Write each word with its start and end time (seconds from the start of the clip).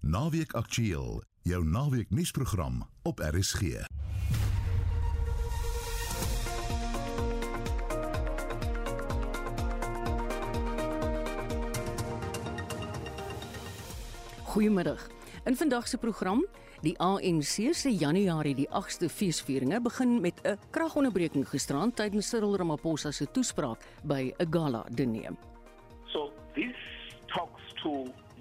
Naweek 0.00 0.52
Aktueel, 0.52 1.22
jou 1.42 1.64
naweek 1.64 2.10
nuusprogram 2.10 2.88
op 3.02 3.18
RSG. 3.20 3.60
Goeiemiddag. 14.42 15.06
In 15.44 15.56
vandag 15.56 15.88
se 15.88 15.98
program, 15.98 16.46
die 16.80 16.98
ANC 16.98 17.74
se 17.74 17.92
Januarie 17.92 18.54
die 18.54 18.68
8ste 18.68 19.08
feesvieringe 19.08 19.80
begin 19.80 20.20
met 20.20 20.40
'n 20.42 20.58
kragonderbreking 20.70 21.48
gisterand 21.48 21.96
tydens 21.96 22.28
Cyril 22.28 22.56
Ramaphosa 22.56 23.10
se 23.10 23.30
toespraak 23.30 23.84
by 24.02 24.32
'n 24.38 24.46
gala 24.50 24.86
diner. 24.90 25.50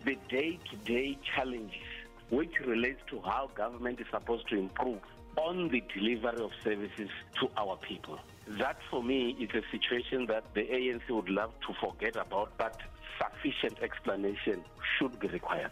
The 0.05 0.17
day-to-day 0.29 1.17
challenges 1.35 1.89
which 2.29 2.59
relates 2.65 3.01
to 3.09 3.19
how 3.21 3.49
government 3.55 3.99
is 3.99 4.07
supposed 4.11 4.47
to 4.49 4.55
improve 4.55 4.99
on 5.35 5.69
the 5.69 5.81
delivery 5.93 6.41
of 6.43 6.51
services 6.63 7.09
to 7.39 7.49
our 7.57 7.77
people. 7.77 8.19
That 8.47 8.77
for 8.89 9.03
me 9.03 9.35
is 9.39 9.49
a 9.53 9.63
situation 9.71 10.25
that 10.27 10.43
the 10.53 10.61
ANC 10.61 11.09
would 11.09 11.29
love 11.29 11.51
to 11.67 11.73
forget 11.79 12.15
about 12.15 12.57
but 12.57 12.75
sufficient 13.17 13.79
explanation 13.81 14.63
should 14.97 15.19
be 15.19 15.27
required. 15.27 15.71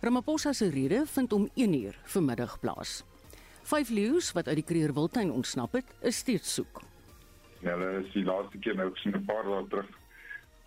Ramaphosa 0.00 0.52
se 0.52 0.68
rede 0.68 1.06
vind 1.06 1.32
om 1.32 1.48
1uur 1.54 1.94
vanmiddag 2.04 2.60
plaas. 2.60 3.04
Vyf 3.62 3.88
leeu's 3.88 4.32
wat 4.32 4.46
uit 4.48 4.60
die 4.60 4.64
Kruger 4.64 4.94
Wildtuin 4.94 5.32
ontsnap 5.32 5.72
het, 5.72 5.90
is 6.00 6.16
steeds 6.16 6.54
soek. 6.54 6.82
Ja, 7.60 7.74
hulle 7.74 8.04
is 8.04 8.12
die 8.14 8.22
laaste 8.24 8.58
keer 8.62 8.76
nou 8.78 8.92
gesien 8.94 9.16
'n 9.16 9.24
paar 9.26 9.42
dae 9.44 9.66
terug 9.68 9.90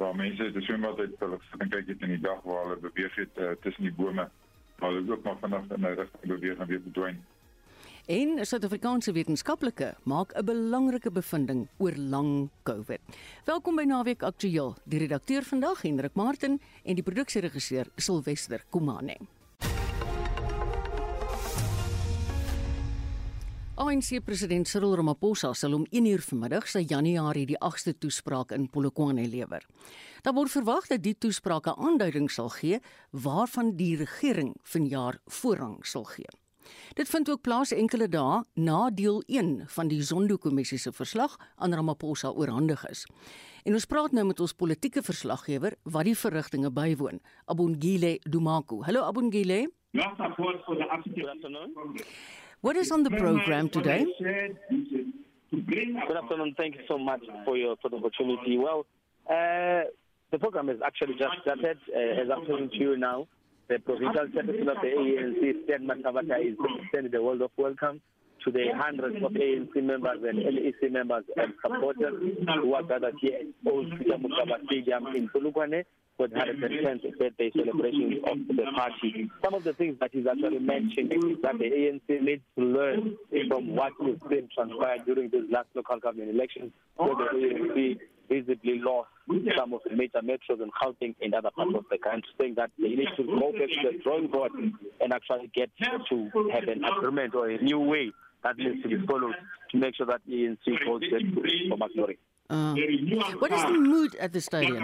waar 0.01 0.15
mense 0.15 0.43
het 0.43 0.63
swembad 0.63 0.99
uit 0.99 1.19
hulle 1.19 1.37
gaan 1.49 1.69
kyk 1.69 1.91
het 1.93 2.05
in 2.05 2.15
die 2.15 2.23
dag 2.23 2.39
waar 2.47 2.63
hulle 2.63 2.79
beweeg 2.87 3.15
het 3.21 3.37
uh, 3.37 3.51
tussen 3.61 3.85
die 3.85 3.93
bome. 3.93 4.25
Maar 4.79 4.95
hulle 4.95 5.13
ook 5.13 5.23
maar 5.23 5.37
vanaf 5.43 5.69
in 5.69 5.85
'n 5.85 5.95
rigting 5.99 6.33
beweeg 6.33 6.57
en 6.57 6.67
weer 6.67 6.81
verdwyn. 6.81 7.19
En 8.05 8.29
'n 8.39 8.45
Suid-Afrikaanse 8.45 9.11
wetenskaplike 9.11 9.89
maak 10.03 10.33
'n 10.33 10.45
belangrike 10.45 11.11
bevinding 11.11 11.67
oor 11.77 11.95
lang 11.95 12.49
COVID. 12.63 13.01
Welkom 13.45 13.75
by 13.75 13.83
Naweek 13.83 14.23
Aktueel. 14.23 14.75
Die 14.85 14.99
redakteur 14.99 15.43
vandag, 15.43 15.81
Hendrik 15.81 16.13
Martin, 16.13 16.59
en 16.83 16.95
die 16.95 17.03
produksieregisseur, 17.03 17.85
Silwester 17.95 18.63
Komane. 18.69 19.17
ANC 23.81 24.19
president 24.21 24.67
Cyril 24.69 24.91
Ramaphosa 24.95 25.55
sal 25.57 25.73
om 25.73 25.87
1uur 25.89 26.21
vanmiddag 26.21 26.67
sy 26.69 26.83
Januarie 26.85 27.47
die 27.49 27.57
8ste 27.65 27.95
toespraak 27.97 28.51
in 28.53 28.67
Polokwane 28.69 29.23
lewer. 29.25 29.63
Daar 30.21 30.35
word 30.37 30.53
verwag 30.53 30.85
dat 30.91 31.01
die 31.01 31.15
toespraak 31.17 31.65
'n 31.65 31.81
aanduiding 31.87 32.29
sal 32.29 32.49
gee 32.49 32.77
waarvan 33.09 33.75
die 33.75 33.97
regering 33.97 34.53
vanjaar 34.61 35.17
voorrang 35.25 35.81
sal 35.85 36.03
gee. 36.03 36.29
Dit 36.93 37.09
vind 37.09 37.29
ook 37.29 37.41
plaas 37.41 37.71
enkele 37.71 38.07
dae 38.07 38.43
na 38.53 38.89
deel 38.89 39.23
1 39.25 39.63
van 39.67 39.87
die 39.87 40.01
Zondo-kommissie 40.03 40.77
se 40.77 40.91
verslag 40.91 41.37
aan 41.55 41.73
Ramaphosa 41.73 42.29
oorhandig 42.29 42.85
is. 42.89 43.07
En 43.63 43.73
ons 43.73 43.85
praat 43.85 44.11
nou 44.11 44.25
met 44.25 44.39
ons 44.39 44.53
politieke 44.53 45.01
verslaggewer 45.01 45.73
wat 45.83 46.03
die 46.03 46.17
verrigtinge 46.17 46.71
bywoon, 46.71 47.19
Abongile 47.45 48.19
Dumako. 48.29 48.83
Hallo 48.83 49.01
Abongile. 49.01 49.71
Your 49.93 50.13
support 50.17 50.63
for 50.65 50.75
the 50.75 50.87
African 50.87 51.29
afternoon. 51.29 51.73
What 52.61 52.77
is 52.77 52.91
on 52.91 53.01
the 53.01 53.09
program 53.09 53.69
today? 53.69 54.05
Good 55.49 56.17
afternoon. 56.17 56.53
Thank 56.55 56.75
you 56.75 56.81
so 56.87 56.99
much 56.99 57.21
for 57.43 57.57
your 57.57 57.75
for 57.81 57.89
the 57.89 57.97
opportunity. 57.97 58.59
Well, 58.59 58.85
uh, 59.27 59.89
the 60.31 60.37
program 60.39 60.67
has 60.67 60.77
actually 60.85 61.15
just 61.17 61.41
started. 61.41 61.79
Uh, 61.89 62.21
as 62.21 62.27
I'm 62.31 62.45
talking 62.45 62.69
to 62.69 62.77
you 62.77 62.97
now, 62.97 63.27
the 63.67 63.79
provincial 63.79 64.27
secretary 64.35 64.61
of 64.61 64.77
the 64.79 64.89
ANC, 64.93 65.63
Stan 65.65 65.87
Matabata, 65.87 66.39
is 66.39 66.55
extending 66.83 67.11
the 67.11 67.23
world 67.23 67.41
of 67.41 67.49
welcome 67.57 67.99
to 68.45 68.51
the 68.51 68.65
hundreds 68.75 69.15
of 69.23 69.31
ANC 69.31 69.75
members 69.83 70.19
and 70.21 70.37
LEC 70.37 70.91
members 70.91 71.23
and 71.37 71.53
supporters 71.63 72.13
who 72.61 72.73
are 72.75 72.83
gathered 72.83 73.15
here 73.21 73.39
at 73.39 73.71
Old 73.71 73.89
Peter 73.97 74.17
Mukaba 74.17 74.63
Stadium 74.65 75.07
in 75.15 75.29
Polokwane 76.21 76.59
for 76.59 76.69
the 76.69 76.75
110th 76.75 77.17
birthday 77.17 77.51
celebration 77.55 78.21
of 78.27 78.37
the 78.47 78.65
party. 78.75 79.29
Some 79.43 79.53
of 79.53 79.63
the 79.63 79.73
things 79.73 79.97
that 79.99 80.11
he's 80.13 80.27
actually 80.27 80.59
mentioned 80.59 81.11
is 81.13 81.41
that 81.41 81.57
the 81.57 81.65
ANC 81.65 82.21
needs 82.21 82.43
to 82.57 82.63
learn 82.63 83.17
from 83.47 83.75
what 83.75 83.93
has 84.05 84.17
been 84.29 84.49
transpired 84.53 85.05
during 85.05 85.29
these 85.29 85.49
last 85.51 85.67
local 85.75 85.99
government 85.99 86.29
elections, 86.31 86.71
where 86.95 87.15
the 87.15 87.23
ANC 87.33 87.99
visibly 88.29 88.79
lost 88.79 89.09
some 89.57 89.73
of 89.73 89.81
the 89.89 89.95
major 89.95 90.21
metros 90.23 90.61
and 90.61 90.71
Gauteng 90.81 91.15
and 91.21 91.33
other 91.33 91.51
parts 91.51 91.71
of 91.75 91.85
the 91.89 91.97
country, 91.97 92.29
saying 92.39 92.55
that 92.55 92.71
they 92.79 92.89
need 92.89 93.09
to 93.17 93.23
go 93.23 93.51
back 93.51 93.69
to 93.69 93.91
the 93.91 93.99
drawing 94.03 94.27
board 94.27 94.51
and 94.53 95.13
actually 95.13 95.51
get 95.53 95.69
to 96.09 96.29
have 96.53 96.63
an 96.63 96.83
agreement 96.83 97.35
or 97.35 97.49
a 97.49 97.57
new 97.61 97.79
way 97.79 98.11
that 98.43 98.57
needs 98.57 98.81
to 98.83 98.89
be 98.89 99.05
followed 99.05 99.35
to 99.71 99.77
make 99.77 99.95
sure 99.95 100.05
that 100.05 100.21
ANC 100.29 100.57
goes 100.85 101.01
back 101.01 101.21
to 101.21 101.69
former 101.69 101.87
glory. 101.93 102.17
Uh, 102.51 102.75
what 103.39 103.51
is 103.53 103.61
the 103.63 103.71
mood 103.71 104.13
at 104.15 104.33
the 104.33 104.41
stadium? 104.41 104.83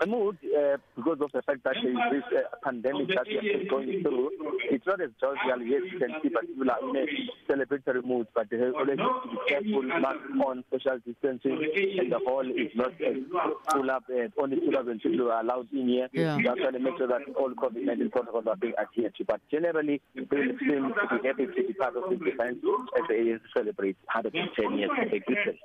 The 0.00 0.06
mood, 0.06 0.38
uh, 0.56 0.78
because 0.96 1.20
of 1.20 1.30
the 1.32 1.42
fact 1.42 1.62
that 1.64 1.74
there 1.82 1.90
is 1.92 2.24
this 2.32 2.40
uh, 2.40 2.56
pandemic 2.64 3.08
that 3.08 3.26
we 3.28 3.52
are 3.52 3.68
going 3.68 4.02
through, 4.02 4.30
it's 4.70 4.86
not 4.86 5.02
as 5.02 5.10
jovial. 5.20 5.60
Yes, 5.60 5.82
you 5.92 5.98
can 5.98 6.08
see, 6.22 6.30
but 6.30 6.46
people 6.46 6.70
are 6.70 6.80
in 6.80 6.96
a 6.96 7.52
celebratory 7.52 8.02
mood, 8.02 8.26
but 8.34 8.48
they 8.48 8.56
always 8.56 8.98
have 8.98 9.22
to 9.22 9.28
be 9.28 9.38
careful, 9.48 9.82
not 10.00 10.16
on 10.46 10.64
social 10.72 10.98
distancing, 11.04 11.60
and 12.00 12.10
the 12.10 12.18
hall 12.24 12.46
is 12.48 12.72
not 12.74 12.92
uh, 13.04 13.50
full 13.72 13.90
up. 13.90 14.04
Uh, 14.08 14.28
only 14.42 14.56
2,000 14.60 14.98
people 15.00 15.30
are 15.30 15.42
allowed 15.42 15.68
in 15.74 15.88
here. 15.88 16.08
Yeah. 16.12 16.38
That's 16.42 16.58
why 16.60 16.70
to 16.70 16.78
make 16.78 16.96
sure 16.96 17.06
that 17.08 17.20
all 17.36 17.50
COVID-19 17.50 18.12
protocols 18.12 18.46
are 18.46 18.56
being 18.56 18.72
adhered 18.80 19.14
to. 19.16 19.24
But 19.26 19.42
generally, 19.50 20.00
people 20.16 20.38
seem 20.58 20.88
to 20.88 21.20
be 21.20 21.28
happy 21.28 21.46
to 21.46 21.52
be 21.68 21.74
part 21.74 21.96
of 21.96 22.08
this 22.08 22.20
event 22.32 22.64
as 22.96 23.04
the 23.08 23.14
ANC 23.14 23.40
celebrates 23.54 23.98
110 24.14 24.78
years 24.78 24.90
of 24.96 25.12
existence. 25.12 25.58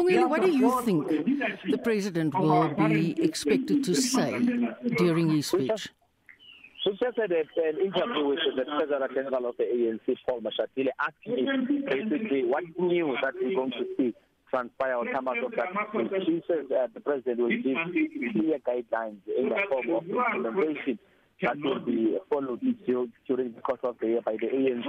Abongile, 0.00 0.28
what 0.28 0.42
do 0.42 0.50
you 0.50 0.80
think 0.82 1.08
the 1.08 1.78
president 1.78 2.34
will 2.38 2.68
be 2.74 3.22
expected 3.22 3.84
to 3.84 3.94
say 3.94 4.38
during 4.96 5.30
his 5.30 5.46
speech? 5.46 5.88
We 6.86 6.92
just 6.92 7.18
had 7.18 7.30
an 7.30 7.44
interview 7.78 8.26
with 8.26 8.38
the 8.56 8.64
President 8.64 9.14
General 9.14 9.50
of 9.50 9.56
the 9.58 9.64
ANC, 9.64 10.16
Paul 10.26 10.40
Mashatile, 10.40 10.88
asking 10.98 11.46
him 11.46 11.84
basically 11.84 12.44
what 12.44 12.64
new 12.78 13.14
that 13.22 13.34
we're 13.40 13.54
going 13.54 13.70
to 13.72 13.84
see 13.96 14.14
transpire 14.48 14.94
or 14.94 15.04
come 15.12 15.28
out 15.28 15.44
of 15.44 15.52
that. 15.52 15.68
He 16.26 16.42
says 16.48 16.66
uh, 16.72 16.88
the 16.92 17.00
President 17.00 17.38
will 17.38 17.50
give 17.50 17.76
clear 18.32 18.58
guidelines 18.58 19.20
in 19.38 19.50
the 19.50 19.60
form 19.68 19.90
of 19.90 20.04
implementation 20.08 20.98
that 21.42 21.56
will 21.62 21.80
be 21.80 22.16
followed 22.28 22.60
during 22.86 23.52
the 23.54 23.60
course 23.62 23.80
of 23.82 23.96
the 24.00 24.06
year 24.08 24.20
by 24.22 24.32
the 24.32 24.46
ANC 24.46 24.86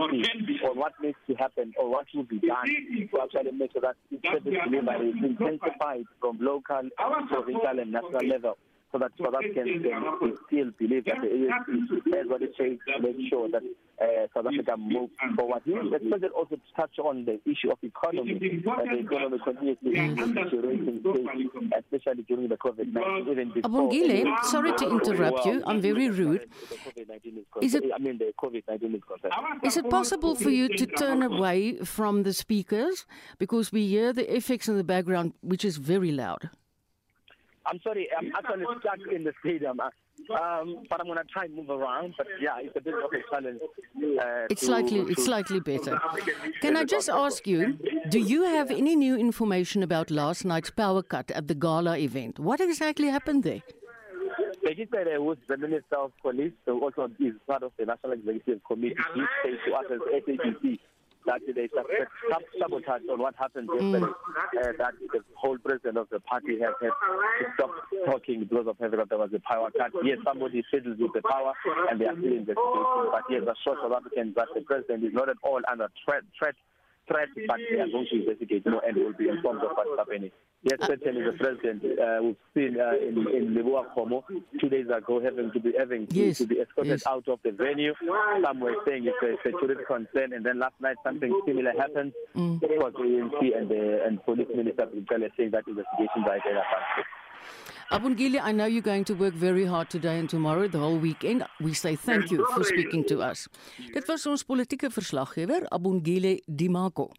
on 0.69 0.77
what 0.77 0.93
needs 1.01 1.17
to 1.27 1.35
happen 1.35 1.73
or 1.79 1.89
what 1.89 2.05
will 2.13 2.23
be 2.23 2.39
done 2.39 2.65
to 2.67 3.21
actually 3.21 3.51
make 3.51 3.71
sure 3.71 3.81
that 3.81 3.95
service 4.23 4.53
delivery 4.69 5.09
is 5.09 5.23
intensified 5.23 6.03
from 6.19 6.37
local, 6.41 6.89
provincial 7.29 7.79
and 7.79 7.91
national 7.91 8.27
level 8.27 8.57
so 8.91 8.99
that 8.99 9.11
South 9.17 9.33
Africans 9.35 9.83
can 9.83 10.37
still 10.47 10.71
believe 10.77 11.05
that 11.05 11.21
the 11.21 11.27
ANC 11.27 12.13
has 12.15 12.27
what 12.27 12.41
it 12.41 12.55
takes 12.57 12.83
to 12.85 13.01
make 13.01 13.15
sure 13.29 13.47
that 13.49 13.63
uh, 14.01 14.27
South 14.33 14.47
Africa 14.47 14.75
moves 14.77 15.13
forward. 15.35 15.61
He, 15.63 15.71
the 15.71 15.99
president 16.09 16.33
also 16.33 16.57
touched 16.75 16.99
on 16.99 17.23
the 17.25 17.39
issue 17.45 17.71
of 17.71 17.77
economy, 17.83 18.33
that 18.33 18.85
the 18.89 18.99
economy 18.99 19.39
continues 19.43 19.77
to 19.83 19.89
deteriorating 19.91 20.99
state, 20.99 21.73
especially 21.93 22.23
during 22.23 22.47
the 22.49 22.57
COVID-19, 22.57 23.31
even 23.31 23.51
before. 23.53 23.71
Abongile, 23.71 24.43
sorry 24.43 24.73
to 24.73 24.89
interrupt 24.89 25.45
you. 25.45 25.63
I'm 25.65 25.81
very 25.81 26.09
rude. 26.09 26.49
Is 27.61 27.75
it- 27.75 27.83
I 27.93 27.99
mean, 27.99 28.17
the 28.17 28.33
COVID-19 28.41 28.95
is 28.95 29.01
concerned. 29.03 29.33
Is 29.63 29.77
it 29.77 29.89
possible 29.89 30.35
for 30.35 30.49
you 30.49 30.67
to 30.69 30.85
turn 30.85 31.21
away 31.23 31.77
from 31.77 32.23
the 32.23 32.33
speakers? 32.33 33.05
Because 33.37 33.71
we 33.71 33.87
hear 33.87 34.11
the 34.13 34.35
effects 34.35 34.67
in 34.67 34.77
the 34.77 34.83
background, 34.83 35.33
which 35.41 35.63
is 35.63 35.77
very 35.77 36.11
loud. 36.11 36.49
I'm 37.65 37.79
sorry, 37.83 38.07
I'm 38.17 38.31
actually 38.35 38.65
stuck 38.79 38.99
in 39.13 39.23
the 39.23 39.33
stadium. 39.41 39.79
uh, 39.79 39.89
Um, 40.33 40.83
but 40.89 40.99
I'm 40.99 41.07
going 41.07 41.17
to 41.17 41.23
try 41.25 41.45
and 41.45 41.55
move 41.55 41.69
around. 41.69 42.13
But 42.17 42.27
yeah, 42.39 42.57
it's 42.59 42.75
a 42.75 42.81
bit 42.81 42.93
of 42.93 43.11
a 43.11 43.21
challenge. 43.31 43.59
Uh, 43.61 44.47
It's 44.49 44.61
to- 44.61 44.65
slightly, 44.67 45.03
to- 45.05 45.11
it's 45.11 45.25
slightly 45.25 45.59
better. 45.59 45.99
Can 46.61 46.75
I 46.77 46.83
just 46.85 47.09
ask 47.09 47.45
you, 47.47 47.77
do 48.09 48.19
you 48.19 48.43
have 48.43 48.71
any 48.71 48.95
new 48.95 49.15
information 49.15 49.83
about 49.83 50.09
last 50.11 50.45
night's 50.45 50.69
power 50.71 51.03
cut 51.03 51.31
at 51.31 51.47
the 51.47 51.55
gala 51.55 51.97
event? 51.97 52.39
What 52.39 52.59
exactly 52.61 53.07
happened 53.07 53.43
there? 53.43 53.61
Registered 54.63 55.07
who's 55.17 55.37
the 55.47 55.57
Minister 55.57 55.95
of 55.97 56.11
Police, 56.21 56.53
who 56.65 56.79
also 56.81 57.09
is 57.19 57.33
part 57.47 57.63
of 57.63 57.71
the 57.77 57.85
National 57.85 58.13
Executive 58.13 58.61
Committee, 58.63 58.95
he 59.15 59.21
said 59.43 59.57
to 59.65 59.73
us 59.73 59.85
as 59.91 59.99
SAGC 60.23 60.79
that 61.25 61.41
they 61.45 61.67
suspect 61.69 62.11
sab- 62.29 62.41
sabotage 62.59 63.01
on 63.11 63.19
what 63.19 63.35
happened 63.35 63.69
yesterday, 63.73 64.05
uh, 64.05 64.71
that 64.77 64.93
the 65.13 65.19
whole 65.35 65.57
president 65.57 65.97
of 65.97 66.07
the 66.09 66.19
party 66.21 66.59
has 66.59 66.73
had 66.81 66.89
to 66.89 67.45
stop 67.55 67.71
talking 68.05 68.41
because 68.43 68.67
of 68.67 68.77
having 68.79 68.99
that 68.99 69.09
there 69.09 69.17
was 69.17 69.31
a 69.33 69.39
power 69.39 69.69
cut. 69.77 69.91
Yes, 70.03 70.17
somebody 70.23 70.63
fiddles 70.71 70.97
with 70.99 71.13
the 71.13 71.21
power 71.21 71.53
and 71.89 71.99
they 71.99 72.05
are 72.05 72.15
still 72.17 72.33
investigating. 72.33 73.09
But 73.11 73.23
yes, 73.29 73.41
assure 73.43 73.77
South 73.81 73.93
Africans 73.93 74.35
that 74.35 74.47
the 74.55 74.61
president 74.61 75.03
is 75.03 75.13
not 75.13 75.29
at 75.29 75.37
all 75.43 75.61
under 75.69 75.89
threat, 76.05 76.23
threat 76.37 76.55
but 77.47 77.59
they 77.69 77.79
are 77.79 77.87
going 77.87 78.07
to 78.09 78.15
investigate 78.19 78.65
know, 78.65 78.81
and 78.85 78.97
will 78.97 79.13
be 79.13 79.27
informed 79.29 79.61
of 79.63 79.71
what's 79.75 79.89
happening. 79.97 80.31
Yes, 80.63 80.79
certainly 80.85 81.23
the 81.23 81.33
president. 81.33 81.83
Uh, 81.99 82.19
we've 82.23 82.35
seen 82.53 82.79
uh, 82.79 82.93
in 82.95 83.27
in 83.33 83.63
Como 83.95 84.23
two 84.59 84.69
days 84.69 84.87
ago 84.95 85.19
having 85.21 85.51
to 85.51 85.59
be 85.59 85.73
having 85.77 86.07
Yes, 86.11 86.37
to 86.37 86.45
be 86.45 86.59
escorted 86.59 86.91
yes. 86.91 87.07
out 87.07 87.27
of 87.27 87.39
the 87.43 87.51
venue. 87.51 87.93
Some 88.43 88.59
were 88.59 88.75
saying 88.85 89.07
it's 89.07 89.17
a 89.23 89.49
security 89.49 89.83
concern, 89.87 90.33
and 90.33 90.45
then 90.45 90.59
last 90.59 90.75
night 90.79 90.97
something 91.03 91.33
similar 91.45 91.71
happened. 91.71 92.13
Mm. 92.35 92.61
It 92.63 92.77
was 92.79 92.93
the 92.93 93.03
ANC 93.03 93.57
and 93.57 93.69
the 93.69 94.03
and 94.05 94.23
police 94.23 94.47
minister 94.55 94.87
saying 95.37 95.51
that 95.51 95.67
investigations 95.67 96.25
are 96.27 96.35
in 96.35 96.57
advance. 96.57 97.07
Abungile, 97.91 98.39
I 98.39 98.53
know 98.53 98.67
you're 98.67 98.81
going 98.81 99.03
to 99.03 99.13
work 99.13 99.33
very 99.33 99.65
hard 99.65 99.89
today 99.89 100.17
and 100.17 100.29
tomorrow, 100.29 100.69
the 100.69 100.77
whole 100.77 100.97
weekend. 100.97 101.43
We 101.59 101.73
say 101.73 101.97
thank 101.97 102.31
you 102.31 102.47
for 102.53 102.63
speaking 102.63 103.03
to 103.07 103.19
us. 103.19 103.49
Dit 103.93 104.07
was 104.07 104.25
ons 104.25 104.43
politieke 104.43 104.87
verslaggewer, 104.89 105.67
Abungile 105.67 106.39
Dimako. 106.47 107.11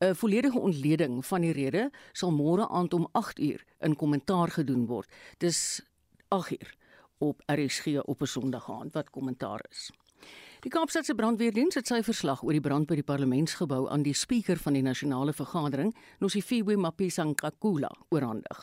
'n 0.00 0.14
Volledige 0.14 0.58
ontleding 0.58 1.24
van 1.26 1.40
die 1.40 1.52
rede 1.52 1.90
sal 2.12 2.32
môre 2.32 2.66
aand 2.68 2.94
om 2.94 3.06
8uur 3.12 3.62
in 3.80 3.94
kommentaar 3.96 4.50
gedoen 4.50 4.86
word. 4.86 5.06
Dis 5.38 5.80
8uur 6.34 6.74
op 7.18 7.42
RSG 7.46 8.02
op 8.02 8.20
'n 8.20 8.26
Sondag 8.26 8.70
aand 8.70 8.92
wat 8.92 9.10
kommentaar 9.10 9.64
is. 9.70 9.90
Die 10.64 10.70
Kaapstadse 10.72 11.14
brandweerdiens 11.14 11.76
het 11.76 11.90
sy 11.90 11.98
verslag 12.00 12.40
oor 12.40 12.56
die 12.56 12.64
brand 12.64 12.88
by 12.88 12.96
die 12.96 13.04
parlementsgebou 13.04 13.82
aan 13.92 14.06
die 14.06 14.14
spreker 14.16 14.56
van 14.56 14.72
die 14.78 14.84
nasionale 14.84 15.34
vergadering, 15.36 15.90
Nosifiwe 16.24 16.78
Mapisa-Nkakula, 16.80 17.90
oorhandig. 18.08 18.62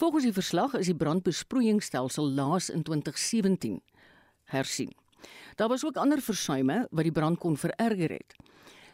Volgens 0.00 0.26
die 0.26 0.34
verslag 0.34 0.74
is 0.74 0.90
die 0.90 0.96
brandbesproeiingsstelsel 0.98 2.32
laas 2.34 2.70
in 2.74 2.82
2017 2.82 3.78
hersien. 4.50 4.90
Daar 5.54 5.70
was 5.70 5.84
ook 5.84 6.00
ander 6.02 6.18
versuime 6.20 6.86
wat 6.90 7.06
die 7.06 7.14
brand 7.14 7.38
kon 7.38 7.56
vererger 7.56 8.16
het. 8.16 8.34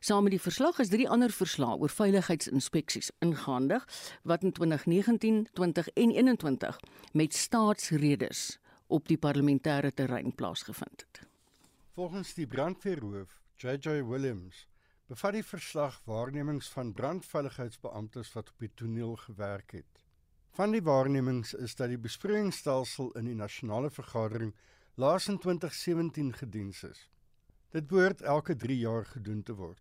Saam 0.04 0.26
met 0.28 0.36
die 0.36 0.42
verslag 0.42 0.76
is 0.84 0.92
drie 0.92 1.08
ander 1.08 1.32
verslae 1.32 1.78
oor 1.80 1.90
veiligheidsinspeksies 1.90 3.14
ingehandig 3.24 3.86
wat 4.28 4.44
in 4.44 4.52
2019, 4.52 5.46
20 5.56 5.88
en 5.94 6.12
21 6.20 6.80
met 7.12 7.34
staatsredes 7.34 8.58
op 8.86 9.08
die 9.08 9.18
parlementêre 9.18 9.94
terrein 9.94 10.34
plaasgevind 10.34 11.06
het. 11.06 11.25
Volgens 11.96 12.34
die 12.36 12.44
brandweerhoof, 12.46 13.30
JJ 13.56 14.02
Williams, 14.04 14.66
bevat 15.08 15.32
die 15.32 15.44
verslag 15.48 15.94
waarnemings 16.04 16.66
van 16.68 16.90
brandveiligheidsbeamptes 16.92 18.34
wat 18.34 18.50
op 18.52 18.58
die 18.60 18.68
toneel 18.76 19.14
gewerk 19.16 19.72
het. 19.78 20.02
Van 20.58 20.76
die 20.76 20.82
waarnemings 20.84 21.54
is 21.56 21.72
dat 21.78 21.88
die 21.88 22.00
besproeiingsstelsel 22.06 23.14
in 23.16 23.30
die 23.30 23.38
nasionale 23.38 23.88
vergadering 23.90 24.52
laas 25.00 25.30
in 25.32 25.38
2017 25.40 26.34
gediens 26.42 26.82
is. 26.84 27.00
Dit 27.72 27.88
behoort 27.88 28.20
elke 28.20 28.58
3 28.66 28.76
jaar 28.82 29.08
gedoen 29.14 29.40
te 29.42 29.56
word. 29.56 29.80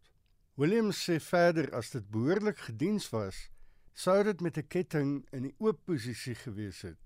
Williams 0.55 1.03
sê 1.09 1.19
verder 1.19 1.67
as 1.75 1.91
dit 1.97 2.07
behoorlik 2.15 2.63
gediens 2.69 3.09
was, 3.11 3.49
sou 3.91 4.21
dit 4.23 4.39
met 4.39 4.57
'n 4.57 4.67
ketting 4.67 5.11
in 5.35 5.49
die 5.49 5.55
oop 5.57 5.83
posisie 5.83 6.39
gewees 6.47 6.81
het. 6.87 6.97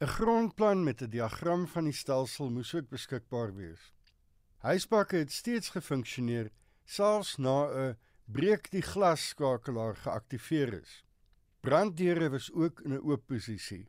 'n 0.00 0.10
Grondplan 0.18 0.82
met 0.82 1.02
'n 1.02 1.10
diagram 1.10 1.68
van 1.68 1.84
die 1.84 1.98
stelsel 2.02 2.50
moes 2.50 2.74
ook 2.74 2.90
beskikbaar 2.90 3.54
wees. 3.54 3.94
Huisbakke 4.60 5.16
het 5.16 5.32
steeds 5.32 5.70
gefunksioneer 5.72 6.50
selfs 6.84 7.38
na 7.40 7.68
'n 7.72 7.96
breek 8.28 8.70
die 8.70 8.82
glasskakelaar 8.82 9.96
geaktiveer 9.96 10.72
is. 10.82 11.04
Branddeure 11.60 12.28
was 12.30 12.52
ook 12.52 12.80
in 12.84 12.92
'n 12.92 13.00
oop 13.00 13.26
posisie. 13.26 13.88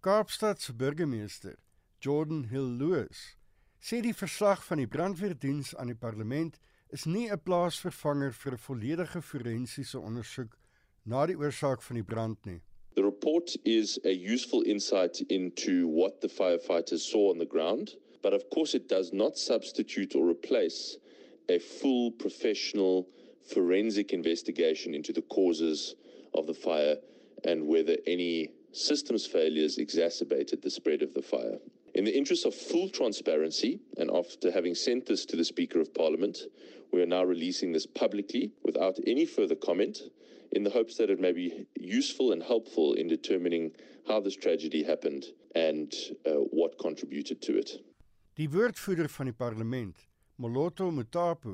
Kaapstad 0.00 0.60
se 0.60 0.74
burgemeester, 0.74 1.56
Jordan 1.98 2.44
Hill 2.44 2.76
Lewis, 2.80 3.36
sê 3.80 4.00
die 4.00 4.14
verslag 4.14 4.64
van 4.64 4.76
die 4.76 4.86
brandweerdiens 4.86 5.76
aan 5.76 5.86
die 5.86 6.00
parlement 6.06 6.58
is 6.88 7.04
nie 7.04 7.30
'n 7.30 7.42
plaasvervanger 7.42 8.32
vir 8.32 8.52
'n 8.52 8.58
volledige 8.58 9.22
forensiese 9.22 10.00
ondersoek 10.00 10.58
na 11.04 11.26
die 11.26 11.38
oorsaak 11.38 11.82
van 11.82 11.94
die 11.94 12.04
brand 12.14 12.44
nie. 12.44 12.62
The 12.94 13.02
report 13.02 13.56
is 13.62 13.98
a 14.04 14.14
useful 14.32 14.62
insight 14.62 15.20
into 15.20 15.86
what 15.86 16.20
the 16.20 16.28
firefighters 16.28 17.10
saw 17.10 17.30
on 17.30 17.38
the 17.38 17.46
ground, 17.46 17.96
but 18.24 18.32
of 18.32 18.48
course, 18.48 18.74
it 18.74 18.88
does 18.88 19.12
not 19.12 19.36
substitute 19.36 20.14
or 20.16 20.26
replace 20.26 20.96
a 21.50 21.58
full 21.58 22.10
professional 22.10 23.06
forensic 23.52 24.14
investigation 24.14 24.94
into 24.94 25.12
the 25.12 25.20
causes 25.20 25.94
of 26.32 26.46
the 26.46 26.54
fire 26.54 26.96
and 27.44 27.66
whether 27.66 27.98
any 28.06 28.48
systems 28.72 29.26
failures 29.26 29.76
exacerbated 29.76 30.62
the 30.62 30.70
spread 30.70 31.02
of 31.02 31.12
the 31.12 31.20
fire. 31.20 31.58
In 31.94 32.04
the 32.04 32.16
interest 32.16 32.46
of 32.46 32.54
full 32.54 32.88
transparency, 32.88 33.78
and 33.98 34.10
after 34.10 34.50
having 34.50 34.74
sent 34.74 35.04
this 35.04 35.26
to 35.26 35.36
the 35.36 35.44
Speaker 35.44 35.78
of 35.78 35.92
Parliament, 35.92 36.38
we 36.94 37.02
are 37.02 37.06
now 37.06 37.24
releasing 37.24 37.72
this 37.72 37.86
publicly 37.86 38.52
without 38.64 38.98
any 39.06 39.26
further 39.26 39.54
comment 39.54 39.98
in 40.52 40.64
the 40.64 40.70
hopes 40.70 40.96
that 40.96 41.10
it 41.10 41.20
may 41.20 41.32
be 41.32 41.66
useful 41.78 42.32
and 42.32 42.42
helpful 42.42 42.94
in 42.94 43.06
determining 43.06 43.70
how 44.08 44.18
this 44.18 44.34
tragedy 44.34 44.82
happened 44.82 45.26
and 45.54 45.92
uh, 46.26 46.30
what 46.30 46.78
contributed 46.78 47.42
to 47.42 47.58
it. 47.58 47.70
Die 48.34 48.48
woordvoerder 48.50 49.06
van 49.08 49.28
die 49.30 49.34
parlement, 49.38 49.98
Moloto 50.42 50.88
Mutapu, 50.90 51.52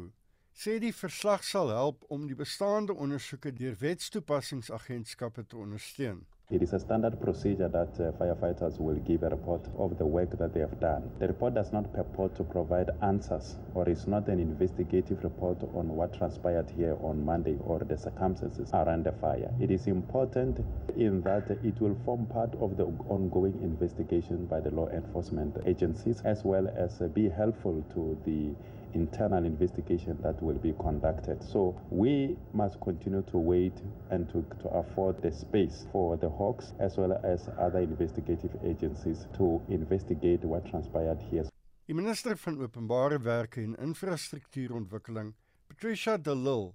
sê 0.56 0.78
die 0.80 0.94
verslag 0.96 1.42
sal 1.44 1.68
help 1.68 2.06
om 2.08 2.22
die 2.24 2.36
bestaande 2.38 2.94
ondersoeke 2.96 3.52
deur 3.52 3.74
wetstoepassingsagentskappe 3.82 5.44
te 5.44 5.58
ondersteun. 5.60 6.22
It 6.50 6.62
is 6.62 6.72
a 6.72 6.80
standard 6.80 7.20
procedure 7.20 7.68
that 7.68 8.00
uh, 8.00 8.10
firefighters 8.18 8.80
will 8.80 8.96
give 8.96 9.22
a 9.22 9.28
report 9.28 9.60
of 9.78 9.96
the 9.98 10.04
work 10.04 10.36
that 10.36 10.52
they 10.52 10.58
have 10.58 10.80
done. 10.80 11.08
The 11.20 11.28
report 11.28 11.54
does 11.54 11.72
not 11.72 11.92
purport 11.92 12.34
to 12.38 12.42
provide 12.42 12.90
answers 13.02 13.54
or 13.72 13.88
is 13.88 14.08
not 14.08 14.26
an 14.26 14.40
investigative 14.40 15.22
report 15.22 15.62
on 15.74 15.94
what 15.94 16.12
transpired 16.12 16.68
here 16.76 16.96
on 17.02 17.24
Monday 17.24 17.56
or 17.60 17.78
the 17.78 17.96
circumstances 17.96 18.68
around 18.74 19.04
the 19.04 19.12
fire. 19.12 19.48
It 19.60 19.70
is 19.70 19.86
important 19.86 20.58
in 20.96 21.20
that 21.22 21.48
it 21.62 21.80
will 21.80 21.96
form 22.04 22.26
part 22.26 22.52
of 22.56 22.76
the 22.76 22.86
ongoing 23.08 23.54
investigation 23.62 24.46
by 24.46 24.58
the 24.58 24.72
law 24.72 24.88
enforcement 24.88 25.56
agencies 25.66 26.20
as 26.24 26.42
well 26.44 26.66
as 26.76 26.98
be 27.14 27.28
helpful 27.28 27.84
to 27.94 28.18
the 28.24 28.50
internal 28.94 29.44
investigation 29.44 30.18
that 30.22 30.42
will 30.42 30.58
be 30.58 30.72
conducted. 30.72 31.42
So 31.42 31.74
we 31.90 32.36
must 32.52 32.80
continue 32.80 33.22
to 33.30 33.38
wait 33.38 33.72
and 34.10 34.28
to, 34.32 34.44
to 34.62 34.68
afford 34.68 35.22
the 35.22 35.32
space 35.32 35.86
for 35.92 36.16
the 36.16 36.28
Hawks 36.28 36.72
as 36.78 36.96
well 36.96 37.12
as 37.24 37.48
other 37.58 37.80
investigative 37.80 38.50
agencies 38.64 39.26
to 39.36 39.60
investigate 39.68 40.44
what 40.44 40.66
transpired 40.66 41.20
here. 41.30 41.44
Die 41.86 41.94
minister 41.94 42.36
van 42.36 42.60
Openbare 42.62 43.18
Werke 43.18 43.60
en 43.60 43.74
Infrastruktuurontwikkeling, 43.74 45.34
Patricia 45.66 46.16
de 46.16 46.36
Lille, 46.36 46.74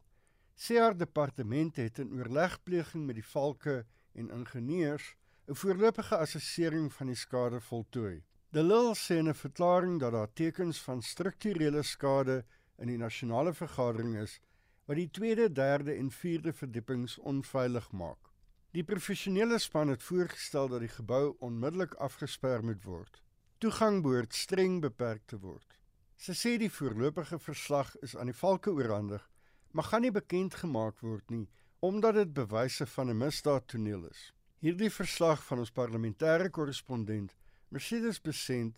sê 0.56 0.80
haar 0.80 0.96
departement 0.98 1.76
het 1.76 2.00
in 2.00 2.12
oorlegpleging 2.16 3.06
met 3.06 3.16
die 3.20 3.28
valke 3.28 3.84
en 4.16 4.30
ingenieurs 4.32 5.16
'n 5.48 5.56
voorlopige 5.56 6.18
assessering 6.18 6.94
van 6.94 7.08
die 7.08 7.16
skade 7.16 7.60
voltooi. 7.62 8.24
De 8.56 8.64
Lille 8.64 8.96
sê 8.96 9.16
in 9.20 9.28
'n 9.28 9.34
verklaring 9.36 10.00
dat 10.00 10.12
daar 10.12 10.34
tekens 10.34 10.78
van 10.82 11.02
strukturele 11.02 11.82
skade 11.84 12.46
in 12.78 12.88
die 12.88 12.98
nasionale 12.98 13.54
vergadering 13.54 14.16
is 14.16 14.40
wat 14.86 14.96
die 14.96 15.10
tweede, 15.12 15.52
derde 15.52 15.94
en 15.94 16.12
vierde 16.12 16.54
verdiepings 16.54 17.18
onveilig 17.18 17.92
maak. 17.92 18.32
Die 18.72 18.84
professionele 18.84 19.60
span 19.60 19.88
het 19.88 20.04
voorgestel 20.04 20.68
dat 20.68 20.80
die 20.80 20.94
gebou 20.94 21.36
onmiddellik 21.40 21.94
afgesper 21.94 22.64
moet 22.64 22.84
word. 22.84 23.22
Toegang 23.58 24.02
behoort 24.02 24.34
streng 24.34 24.82
beperk 24.82 25.26
te 25.26 25.40
word. 25.40 25.80
Sy 26.16 26.32
sê 26.32 26.58
die 26.58 26.72
voorlopige 26.72 27.40
verslag 27.40 27.96
is 28.02 28.16
aan 28.16 28.32
die 28.32 28.40
valke 28.44 28.72
oorhandig, 28.72 29.30
maar 29.72 29.84
gaan 29.84 30.02
nie 30.02 30.16
bekend 30.16 30.56
gemaak 30.56 31.02
word 31.02 31.30
nie 31.30 31.50
omdat 31.80 32.14
dit 32.14 32.34
bewyse 32.34 32.86
van 32.86 33.10
'n 33.10 33.18
misdaadtoneel 33.18 34.08
is. 34.08 34.32
Hierdie 34.60 34.90
verslag 34.90 35.44
van 35.44 35.60
ons 35.60 35.72
parlementêre 35.72 36.50
korrespondent, 36.50 37.36
Mercedes 37.74 38.20
Besent, 38.22 38.76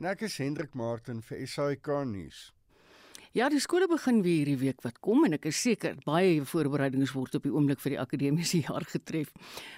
en 0.00 0.06
ek 0.08 0.22
is 0.24 0.38
Hendrik 0.40 0.72
Martin 0.74 1.18
vir 1.20 1.42
SAK 1.44 1.88
nuus. 2.08 2.46
Ja, 3.36 3.50
die 3.52 3.60
skole 3.60 3.84
begin 3.88 4.22
weer 4.24 4.42
hierdie 4.42 4.60
week 4.60 4.80
wat 4.84 4.98
kom 5.04 5.26
en 5.26 5.36
ek 5.36 5.50
is 5.50 5.60
seker 5.60 5.98
baie 6.06 6.40
voorbereidings 6.48 7.12
word 7.16 7.36
op 7.36 7.44
die 7.44 7.52
oomblik 7.52 7.80
vir 7.84 7.94
die 7.94 8.00
akademiese 8.00 8.62
jaar 8.66 8.88
getref. 8.88 9.34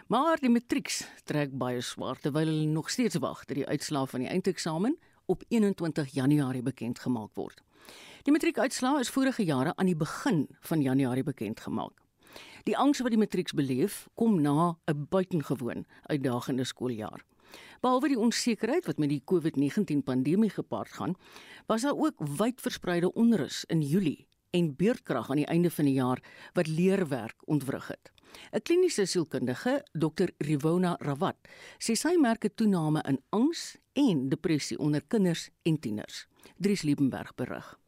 Maar 0.06 0.38
die 0.42 0.52
matrieks 0.54 1.02
trek 1.26 1.54
baie 1.58 1.82
swaar 1.82 2.23
terwyl 2.23 2.46
hulle 2.50 2.70
nog 2.70 2.94
steeds 2.94 3.18
wag 3.23 3.42
dat 3.49 3.58
die 3.58 3.66
uitslae 3.66 4.06
van 4.14 4.23
die 4.23 4.30
eindeksamen 4.30 4.96
op 5.26 5.42
21 5.50 6.14
Januarie 6.14 6.62
bekend 6.62 7.02
gemaak 7.02 7.34
word. 7.34 7.58
Die 8.23 8.32
matriekuitslae 8.32 9.02
is 9.02 9.11
vorige 9.12 9.42
jare 9.42 9.75
aan 9.75 9.90
die 9.90 9.99
begin 9.99 10.46
van 10.62 10.82
Januarie 10.82 11.26
bekend 11.26 11.61
gemaak. 11.66 11.99
Die 12.70 12.78
angs 12.78 13.02
wat 13.02 13.12
die 13.12 13.20
matrieks 13.20 13.52
beleef, 13.52 14.06
kom 14.14 14.40
na 14.42 14.78
'n 14.87 15.06
buitengewoon 15.11 15.87
uitdagende 16.06 16.64
skooljaar. 16.64 17.23
Behalwe 17.85 18.14
die 18.14 18.21
onsekerheid 18.21 18.87
wat 18.88 19.00
met 19.03 19.11
die 19.12 19.21
COVID-19 19.29 19.99
pandemie 20.07 20.49
gepaard 20.49 20.95
gaan, 20.97 21.19
was 21.69 21.83
daar 21.85 21.99
ook 22.00 22.23
wyd 22.38 22.62
verspreide 22.64 23.11
onrus 23.12 23.64
in 23.69 23.83
Julie 23.85 24.25
en 24.57 24.71
beurtkrag 24.76 25.29
aan 25.31 25.43
die 25.43 25.50
einde 25.53 25.71
van 25.71 25.85
die 25.85 25.99
jaar 25.99 26.23
wat 26.57 26.71
leerwerk 26.71 27.45
ontwrig 27.45 27.91
het. 27.93 28.12
'n 28.53 28.62
Kliniese 28.62 29.05
sielkundige, 29.05 29.85
Dr. 29.93 30.33
Rivona 30.38 30.97
Rawat, 31.00 31.37
sê 31.79 31.93
sy 31.93 32.17
merk 32.17 32.45
'n 32.45 32.55
toename 32.55 33.05
in 33.09 33.21
angs 33.31 33.76
en 33.93 34.29
depressie 34.29 34.79
onder 34.79 35.03
kinders 35.07 35.50
en 35.62 35.79
tieners. 35.79 36.26
Dries 36.57 36.83
Liebenberg 36.83 37.35
berig. 37.35 37.79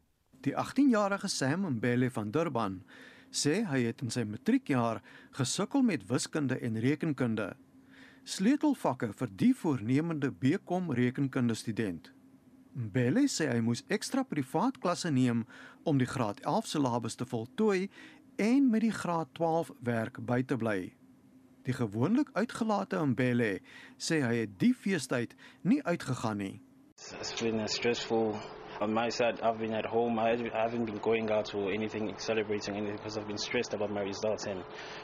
Die 0.41 0.53
18-jarige 0.55 1.27
Sam 1.27 1.65
Mbele 1.65 2.11
van 2.11 2.31
Durban 2.31 2.83
sê 3.31 3.65
hy 3.65 3.81
het 3.81 4.01
in 4.01 4.11
sy 4.11 4.23
matriekjaar 4.23 5.01
gesukkel 5.31 5.81
met 5.81 6.05
wiskunde 6.05 6.59
en 6.59 6.79
rekenkunde. 6.79 7.55
Sleutelvakke 8.27 9.07
vir 9.15 9.29
die 9.39 9.53
voornemende 9.55 10.27
BCom 10.35 10.89
rekenkunde 10.91 11.55
student. 11.55 12.09
Mbele 12.75 13.21
sê 13.31 13.45
hy 13.47 13.61
moes 13.63 13.85
ekstra 13.87 14.25
privaat 14.27 14.81
klasse 14.83 15.07
neem 15.15 15.45
om 15.87 16.01
die 16.01 16.09
graad 16.11 16.41
11 16.43 16.67
syllabus 16.73 17.15
te 17.15 17.23
voltooi 17.23 17.85
en 18.43 18.65
met 18.73 18.83
die 18.83 18.91
graad 18.91 19.31
12 19.39 19.71
werk 19.87 20.19
by 20.27 20.41
te 20.43 20.57
bly. 20.59 20.75
Die 21.63 21.75
gewoonlik 21.77 22.33
uitgelate 22.35 22.99
Mbele 23.13 23.61
sê 23.95 24.19
hy 24.25 24.41
het 24.41 24.59
die 24.59 24.73
feestyd 24.75 25.37
nie 25.63 25.79
uitgegaan 25.87 26.43
nie. 26.43 26.57
It's 27.21 27.31
been 27.39 27.63
stressful 27.71 28.35
on 28.81 28.91
my 28.93 29.07
side, 29.07 29.39
I've 29.39 29.57
been 29.57 29.73
at 29.73 29.85
home. 29.85 30.19
I 30.19 30.35
haven't 30.51 30.85
been 30.85 30.99
going 30.99 31.31
out 31.31 31.55
or 31.55 31.71
anything, 31.71 32.11
celebrating 32.17 32.75
anything 32.75 32.97
because 32.97 33.17
I've 33.17 33.27
been 33.27 33.39
stressed 33.39 33.73
about 33.73 33.89
my 33.89 34.01
results, 34.01 34.47
and 34.47 34.63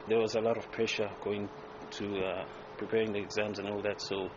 there 0.10 0.20
was 0.20 0.36
a 0.36 0.42
lot 0.42 0.58
of 0.58 0.70
pressure 0.74 1.10
going 1.24 1.48
to 1.92 2.06
uh, 2.20 2.46
preparing 2.84 3.12
the 3.14 3.20
exams 3.28 3.60
and 3.60 3.68
all 3.72 3.82
that. 3.82 4.00
So 4.10 4.30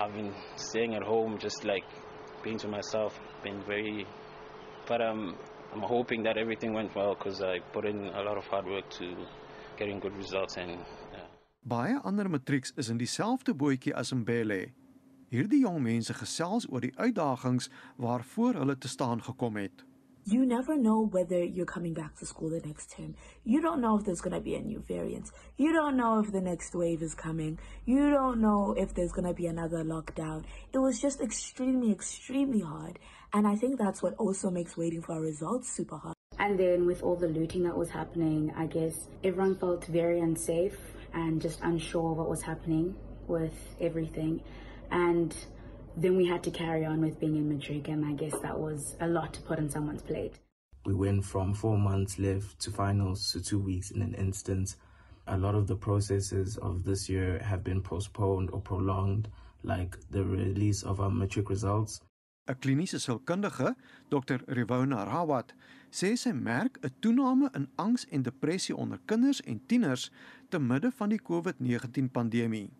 I've 0.00 0.14
been 0.20 0.32
staying 0.56 0.94
at 0.94 1.02
home, 1.02 1.38
just 1.38 1.64
like 1.64 1.84
being 2.44 2.58
to 2.64 2.68
myself. 2.68 3.18
Been 3.42 3.62
very, 3.66 4.06
but 4.88 5.00
um, 5.00 5.36
I'm 5.72 5.82
hoping 5.82 6.22
that 6.24 6.36
everything 6.36 6.72
went 6.74 6.94
well 6.94 7.14
because 7.14 7.42
I 7.42 7.60
put 7.72 7.84
in 7.84 7.98
a 8.20 8.22
lot 8.28 8.36
of 8.38 8.44
hard 8.46 8.66
work 8.66 8.88
to 8.98 9.06
getting 9.78 10.00
good 10.00 10.16
results 10.16 10.56
and. 10.56 10.72
Uh, 11.14 11.28
Baie 11.64 12.00
ander 12.04 12.28
matrieks 12.28 12.72
is 12.76 12.88
in 12.90 12.98
dieselfde 12.98 13.54
bootjie 13.54 13.94
as 13.94 14.10
Mbele. 14.12 14.72
Hierdie 15.32 15.62
jong 15.62 15.78
mense 15.80 16.12
gesels 16.12 16.66
oor 16.68 16.82
die 16.84 16.92
uitdagings 16.98 17.70
waarvoor 18.02 18.58
hulle 18.60 18.74
te 18.76 18.90
staan 18.90 19.22
gekom 19.22 19.56
het. 19.62 19.84
You 20.24 20.46
never 20.46 20.76
know 20.76 21.06
whether 21.06 21.42
you're 21.42 21.66
coming 21.66 21.94
back 21.94 22.16
to 22.18 22.26
school 22.26 22.50
the 22.50 22.60
next 22.64 22.92
term. 22.92 23.16
You 23.44 23.60
don't 23.60 23.80
know 23.80 23.98
if 23.98 24.04
there's 24.04 24.20
going 24.20 24.34
to 24.34 24.40
be 24.40 24.54
a 24.54 24.60
new 24.60 24.78
variant. 24.86 25.30
You 25.56 25.72
don't 25.72 25.96
know 25.96 26.20
if 26.20 26.30
the 26.30 26.40
next 26.40 26.76
wave 26.76 27.02
is 27.02 27.12
coming. 27.12 27.58
You 27.86 28.08
don't 28.10 28.40
know 28.40 28.72
if 28.78 28.94
there's 28.94 29.10
going 29.10 29.26
to 29.26 29.34
be 29.34 29.46
another 29.46 29.82
lockdown. 29.82 30.44
It 30.72 30.78
was 30.78 31.00
just 31.00 31.20
extremely, 31.20 31.90
extremely 31.90 32.60
hard. 32.60 33.00
And 33.32 33.48
I 33.48 33.56
think 33.56 33.78
that's 33.78 34.00
what 34.00 34.14
also 34.14 34.48
makes 34.48 34.76
waiting 34.76 35.02
for 35.02 35.14
our 35.14 35.20
results 35.20 35.74
super 35.74 35.96
hard. 35.96 36.14
And 36.38 36.56
then 36.56 36.86
with 36.86 37.02
all 37.02 37.16
the 37.16 37.26
looting 37.26 37.64
that 37.64 37.76
was 37.76 37.90
happening, 37.90 38.52
I 38.56 38.66
guess 38.66 39.08
everyone 39.24 39.56
felt 39.56 39.86
very 39.86 40.20
unsafe 40.20 40.78
and 41.12 41.42
just 41.42 41.60
unsure 41.62 42.12
what 42.12 42.30
was 42.30 42.42
happening 42.42 42.94
with 43.26 43.54
everything. 43.80 44.40
And 44.92 45.34
then 45.96 46.16
we 46.16 46.26
had 46.26 46.42
to 46.44 46.50
carry 46.50 46.84
on 46.84 47.00
with 47.00 47.20
being 47.20 47.36
in 47.36 47.48
Madrid, 47.48 47.88
and 47.88 48.04
I 48.04 48.12
guess 48.12 48.38
that 48.40 48.58
was 48.58 48.96
a 49.00 49.06
lot 49.06 49.34
to 49.34 49.40
put 49.42 49.58
on 49.58 49.68
someone's 49.70 50.02
plate. 50.02 50.38
We 50.84 50.94
went 50.94 51.24
from 51.24 51.54
four 51.54 51.78
months 51.78 52.18
left 52.18 52.58
to 52.60 52.70
finals 52.70 53.30
to 53.32 53.40
two 53.40 53.58
weeks 53.58 53.90
in 53.90 54.02
an 54.02 54.14
instant. 54.14 54.76
A 55.26 55.38
lot 55.38 55.54
of 55.54 55.66
the 55.66 55.76
processes 55.76 56.56
of 56.56 56.84
this 56.84 57.08
year 57.08 57.38
have 57.38 57.62
been 57.62 57.80
postponed 57.80 58.50
or 58.50 58.60
prolonged, 58.60 59.28
like 59.62 59.96
the 60.10 60.24
release 60.24 60.82
of 60.82 61.00
our 61.00 61.10
matric 61.10 61.50
results. 61.50 62.00
'n 62.48 62.56
Kliniese 62.58 62.98
sielkundige, 62.98 63.76
Dr. 64.10 64.38
Rivona 64.48 65.04
Rawat, 65.06 65.54
sê 65.90 66.16
sy 66.16 66.32
merk 66.32 66.78
'n 66.82 66.90
toename 67.00 67.48
in 67.54 67.68
angs 67.76 68.04
en 68.10 68.22
depressie 68.22 68.74
onder 68.76 68.98
kinders 69.06 69.40
en 69.42 69.60
tieners 69.66 70.10
te 70.48 70.58
midde 70.58 70.90
van 70.90 71.08
die 71.08 71.22
COVID-19 71.22 72.10
pandemie. 72.10 72.70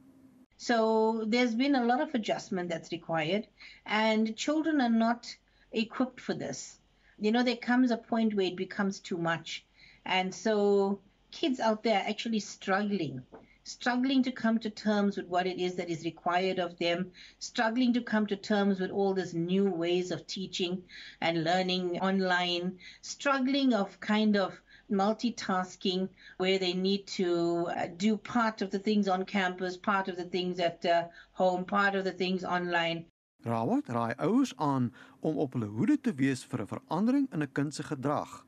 So 0.63 1.25
there's 1.27 1.57
been 1.57 1.75
a 1.75 1.85
lot 1.85 2.01
of 2.01 2.15
adjustment 2.15 2.69
that's 2.69 2.93
required, 2.93 3.49
and 3.85 4.37
children 4.37 4.81
are 4.81 4.89
not 4.89 5.37
equipped 5.73 6.21
for 6.21 6.35
this. 6.35 6.79
You 7.19 7.33
know, 7.33 7.43
there 7.43 7.57
comes 7.57 7.91
a 7.91 7.97
point 7.97 8.35
where 8.35 8.47
it 8.47 8.55
becomes 8.55 9.01
too 9.01 9.19
much. 9.19 9.65
And 10.05 10.33
so 10.33 11.01
kids 11.33 11.59
out 11.59 11.83
there 11.83 11.99
are 11.99 12.09
actually 12.09 12.39
struggling, 12.39 13.23
struggling 13.65 14.23
to 14.23 14.31
come 14.31 14.61
to 14.61 14.71
terms 14.71 15.17
with 15.17 15.27
what 15.27 15.49
it 15.49 15.59
is 15.59 15.75
that 15.75 15.91
is 15.91 16.05
required 16.05 16.61
of 16.61 16.79
them, 16.79 17.11
struggling 17.41 17.93
to 17.95 18.01
come 18.01 18.29
to 18.29 18.37
terms 18.37 18.79
with 18.79 18.93
all 18.93 19.15
these 19.15 19.35
new 19.35 19.69
ways 19.69 20.13
of 20.13 20.29
teaching 20.29 20.85
and 21.21 21.43
learning 21.43 21.99
online, 21.99 22.79
struggling 23.01 23.75
of 23.75 23.99
kind 23.99 24.37
of 24.37 24.63
multitasking 24.93 26.09
where 26.39 26.59
they 26.59 26.75
need 26.75 27.07
to 27.07 27.69
uh, 27.69 27.87
do 27.97 28.17
part 28.17 28.63
of 28.63 28.71
the 28.71 28.79
things 28.79 29.09
on 29.09 29.25
campus, 29.25 29.77
part 29.77 30.09
of 30.09 30.17
the 30.17 30.25
things 30.25 30.61
at 30.61 30.85
uh, 30.85 31.05
home, 31.33 31.65
part 31.65 31.95
of 31.95 32.05
the 32.05 32.13
things 32.13 32.45
online. 32.45 33.05
Rawat 33.45 33.89
raai 33.89 34.15
ouers 34.19 34.53
aan 34.57 34.93
om 35.21 35.39
op 35.39 35.53
hulle 35.57 35.67
hoede 35.67 35.97
te 36.01 36.15
wees 36.15 36.45
vir 36.45 36.63
'n 36.63 36.73
verandering 36.75 37.27
in 37.33 37.43
'n 37.43 37.53
kind 37.53 37.75
se 37.75 37.83
gedrag. 37.83 38.47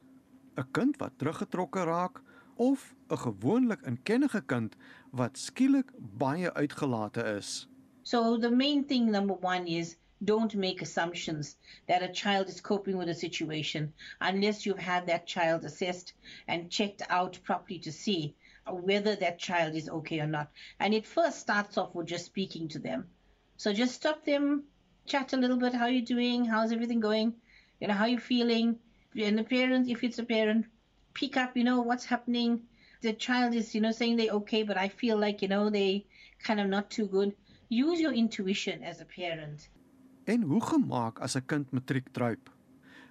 'n 0.56 0.70
Kind 0.70 0.96
wat 1.02 1.18
teruggetrokke 1.18 1.82
raak 1.84 2.22
of 2.56 2.94
'n 3.10 3.16
gewoonlik 3.16 3.82
inkennige 3.82 4.42
kind 4.46 4.76
wat 5.10 5.38
skielik 5.38 5.90
baie 5.98 6.52
uitgelate 6.52 7.22
is. 7.36 7.68
So 8.02 8.38
the 8.38 8.50
main 8.50 8.84
thing 8.86 9.10
number 9.10 9.36
1 9.40 9.66
is 9.66 9.96
don't 10.24 10.54
make 10.54 10.82
assumptions 10.82 11.56
that 11.86 12.02
a 12.02 12.12
child 12.12 12.48
is 12.48 12.60
coping 12.60 12.96
with 12.96 13.08
a 13.08 13.14
situation 13.14 13.92
unless 14.20 14.64
you've 14.64 14.78
had 14.78 15.06
that 15.06 15.26
child 15.26 15.64
assessed 15.64 16.12
and 16.48 16.70
checked 16.70 17.02
out 17.10 17.38
properly 17.44 17.78
to 17.80 17.92
see 17.92 18.34
whether 18.66 19.14
that 19.16 19.38
child 19.38 19.74
is 19.74 19.88
okay 19.88 20.20
or 20.20 20.26
not. 20.26 20.50
And 20.80 20.94
it 20.94 21.06
first 21.06 21.38
starts 21.38 21.76
off 21.76 21.94
with 21.94 22.06
just 22.06 22.26
speaking 22.26 22.68
to 22.68 22.78
them. 22.78 23.06
So 23.56 23.72
just 23.72 23.94
stop 23.94 24.24
them, 24.24 24.64
chat 25.06 25.32
a 25.32 25.36
little 25.36 25.56
bit. 25.56 25.74
How 25.74 25.84
are 25.84 25.90
you 25.90 26.02
doing? 26.02 26.44
How's 26.44 26.72
everything 26.72 27.00
going? 27.00 27.34
You 27.80 27.88
know, 27.88 27.94
how 27.94 28.04
are 28.04 28.08
you 28.08 28.18
feeling? 28.18 28.78
And 29.16 29.38
the 29.38 29.44
parent, 29.44 29.88
if 29.88 30.02
it's 30.02 30.18
a 30.18 30.24
parent, 30.24 30.66
pick 31.12 31.36
up, 31.36 31.56
you 31.56 31.64
know, 31.64 31.82
what's 31.82 32.04
happening. 32.04 32.62
The 33.02 33.12
child 33.12 33.54
is, 33.54 33.74
you 33.74 33.80
know, 33.80 33.92
saying 33.92 34.16
they're 34.16 34.32
okay, 34.32 34.62
but 34.62 34.78
I 34.78 34.88
feel 34.88 35.18
like, 35.18 35.42
you 35.42 35.48
know, 35.48 35.70
they 35.70 36.06
kind 36.42 36.58
of 36.58 36.68
not 36.68 36.90
too 36.90 37.06
good. 37.06 37.34
Use 37.68 38.00
your 38.00 38.12
intuition 38.12 38.82
as 38.82 39.00
a 39.00 39.04
parent. 39.04 39.68
En 40.24 40.42
hoe 40.42 40.62
gemaak 40.64 41.18
as 41.20 41.36
'n 41.36 41.46
kind 41.46 41.70
matriek 41.70 42.08
druip? 42.12 42.50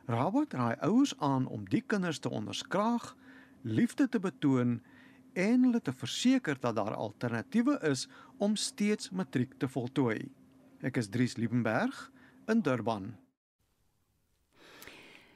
Rabot 0.05 0.53
raai 0.53 0.75
ouers 0.79 1.13
aan 1.19 1.45
om 1.47 1.69
die 1.69 1.81
kinders 1.81 2.19
te 2.19 2.29
onderskraag, 2.29 3.15
liefde 3.61 4.09
te 4.09 4.19
betoon 4.19 4.81
en 5.33 5.63
hulle 5.63 5.81
te 5.81 5.93
verseker 5.93 6.59
dat 6.59 6.75
daar 6.75 6.95
alternatiewe 6.95 7.79
is 7.81 8.07
om 8.37 8.55
steeds 8.55 9.09
matriek 9.09 9.53
te 9.57 9.67
voltooi. 9.67 10.31
Ek 10.81 10.97
is 10.97 11.09
Dries 11.09 11.35
Liebenberg 11.35 12.11
in 12.47 12.61
Durban. 12.61 13.15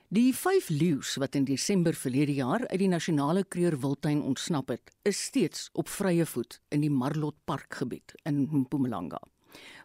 Die 0.08 0.34
vyf 0.36 0.70
leeu's 0.70 1.16
wat 1.16 1.36
in 1.36 1.44
Desember 1.44 1.94
verlede 1.94 2.34
jaar 2.34 2.68
uit 2.68 2.80
die 2.80 2.88
nasionale 2.88 3.44
kreurwiltuin 3.44 4.22
ontsnap 4.22 4.68
het, 4.68 4.92
is 5.04 5.24
steeds 5.24 5.70
op 5.74 5.90
vrye 5.92 6.26
voet 6.26 6.62
in 6.70 6.82
die 6.82 6.92
Marlot 6.92 7.36
Parkgebied 7.46 8.16
in 8.24 8.48
Mpumalanga. 8.52 9.20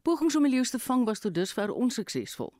Pogings 0.02 0.34
om 0.34 0.42
die 0.42 0.50
leeu's 0.50 0.70
te 0.74 0.80
vang 0.82 1.04
was 1.06 1.20
tot 1.22 1.34
dusver 1.34 1.70
onsuksesvol. 1.70 2.50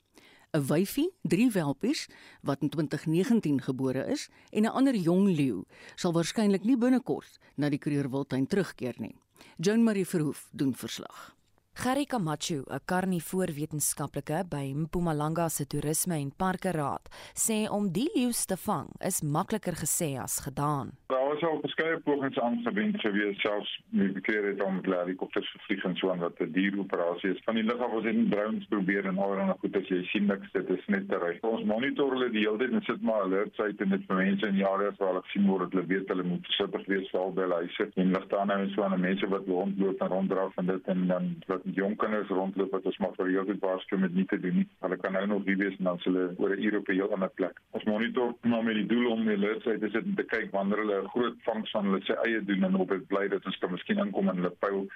'n 0.54 0.66
Wyfie, 0.66 1.10
drie 1.22 1.50
welpies 1.50 2.06
wat 2.42 2.62
in 2.62 2.68
2019 2.68 3.62
gebore 3.66 4.06
is 4.06 4.28
en 4.50 4.62
'n 4.62 4.70
ander 4.70 4.94
jong 4.94 5.26
leeu 5.26 5.64
sal 5.94 6.12
waarskynlik 6.12 6.64
nie 6.64 6.76
binnekort 6.76 7.38
na 7.56 7.68
die 7.68 7.78
kreurwiltuin 7.78 8.46
terugkeer 8.46 8.94
nie. 8.98 9.16
Joan 9.56 9.82
Marie 9.82 10.06
Verhoef 10.06 10.48
doen 10.52 10.74
verslag. 10.74 11.34
Gary 11.74 12.04
Camacho, 12.04 12.62
'n 12.68 12.80
karnivoorwetenskaplike 12.84 14.44
by 14.48 14.72
Mpumalanga 14.76 15.48
se 15.48 15.64
toerisme 15.66 16.14
en 16.14 16.30
parke 16.36 16.70
raad, 16.70 17.08
sê 17.34 17.66
om 17.70 17.88
die 17.90 18.10
leeu's 18.14 18.44
te 18.44 18.56
vang 18.56 18.88
is 19.00 19.22
makliker 19.22 19.72
gesê 19.72 20.20
as 20.20 20.38
gedaan. 20.44 20.92
Daar 21.08 21.28
was 21.28 21.42
al 21.42 21.60
verskeie 21.60 21.98
pogings 22.00 22.38
aangewend 22.38 23.00
gewees 23.00 23.40
selfs 23.40 23.72
bekeer 23.90 24.44
het 24.50 24.62
om 24.62 24.80
helikopters 24.84 25.48
gevlieg 25.52 25.84
en 25.84 25.96
so 25.96 26.10
aan 26.10 26.18
wat 26.18 26.40
'n 26.40 26.52
dieroperasie 26.52 27.30
is. 27.30 27.40
Van 27.44 27.54
die 27.54 27.64
lug 27.64 27.80
af 27.80 27.90
was 27.90 28.02
dit 28.02 28.30
drones 28.30 28.66
probeer 28.66 29.06
en 29.06 29.18
alreeds 29.18 29.58
goed 29.60 29.76
as 29.76 29.88
jy 29.88 30.04
sien 30.04 30.26
niks 30.26 30.52
dit 30.52 30.70
is 30.70 30.86
net 30.86 31.08
te 31.08 31.18
ry. 31.18 31.38
Ons 31.40 31.64
monitor 31.64 32.10
hulle 32.10 32.30
die 32.30 32.44
hele 32.46 32.58
tyd 32.58 32.72
en 32.72 32.82
sit 32.82 33.02
maar 33.02 33.22
alerts 33.22 33.58
uit 33.58 33.80
en 33.80 33.88
dit 33.88 34.02
vir 34.06 34.16
mense 34.16 34.46
in 34.46 34.56
jare 34.56 34.92
waar 34.98 35.08
hulle 35.08 35.22
sien 35.32 35.46
word 35.46 35.72
hulle 35.72 35.86
weet 35.86 36.08
hulle 36.08 36.22
moet 36.22 36.46
versigtig 36.46 36.86
wees 36.86 37.10
veral 37.10 37.32
by 37.32 37.42
hulle 37.42 37.54
huise 37.54 37.90
en 37.94 38.12
ligte 38.12 38.44
nou 38.44 38.60
en 38.60 38.70
so 38.70 38.82
aan 38.82 39.00
mense 39.00 39.26
wat 39.28 39.46
rondloop 39.46 40.00
en 40.00 40.08
ronddraf 40.08 40.56
en 40.56 40.66
dit 40.66 40.86
en 40.86 41.06
dan 41.06 41.42
wat 41.46 41.61
jong 41.64 41.96
kinders 41.96 42.28
rondloop 42.28 42.70
wat 42.70 42.86
ons 42.90 42.98
maar 42.98 43.14
vir 43.16 43.26
heel 43.26 43.44
goed 43.44 43.60
waarsku 43.60 43.98
met 43.98 44.14
nie 44.14 44.26
te 44.26 44.40
doen 44.40 44.56
nie. 44.60 44.68
Hulle 44.80 44.96
kan 44.96 45.12
nou 45.12 45.26
nog 45.26 45.44
nie 45.44 45.56
wees 45.56 45.76
en 45.78 45.84
dan 45.84 46.00
hulle 46.04 46.34
oor 46.36 46.56
'n 46.56 46.62
uur 46.62 46.78
op 46.78 46.88
'n 46.88 46.92
heel 46.92 47.12
ander 47.12 47.30
plek. 47.40 47.60
Ons 47.70 47.84
monitor 47.84 48.34
maar 48.42 48.64
met 48.64 48.74
die 48.74 48.86
doel 48.86 49.10
om 49.10 49.24
die 49.24 49.36
alerts 49.36 49.66
uit 49.66 49.80
te 49.80 49.88
sit 49.90 50.04
en 50.04 50.14
te 50.14 50.22
kyk 50.34 50.50
wanneer 50.50 50.78
hulle 50.78 51.02
'n 51.02 51.08
groot 51.08 51.36
vangs 51.42 51.70
van 51.70 51.84
hulle 51.84 52.02
se 52.04 52.14
eie 52.24 52.44
doen 52.44 52.64
en 52.64 52.74
op 52.74 52.88
dit 52.88 53.06
bly 53.06 53.28
dat 53.28 53.44
ons 53.44 53.58
kan 53.58 53.70
miskien 53.70 53.98
inkom 53.98 54.28
in 54.28 54.36
hulle 54.36 54.56
pyl 54.58 54.88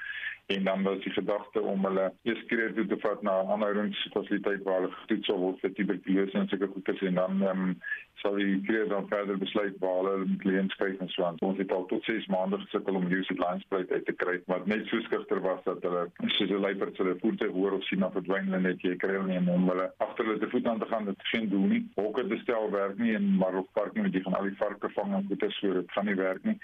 en 0.46 0.64
dan 0.64 0.82
was 0.82 1.02
die 1.02 1.12
gedagte 1.12 1.61
om 1.61 1.85
hulle 1.85 2.12
eers 2.23 2.44
keer 2.46 2.75
toe 2.75 2.87
te 2.87 2.99
vat 3.02 3.23
na 3.23 3.42
'n 3.42 3.50
aanhoudingsfasiliteit 3.50 4.62
waar 4.62 4.80
hulle 4.80 4.92
getoets 4.92 5.26
sal 5.26 5.38
word 5.38 5.61
vir 5.61 5.73
tuberkulose 5.73 6.38
en 6.38 6.49
sulke 6.49 6.68
goedes 6.75 7.00
en 7.00 7.14
dan 7.14 7.42
um, 7.42 7.80
sal 8.14 8.35
die 8.35 8.61
kreer 8.68 8.88
dan 8.88 9.08
verder 9.08 9.38
besluit 9.38 9.78
waar 9.78 9.96
hulle 9.96 10.25
met 10.25 10.38
kliënte 10.44 10.75
skryf 10.75 11.00
en 11.00 11.08
so 11.08 11.25
aan. 11.25 11.40
Ons 11.40 11.58
het 11.58 11.73
al 11.73 11.87
tot 11.87 12.04
6 12.04 12.26
maande 12.26 12.58
gesukkel 12.58 12.94
om 12.94 13.08
die 13.08 13.25
line 13.28 13.61
spruit 13.61 13.90
uit 13.90 14.06
te 14.06 14.12
kry 14.12 14.37
wat 14.46 14.66
net 14.66 14.87
so 14.87 15.00
skugter 15.00 15.40
was 15.40 15.64
dat 15.64 15.82
hulle 15.82 16.06
soos 16.26 16.50
'n 16.56 16.64
luiperd 16.64 16.98
hulle 16.98 17.16
voete 17.20 17.48
hoor 17.56 17.72
of 17.78 17.84
sien 17.84 18.04
of 18.04 18.12
verdwyn 18.12 18.48
hulle 18.48 18.60
net 18.60 18.82
jy 18.82 18.96
kry 19.02 19.12
hulle 19.16 19.40
nie 19.40 19.52
om 19.52 19.68
hulle 19.70 19.86
agter 20.06 20.25
hulle 20.25 20.40
te 20.42 20.50
voet 20.50 20.66
aan 20.66 20.80
te 20.82 20.88
gaan 20.90 21.04
dit 21.04 21.26
geen 21.32 21.48
doel 21.48 21.66
nie. 21.72 21.82
Hokke 21.94 22.26
te 22.28 22.38
stel 22.42 22.70
werk 22.70 22.98
nie 22.98 23.14
en 23.14 23.34
maar 23.40 23.54
op 23.62 23.68
park 23.72 23.94
moet 23.96 24.14
jy 24.14 24.22
gaan 24.25 24.38
al 24.38 24.48
die 24.50 24.58
varke 24.60 24.90
vang 24.98 25.14
en 25.14 25.26
goeie 25.30 25.50
so 25.58 25.72
dit 25.80 25.92
gaan 25.96 26.06
nie 26.10 26.18
werk 26.20 26.44
nie 26.44 26.58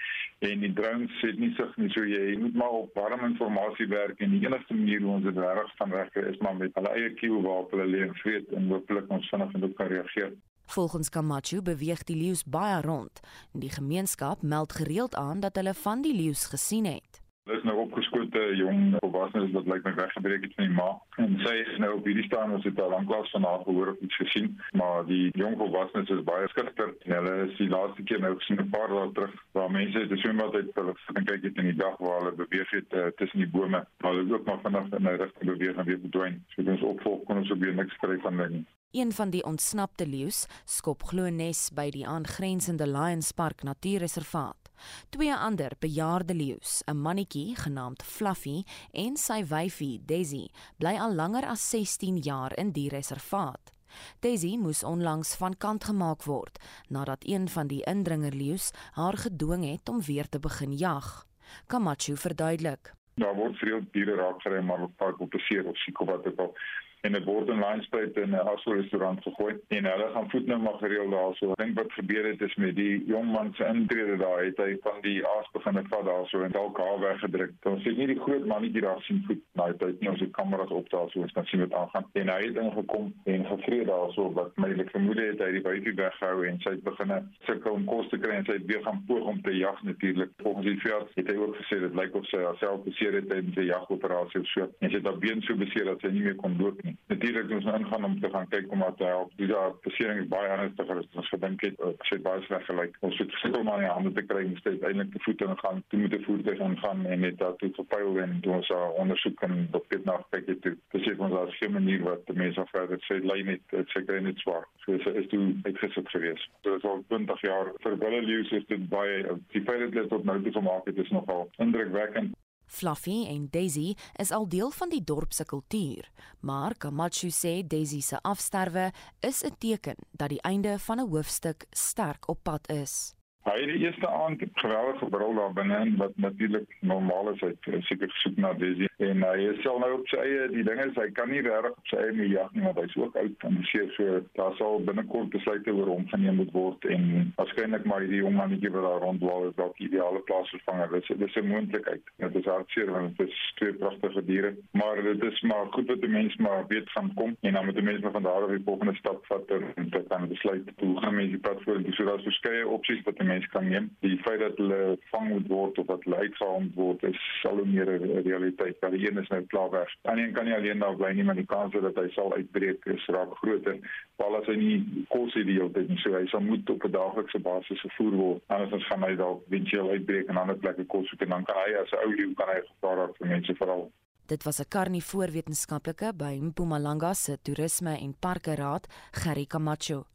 en 0.49 0.65
die 0.65 0.73
drones 0.73 1.21
het 1.21 1.39
nie 1.39 1.53
sig 1.57 1.77
nie 1.77 1.89
so 1.95 2.05
jy 2.05 2.37
moet 2.39 2.55
maar 2.61 2.79
op 2.83 2.95
warm 2.99 3.25
informasie 3.29 3.87
werk 3.87 4.19
en 4.19 4.35
die 4.35 4.45
enigste 4.45 4.73
manier 4.73 5.01
hoe 5.01 5.15
ons 5.17 5.29
dit 5.29 5.37
reg 5.37 5.75
gaan 5.79 5.95
regkry 5.99 6.25
is 6.33 6.41
maar 6.45 6.55
met 6.55 6.75
hulle 6.79 6.95
eie 6.97 7.13
kieu 7.21 7.41
waar 7.47 7.69
hulle 7.71 7.87
leer 7.95 8.21
weet 8.23 8.51
en 8.57 8.69
hopelik 8.75 9.09
ons 9.09 9.29
vinnig 9.29 9.53
en 9.53 9.63
ook 9.69 9.75
kan 9.77 9.87
reageer. 9.87 10.33
Volgens 10.65 11.09
Camacho 11.09 11.61
beweeg 11.61 12.03
die 12.03 12.15
leeu's 12.17 12.43
baie 12.43 12.81
rond 12.81 13.19
en 13.53 13.59
die 13.59 13.73
gemeenskap 13.73 14.41
meld 14.41 14.73
gereeld 14.73 15.15
aan 15.15 15.39
dat 15.39 15.55
hulle 15.55 15.73
van 15.73 16.01
die 16.01 16.15
leeu's 16.15 16.45
gesien 16.45 16.85
het. 16.85 17.22
Hulle 17.43 17.57
is 17.59 17.65
nou 17.67 17.73
opgeskote 17.81 18.41
jong 18.55 18.93
volwassenes 19.01 19.51
wat 19.51 19.65
lyk 19.67 19.83
my 19.83 19.91
weggebreek 19.97 20.45
het 20.45 20.53
van 20.55 20.69
die 20.69 20.75
ma. 20.77 20.85
En 21.19 21.33
sy 21.43 21.55
is 21.65 21.79
nou 21.83 21.89
op 21.97 22.05
hierdie 22.07 22.23
staan 22.23 22.53
ons 22.55 22.63
het 22.63 22.77
al 22.79 22.93
lanklaas 22.93 23.33
van 23.35 23.43
haar 23.43 23.65
gehoor 23.65 23.91
of 23.91 24.05
iets 24.07 24.19
gesien, 24.21 24.47
maar 24.79 25.03
die 25.09 25.25
jong 25.41 25.57
volwassenes 25.59 26.13
is 26.15 26.23
baie 26.29 26.47
skugter 26.53 26.93
en 27.03 27.15
hulle 27.17 27.33
is 27.49 27.57
die 27.59 27.67
laaste 27.73 28.05
keer 28.07 28.23
nou 28.23 28.31
gesien 28.39 28.63
'n 28.63 28.69
paar 28.71 28.87
dae 28.95 29.11
terug 29.17 29.35
waar 29.59 29.75
mense 29.75 30.05
het 30.05 30.15
gesien 30.15 30.39
wat 30.39 30.55
uit 30.55 30.71
hulle 30.79 30.95
gaan 31.03 31.29
kyk 31.33 31.43
het 31.49 31.61
in 31.65 31.69
die 31.71 31.79
dag 31.83 31.99
waar 31.99 32.17
hulle 32.21 32.35
beweeg 32.39 32.71
het 32.79 32.89
uh, 32.93 33.11
tussen 33.19 33.43
die 33.43 33.51
bome. 33.57 33.83
Maar 33.99 34.13
hulle 34.13 34.33
ook 34.33 34.45
maar 34.45 34.63
vinnig 34.63 34.87
in 34.99 35.03
'n 35.03 35.19
rigting 35.25 35.51
beweeg 35.51 35.75
en 35.75 35.85
weer 35.85 35.99
verdwyn. 35.99 36.43
So 36.55 36.61
ons 36.63 36.87
opvolg 36.95 37.23
kon 37.23 37.37
ons 37.43 37.51
op 37.51 37.59
weer 37.59 37.75
niks 37.75 37.97
kry 37.97 38.19
van 38.19 38.39
hulle 38.39 38.49
nie. 38.49 38.65
Een 38.91 39.11
van 39.11 39.29
die 39.29 39.43
ontsnapte 39.43 40.07
leeu's 40.07 40.47
skop 40.65 41.03
glo 41.03 41.29
nes 41.29 41.71
by 41.75 41.89
die 41.89 42.07
aangrensende 42.07 42.87
Lions 42.87 43.31
Park 43.31 43.63
Natuurreservaat. 43.63 44.62
Twee 45.09 45.33
ander 45.33 45.71
bejaarde 45.79 46.33
leeu's, 46.33 46.81
'n 46.85 46.97
mannetjie 46.97 47.55
genaamd 47.55 48.03
Fluffy 48.03 48.63
en 48.91 49.17
sy 49.17 49.43
wyfie 49.45 50.01
Daisy, 50.05 50.47
bly 50.77 50.97
al 50.99 51.13
langer 51.13 51.45
as 51.45 51.69
16 51.69 52.17
jaar 52.17 52.57
in 52.57 52.71
die 52.71 52.89
reservaat. 52.89 53.71
Daisy 54.19 54.57
moes 54.57 54.83
onlangs 54.83 55.35
van 55.35 55.57
kant 55.57 55.83
gemaak 55.83 56.23
word 56.23 56.59
nadat 56.89 57.27
een 57.27 57.49
van 57.49 57.67
die 57.67 57.83
indringerleeu's 57.83 58.71
haar 58.91 59.17
gedwing 59.17 59.65
het 59.71 59.89
om 59.89 60.01
weer 60.01 60.29
te 60.29 60.39
begin 60.39 60.77
jag. 60.77 61.25
Camacho 61.67 62.15
verduidelik. 62.15 62.93
Daar 63.15 63.35
word 63.35 63.57
veel 63.57 63.81
diere 63.91 64.15
raakgery 64.15 64.61
maar 64.63 64.81
op 64.81 64.95
park 64.97 65.19
op 65.19 65.29
beseer 65.29 65.65
of 65.65 65.77
siek 65.77 65.99
of 65.99 66.07
wat 66.07 66.27
ook 66.27 66.39
al 66.39 66.55
en 67.03 67.11
dit 67.11 67.25
word 67.27 67.49
in 67.51 67.59
Linesbuit 67.59 68.17
in 68.17 68.31
'n 68.31 68.47
Aso 68.51 68.71
restaurant 68.71 69.21
gegooi 69.23 69.53
en 69.67 69.85
hulle 69.85 70.07
gaan 70.13 70.29
voet 70.29 70.45
nou 70.45 70.59
maar 70.61 70.77
gereeld 70.79 71.11
daarso. 71.11 71.51
Ek 71.51 71.57
dink 71.57 71.75
wat 71.79 71.91
gebeur 71.91 72.25
het 72.25 72.41
is 72.41 72.55
met 72.55 72.75
die 72.75 73.03
jong 73.05 73.31
man 73.31 73.53
se 73.53 73.65
intrede 73.65 74.17
daar 74.17 74.43
het 74.43 74.57
hy 74.57 74.77
van 74.81 75.01
die 75.01 75.27
aas 75.27 75.49
begin 75.51 75.75
het 75.75 75.87
vat 75.89 76.05
daarso 76.05 76.41
en 76.41 76.51
dalk 76.51 76.77
haar 76.77 76.99
weggedruk. 76.99 77.51
Ons 77.63 77.83
het 77.83 77.97
nie 77.97 78.07
die 78.07 78.19
groot 78.19 78.45
mannetjie 78.45 78.81
daar 78.81 79.01
sien 79.01 79.23
voet 79.27 79.41
daai 79.51 79.73
tyd 79.77 79.99
nie. 79.99 80.09
Ons 80.09 80.19
het 80.19 80.31
kameras 80.31 80.71
op 80.71 80.89
daarso 80.89 81.19
ons 81.19 81.31
kan 81.31 81.45
sien 81.45 81.59
wat 81.59 81.73
aangaan. 81.73 82.05
En 82.13 82.29
hy 82.29 82.39
het 82.45 82.55
ingekom 82.55 83.13
en 83.23 83.45
gevreet 83.45 83.87
daarso 83.87 84.31
wat 84.39 84.57
my 84.57 84.71
ek 84.85 84.95
vermoed 84.95 85.19
het 85.19 85.43
hy 85.43 85.51
die 85.51 85.65
buite 85.67 85.93
weghou 85.99 86.47
en 86.47 86.59
sy 86.63 86.69
het 86.69 86.83
begin 86.83 87.11
sukkel 87.49 87.71
om 87.73 87.85
kos 87.85 88.07
te 88.09 88.17
kry 88.17 88.39
en 88.39 88.45
sy 88.45 88.57
het 88.61 88.65
weer 88.71 88.83
gaan 88.83 89.03
poog 89.07 89.27
om 89.27 89.41
te 89.41 89.57
jag 89.57 89.83
natuurlik. 89.83 90.31
Volgens 90.37 90.65
die 90.65 90.79
veld 90.79 91.11
het 91.15 91.27
hy 91.27 91.35
ook 91.35 91.55
gesê 91.59 91.79
dit 91.83 91.95
lyk 91.95 92.15
of 92.15 92.25
sy 92.31 92.39
haarself 92.47 92.83
beseer 92.87 93.19
het 93.19 93.29
tydens 93.29 93.57
'n 93.57 93.71
jagoperasie 93.73 94.39
of 94.39 94.47
so. 94.47 94.71
En 94.79 94.89
sy 94.89 94.95
het 94.95 95.05
haar 95.05 95.19
been 95.19 95.41
so 95.41 95.55
beseer 95.55 95.85
dat 95.85 95.99
sy 95.99 96.07
nie 96.07 96.23
meer 96.23 96.35
kon 96.35 96.57
loop 96.57 96.83
nie 96.83 96.92
natuurlik 97.11 97.51
ons 97.57 97.65
ingaan 97.65 98.07
om 98.07 98.19
te 98.21 98.29
gaan 98.29 98.47
kyk 98.47 98.71
om 98.71 98.83
wat 98.85 98.99
help. 98.99 99.31
Die 99.39 99.47
daar 99.47 99.73
besering 99.85 100.21
is 100.23 100.29
baie 100.31 100.49
ernstiger 100.55 101.01
as 101.01 101.19
ons 101.21 101.31
gedink 101.33 101.65
het. 101.65 101.79
Ek 101.89 102.07
sê 102.09 102.19
baie 102.23 102.41
sleg 102.47 102.65
gelyk. 102.69 102.97
Ons 103.07 103.19
het 103.21 103.31
gesukkel 103.37 103.61
om 103.61 103.71
aan 103.73 103.83
die 103.85 103.91
hande 103.91 104.13
te 104.17 104.25
kry 104.27 104.43
om 104.47 104.57
steeds 104.61 104.85
eintlik 104.87 105.13
te 105.13 105.23
voete 105.25 105.49
en 105.49 105.59
gaan 105.63 105.83
toe 105.89 106.01
moet 106.03 106.15
die 106.15 106.23
voertuig 106.25 106.61
gaan 106.83 107.05
en 107.05 107.25
net 107.25 107.37
daar 107.41 107.55
toe 107.61 107.71
verpyl 107.77 108.19
en 108.23 108.37
toe 108.45 108.53
ons 108.57 108.71
ondersoek 109.03 109.45
en 109.47 109.57
op 109.71 109.89
dit 109.89 110.05
na 110.05 110.19
kyk 110.35 110.51
het. 110.53 110.69
Dis 110.95 111.09
ek 111.13 111.23
ons 111.27 111.37
as 111.43 111.57
geen 111.59 111.75
manier 111.77 112.03
wat 112.07 112.25
die 112.29 112.37
mense 112.39 112.67
verder 112.71 113.01
sê 113.07 113.19
lê 113.23 113.39
net 113.51 113.65
dit 113.73 113.95
sê 113.95 114.03
kry 114.07 114.21
net 114.23 114.39
swaar. 114.43 114.67
So 114.85 114.97
is 114.97 115.29
toe 115.31 115.43
uitgesit 115.67 116.09
gewees. 116.15 116.47
So 116.63 116.77
is 116.79 116.87
al 116.87 117.03
20 117.09 117.45
jaar 117.47 117.73
vir 117.85 117.99
Wille 118.03 118.21
Leeu's 118.27 118.51
is 118.59 118.65
dit 118.69 118.87
baie 118.89 119.37
die 119.55 119.63
dat 119.67 119.91
dit 119.91 120.09
tot 120.09 120.23
nou 120.27 120.39
toe 120.43 120.51
gemaak 120.59 120.87
het 120.89 120.97
is 120.97 121.09
nogal 121.09 121.49
indrukwekkend. 121.57 122.35
Fluffy 122.73 123.25
en 123.29 123.47
Daisy 123.51 123.93
is 124.17 124.31
al 124.31 124.47
deel 124.49 124.71
van 124.73 124.89
die 124.89 125.03
dorp 125.03 125.33
se 125.33 125.45
kultuur, 125.45 126.09
maar 126.41 126.73
Camacho 126.77 127.29
sê 127.29 127.61
Daisy 127.67 128.01
se 128.01 128.17
afsterwe 128.21 128.91
is 129.21 129.43
'n 129.43 129.55
teken 129.57 129.95
dat 130.11 130.29
die 130.29 130.41
einde 130.41 130.79
van 130.79 130.99
'n 130.99 131.09
hoofstuk 131.09 131.65
sterk 131.69 132.27
op 132.27 132.39
pad 132.43 132.69
is. 132.69 133.13
Hy 133.43 133.57
het 133.59 133.71
die 133.73 133.81
eerste 133.83 134.07
aand 134.07 134.43
geweldig 134.53 134.99
gebrul 134.99 135.33
daar 135.35 135.53
binne 135.53 135.79
wat 135.97 136.13
natuurlik 136.15 136.75
normaal 136.79 137.29
is. 137.33 137.41
Hy 137.43 137.79
seker 137.89 138.09
gesoek 138.11 138.37
na 138.39 138.53
Daisy 138.55 138.87
en 139.03 139.23
hy 139.25 139.47
is 139.51 139.59
sel 139.65 139.81
nou 139.83 139.89
op 139.97 140.05
sy 140.07 140.19
eie. 140.23 140.45
Die 140.53 140.63
ding 140.63 140.79
is 140.79 140.95
hy 140.95 141.09
kan 141.17 141.27
nie 141.31 141.41
regtig 141.43 141.75
op 141.75 141.89
sy 141.91 141.99
eie 141.99 142.13
mee 142.15 142.29
jag 142.31 142.53
nie 142.55 142.63
want 142.63 142.79
hy's 142.79 142.95
ook 143.01 143.17
oud. 143.19 143.43
En 143.49 143.57
seker 143.67 143.91
so 143.97 144.21
daar 144.39 144.55
sal 144.59 144.79
binnekort 144.87 145.33
besluite 145.35 145.73
oor 145.75 145.91
hom 145.91 146.07
geneem 146.13 146.39
moet 146.39 146.53
word. 146.55 146.87
En 146.95 147.33
waarskynlik 147.35 147.83
maar 147.89 148.05
hierdie 148.05 148.21
jong 148.21 148.37
mannetjie 148.37 148.71
wat 148.77 148.87
daar 148.87 149.03
rondwaal 149.03 149.49
is 149.49 149.57
dalk 149.59 149.83
ideale 149.87 150.23
plaasvervanger. 150.31 150.95
Dis 150.95 151.11
dis 151.25 151.35
'n 151.43 151.51
moontlikheid. 151.51 152.03
Dit 152.23 152.39
is 152.39 152.47
hartseer 152.53 152.91
want 152.95 153.17
dit 153.17 153.27
is 153.27 153.43
twee 153.59 153.73
pragtige 153.73 154.25
diere. 154.25 154.53
Maar 154.71 155.03
dit 155.03 155.23
is 155.23 155.41
maar 155.41 155.67
goed 155.75 155.87
dat 155.87 156.01
die 156.01 156.09
mens 156.15 156.35
maar 156.37 156.63
weet 156.67 156.89
gaan 156.95 157.11
kom. 157.15 157.35
En 157.41 157.53
dan 157.53 157.65
moet 157.65 157.75
die 157.75 157.83
mens 157.83 158.01
maar 158.01 158.15
van 158.15 158.23
daar 158.23 158.43
af 158.47 158.55
die 158.55 158.63
volgende 158.65 158.95
stap 158.95 159.25
vat 159.25 159.51
en 159.51 159.89
dit 159.89 160.07
kan 160.07 160.27
besluit 160.27 160.71
hoe 160.79 160.99
gaan 160.99 161.15
mense 161.15 161.31
die 161.35 161.39
pad 161.39 161.61
vorentoe. 161.63 161.93
So 161.93 162.05
daar's 162.05 162.23
verskeie 162.23 162.67
opsies 162.67 163.03
wat 163.03 163.17
die 163.17 163.32
mense 163.33 163.49
kan 163.53 163.67
neem. 163.69 163.89
Die 164.05 164.17
feit 164.25 164.39
dat 164.41 164.57
hulle 164.61 164.97
vang 165.11 165.29
moet 165.29 165.47
word 165.51 165.79
of 165.81 165.89
wat 165.91 166.05
hulle 166.07 166.21
uitgehaal 166.25 166.67
word 166.77 167.03
is 167.09 167.19
sal 167.41 167.61
meer 167.65 167.89
'n 167.93 168.23
realiteit. 168.27 168.77
Want 168.81 168.93
die 168.97 169.07
een 169.07 169.21
is 169.21 169.31
nou 169.33 169.41
klaar 169.53 169.69
weg. 169.69 169.89
Dan 170.01 170.17
een 170.17 170.33
kan 170.33 170.45
nie 170.45 170.55
alleen 170.55 170.79
daar 170.79 170.95
bly 170.95 171.11
nie, 171.13 171.23
maar 171.23 171.39
die 171.41 171.51
kans 171.55 171.73
dat 171.73 171.95
hy 171.95 172.09
sal 172.09 172.33
uitbreek 172.33 172.85
is 172.85 173.05
raak 173.05 173.35
groter. 173.41 173.77
Val 174.17 174.35
as 174.35 174.45
hy 174.45 174.55
nie 174.55 175.05
kos 175.09 175.33
het 175.33 175.45
die 175.45 175.57
hele 175.57 175.71
tyd 175.71 175.89
nie, 175.89 175.97
so 175.97 176.13
hy 176.13 176.25
sal 176.27 176.41
moet 176.41 176.69
op 176.69 176.85
'n 176.85 176.91
daaglikse 176.91 177.39
basis 177.39 177.81
gevoer 177.81 178.15
word. 178.23 178.41
Anders 178.47 178.87
gaan 178.87 179.03
hy 179.03 179.15
dalk 179.15 179.43
eventueel 179.49 179.89
uitbreek 179.89 180.29
en 180.29 180.37
ander 180.37 180.55
plekke 180.55 180.85
kos 180.85 181.07
soek 181.09 181.21
en 181.21 181.29
dan 181.29 181.43
kan 181.43 181.55
hy 181.65 181.73
as 181.81 181.91
'n 181.91 182.05
ou 182.05 182.15
leeu 182.15 182.33
kan 182.33 182.47
hy 182.47 182.61
gevaar 182.61 182.97
raak 182.97 183.17
vir 183.17 183.27
mense 183.27 183.55
veral. 183.55 183.91
Dit 184.25 184.43
was 184.43 184.59
'n 184.59 184.67
karnivoorwetenskaplike 184.69 186.13
by 186.15 186.39
Mpumalanga 186.41 187.13
se 187.13 187.37
toerisme 187.41 187.97
en 187.99 188.15
parke 188.19 188.55
raad, 188.55 188.87
Gerry 189.11 189.45
Camacho. 189.45 190.05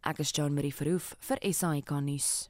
Ek 0.00 0.18
is 0.18 0.32
Jean 0.32 0.54
Marie 0.54 0.74
Verhoef 0.74 1.16
vir 1.18 1.38
SAK 1.52 1.90
nuus. 2.00 2.49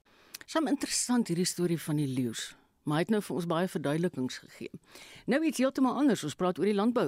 Sam 0.50 0.66
interessant 0.66 1.28
hierdie 1.30 1.46
storie 1.46 1.76
van 1.78 2.00
die 2.00 2.08
leeu's, 2.10 2.48
maar 2.82 2.98
hy 2.98 3.04
het 3.04 3.10
nou 3.14 3.20
vir 3.22 3.36
ons 3.38 3.44
baie 3.46 3.68
verduidelikings 3.70 4.40
gegee. 4.42 4.80
Nou 5.30 5.38
iets 5.46 5.60
heeltemal 5.62 6.00
anders, 6.00 6.24
ons 6.26 6.34
praat 6.34 6.58
oor 6.58 6.66
die 6.66 6.74
landbou. 6.74 7.04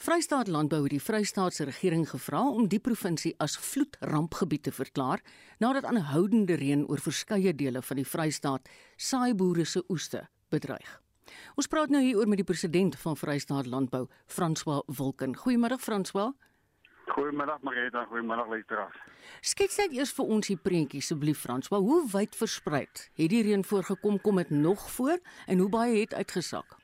Vrystaat 0.00 0.48
Landbou 0.48 0.78
het 0.86 0.94
die 0.94 1.02
Vrystaatse 1.02 1.66
regering 1.68 2.06
gevra 2.08 2.40
om 2.48 2.64
die 2.72 2.80
provinsie 2.80 3.34
as 3.44 3.58
vloedrampgebied 3.60 4.64
te 4.70 4.72
verklaar 4.72 5.20
nadat 5.60 5.84
aanhoudende 5.90 6.56
reën 6.56 6.86
oor 6.88 7.04
verskeie 7.04 7.52
dele 7.52 7.84
van 7.84 8.00
die 8.00 8.08
Vrystaat 8.08 8.72
saaiboere 8.96 9.68
se 9.68 9.84
oeste 9.92 10.24
bedreig. 10.48 10.88
Ons 11.60 11.68
praat 11.68 11.92
nou 11.92 12.00
hier 12.00 12.16
oor 12.16 12.30
met 12.30 12.40
die 12.40 12.48
president 12.48 12.96
van 13.04 13.20
Vrystaat 13.20 13.68
Landbou, 13.68 14.06
François 14.24 14.80
Wilken. 14.88 15.36
Goeiemôre 15.36 15.76
François. 15.76 16.32
Goeiemiddag 17.08 17.62
Marita, 17.62 18.04
goeiemiddag 18.04 18.48
luisteraars. 18.48 18.96
Skets 19.40 19.78
net 19.80 19.94
eers 19.96 20.12
vir 20.16 20.32
ons 20.34 20.50
die 20.50 20.58
prentjie 20.60 21.00
asseblief 21.02 21.40
Frans. 21.40 21.70
Maar 21.72 21.84
hoe 21.84 22.02
wyd 22.12 22.36
versprei 22.36 22.84
het 22.86 23.08
die 23.16 23.42
reën 23.46 23.64
voorgekom? 23.64 24.20
Kom 24.20 24.36
dit 24.36 24.50
nog 24.50 24.90
voor 24.96 25.16
en 25.46 25.58
hoe 25.58 25.70
baie 25.72 26.00
het 26.00 26.14
uitgesak? 26.14 26.76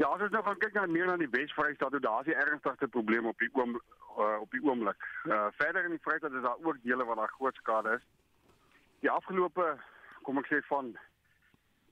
Ja, 0.00 0.08
as 0.08 0.24
ons 0.24 0.32
nou 0.34 0.42
gaan 0.44 0.58
kyk 0.58 0.74
na 0.74 0.86
meer 0.90 1.06
na 1.06 1.16
die 1.20 1.30
Wes-Vrystaat, 1.30 1.94
daar 2.02 2.24
is 2.24 2.32
die 2.32 2.34
ernstigste 2.34 2.88
probleem 2.88 3.26
op 3.30 3.38
die 3.38 3.50
oom 3.52 3.76
uh, 3.76 4.40
op 4.40 4.50
die 4.50 4.62
oomblik. 4.64 5.06
Uh, 5.24 5.46
verder 5.60 5.84
in 5.84 5.94
die 5.94 6.02
Vrystaat 6.02 6.32
is 6.32 6.42
daar 6.42 6.58
ook 6.64 6.82
dele 6.82 7.04
waar 7.04 7.20
daar 7.22 7.34
groot 7.38 7.56
skade 7.60 7.96
is. 8.00 8.04
Die 9.04 9.10
afgelope 9.10 9.76
kom 10.26 10.40
ek 10.42 10.48
sê 10.50 10.62
van 10.66 10.94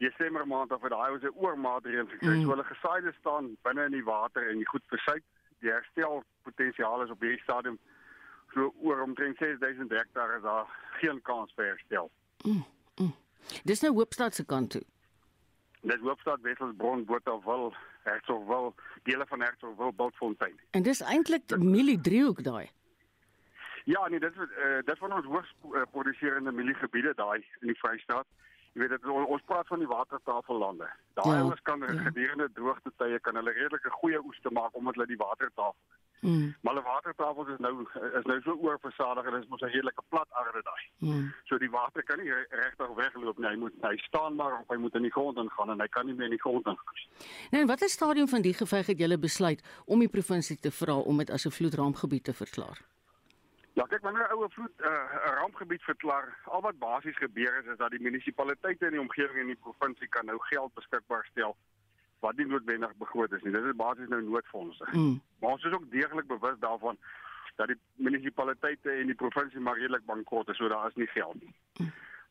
Desember 0.00 0.46
maand 0.48 0.72
af 0.72 0.82
het 0.82 0.94
daai 0.94 1.12
was 1.12 1.22
'n 1.28 1.36
oormaat 1.36 1.84
reën 1.84 2.08
gekry. 2.08 2.34
Mm. 2.36 2.42
So 2.42 2.50
hulle 2.50 2.64
gesaaide 2.64 3.12
staan 3.18 3.56
binne 3.62 3.84
in 3.84 3.96
die 3.98 4.04
water 4.04 4.48
en 4.48 4.56
die 4.56 4.68
goed 4.72 4.86
versuip. 4.86 5.24
Die 5.60 5.70
herstelpotensiaal 5.70 7.02
is 7.04 7.10
op 7.10 7.20
hierdie 7.20 7.42
stadium 7.42 7.78
so 8.54 8.72
oor 8.82 9.02
omtrent 9.02 9.38
6000 9.38 9.90
hektaar 9.90 10.36
is 10.36 10.42
daar 10.42 10.66
geen 11.00 11.20
kans 11.22 11.52
vir 11.56 11.64
herstel. 11.64 12.10
Mm, 12.42 12.64
mm. 12.96 13.14
Dis 13.64 13.80
nou 13.84 13.92
Hoopstad 13.94 14.34
se 14.34 14.44
kant 14.44 14.70
toe. 14.70 14.82
Dis 15.80 16.02
Hoopstad, 16.04 16.40
Wesselsbron, 16.44 17.04
Botawil, 17.04 17.70
Hertsgwil, 18.02 18.74
dele 19.02 19.26
van 19.26 19.40
Hertsgwil, 19.40 19.94
Bultfontein. 19.96 20.60
En 20.70 20.82
dis 20.82 21.00
eintlik 21.00 21.56
milie 21.56 22.00
driehoek 22.00 22.42
daai. 22.44 22.68
Ja, 23.84 24.08
nee, 24.08 24.20
dit 24.20 24.36
is 24.36 24.58
uh, 24.58 24.78
dit 24.84 24.98
van 24.98 25.12
ons 25.12 25.26
hoogs 25.26 25.54
uh, 25.64 25.82
produserende 25.90 26.52
mieliegebiede 26.52 27.14
daai 27.16 27.40
in 27.60 27.72
die 27.72 27.78
Vrystaat. 27.80 28.26
Jy 28.72 28.80
weet 28.80 28.90
dit 28.90 29.06
ons 29.10 29.46
praat 29.46 29.66
van 29.66 29.78
die 29.78 29.88
watertafellande. 29.90 30.88
Daai 31.18 31.36
ja, 31.36 31.44
ons 31.44 31.62
kan 31.62 31.80
ja. 31.80 31.94
gedurende 32.06 32.48
droogte 32.54 32.92
tye 32.96 33.18
kan 33.20 33.34
hulle 33.34 33.52
redelike 33.56 33.90
goeie 33.90 34.20
oes 34.24 34.38
te 34.42 34.52
maak 34.54 34.76
omdat 34.78 34.94
hulle 34.94 35.10
die 35.10 35.18
watertafel 35.18 35.74
Mm. 36.20 36.54
Maar 36.60 36.74
die 36.74 36.82
watertafels 36.82 37.48
is 37.48 37.58
nou 37.58 37.86
is 38.18 38.24
nou 38.24 38.40
so 38.40 38.52
oorversadig 38.52 39.24
en 39.24 39.32
dit 39.32 39.42
is 39.42 39.48
mos 39.48 39.60
'n 39.60 39.72
heerlike 39.74 40.02
plat 40.08 40.28
aarde 40.30 40.62
daai. 40.62 40.84
Mm. 40.98 41.32
So 41.44 41.58
die 41.58 41.70
water 41.70 42.02
kan 42.02 42.18
nie 42.18 42.32
regtig 42.48 42.94
wegloop 42.94 43.38
nie. 43.38 43.48
Hy 43.48 43.56
moet 43.56 43.72
hy 43.80 43.96
staan 43.96 44.34
maar 44.34 44.60
of 44.60 44.68
hy 44.68 44.76
moet 44.76 44.94
in 44.94 45.02
die 45.02 45.10
grond 45.10 45.36
ingaan 45.36 45.70
en 45.70 45.80
hy 45.80 45.88
kan 45.88 46.06
nie 46.06 46.14
meer 46.14 46.24
in 46.24 46.36
die 46.36 46.40
grond 46.40 46.66
ingaan. 46.66 47.00
Nou, 47.50 47.66
watter 47.66 47.88
stadium 47.88 48.28
van 48.28 48.42
die 48.42 48.54
geveg 48.54 48.86
het 48.86 48.98
julle 48.98 49.18
besluit 49.18 49.82
om 49.84 49.98
die 49.98 50.08
provinsie 50.08 50.56
te 50.56 50.70
vra 50.70 50.94
om 50.94 51.16
dit 51.18 51.30
as 51.30 51.46
'n 51.46 51.50
vloedrampgebied 51.50 52.24
te 52.24 52.34
verklaar? 52.34 52.78
Ja, 53.80 53.86
kyk 53.88 54.02
wanneer 54.04 54.28
'n 54.28 54.36
oue 54.36 54.48
vloed 54.48 54.72
'n 54.76 54.84
uh, 54.86 55.34
rampgebied 55.40 55.82
verklaar, 55.82 56.38
al 56.44 56.60
wat 56.60 56.78
basies 56.78 57.16
gebeur 57.16 57.54
is 57.60 57.66
is 57.66 57.76
dat 57.76 57.90
die 57.90 58.00
munisipaliteite 58.00 58.84
in 58.84 58.90
die 58.90 59.00
omgewing 59.00 59.38
en 59.40 59.46
die 59.46 59.62
provinsie 59.66 60.08
kan 60.08 60.26
nou 60.26 60.38
geld 60.38 60.74
beskikbaar 60.74 61.24
stel 61.30 61.56
wat 62.18 62.36
nie 62.36 62.46
noodwendig 62.46 62.92
begroot 62.96 63.32
is 63.32 63.42
nie. 63.42 63.52
Dit 63.52 63.64
is 63.64 63.76
basies 63.76 64.08
nou 64.08 64.22
noodfondse. 64.22 64.88
Mm. 64.92 65.22
Maar 65.38 65.50
ons 65.50 65.64
is 65.64 65.72
ook 65.72 65.90
deeglik 65.90 66.26
bewus 66.26 66.58
daarvan 66.58 66.98
dat 67.56 67.66
die 67.66 67.78
munisipaliteite 67.94 68.90
en 68.90 69.06
die 69.06 69.20
provinsie 69.22 69.60
maar 69.60 69.78
redelik 69.78 70.04
bankrot 70.04 70.48
is, 70.48 70.56
so 70.56 70.68
daar 70.68 70.88
is 70.88 71.00
nie 71.00 71.08
geld 71.16 71.40
nie. 71.40 71.54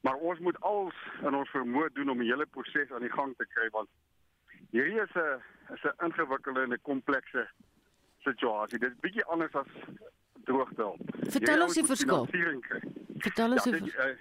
Maar 0.01 0.15
ons 0.15 0.39
moet 0.39 0.61
als 0.61 0.95
in 1.21 1.35
ons 1.35 1.49
vermoë 1.49 1.89
doen 1.93 2.09
om 2.09 2.21
die 2.21 2.29
hele 2.29 2.45
proses 2.45 2.91
aan 2.91 3.07
die 3.07 3.17
gang 3.17 3.33
te 3.37 3.49
kry 3.55 3.69
want 3.69 3.89
hierdie 4.69 5.01
is 5.01 5.15
'n 5.15 5.41
is 5.73 5.83
'n 5.83 6.05
ingewikkelde 6.05 6.61
en 6.61 6.73
'n 6.73 6.81
komplekse 6.81 7.49
situasie. 8.17 8.79
Dit 8.79 8.91
is 8.91 8.99
bietjie 8.99 9.25
anders 9.25 9.55
as 9.55 9.67
droogte. 10.45 10.91
Vertel 11.29 11.63
ons 11.63 11.73
die 11.73 11.85
verskil. 11.85 12.27
Vertel 13.19 13.51
ons 13.51 13.63
ja, 13.63 13.71
die 13.71 13.93
uh, 13.95 14.11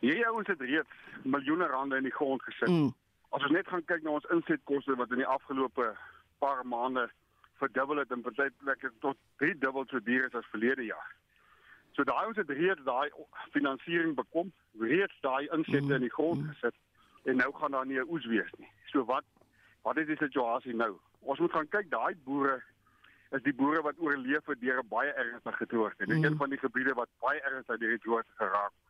hierdie 0.00 0.26
ouens 0.26 0.46
het 0.46 0.60
reeds 0.60 1.22
miljoene 1.22 1.66
rande 1.66 1.96
in 1.96 2.06
die 2.06 2.14
grond 2.14 2.42
gesit. 2.42 2.68
Mm. 2.68 2.92
As 3.30 3.44
ons 3.44 3.52
net 3.52 3.68
gaan 3.68 3.84
kyk 3.84 4.02
na 4.02 4.16
ons 4.18 4.28
insetkoste 4.34 4.96
wat 4.96 5.10
in 5.12 5.22
die 5.22 5.30
afgelope 5.36 5.92
paar 6.38 6.64
maande 6.66 7.08
verdubbel 7.58 8.02
het 8.02 8.12
en 8.14 8.22
party 8.22 8.48
plekke 8.62 8.90
tot 9.04 9.18
3 9.42 9.58
dubbel 9.58 9.86
so 9.90 10.00
duur 10.00 10.28
is 10.28 10.36
as 10.38 10.46
verlede 10.52 10.86
jaar. 10.86 11.14
So 11.96 12.06
daai 12.06 12.28
ons 12.28 12.38
het 12.38 12.50
reeds 12.50 12.84
daai 12.86 13.10
finansiering 13.54 14.14
bekom, 14.14 14.52
reeds 14.78 15.16
daai 15.26 15.48
insette 15.54 15.98
in 15.98 16.06
die 16.06 16.14
grond 16.14 16.46
gesit 16.52 16.76
en 17.28 17.42
nou 17.42 17.50
gaan 17.58 17.74
daar 17.74 17.86
nie 17.86 17.98
'n 17.98 18.08
oes 18.08 18.26
wees 18.26 18.52
nie. 18.58 18.70
So 18.92 19.04
wat 19.04 19.24
wat 19.82 19.96
is 19.96 20.06
die 20.06 20.16
situasie 20.16 20.74
nou? 20.74 20.98
Ons 21.20 21.38
moet 21.38 21.52
gaan 21.52 21.68
kyk 21.68 21.90
daai 21.90 22.14
boere 22.24 22.62
is 23.36 23.42
die 23.42 23.54
boere 23.54 23.82
wat 23.82 23.98
oorleef 23.98 24.46
het 24.46 24.60
deur 24.60 24.82
'n 24.82 24.88
baie 24.88 25.12
ernstige 25.12 25.66
droogte. 25.66 26.06
Dit 26.06 26.16
is 26.16 26.24
een 26.24 26.36
van 26.36 26.50
die 26.50 26.58
gebiede 26.58 26.94
wat 26.94 27.08
baie 27.20 27.40
ernstig 27.40 27.78
deur 27.78 27.88
die 27.88 28.04
droogte 28.06 28.32
geraak 28.34 28.72
het. 28.72 28.88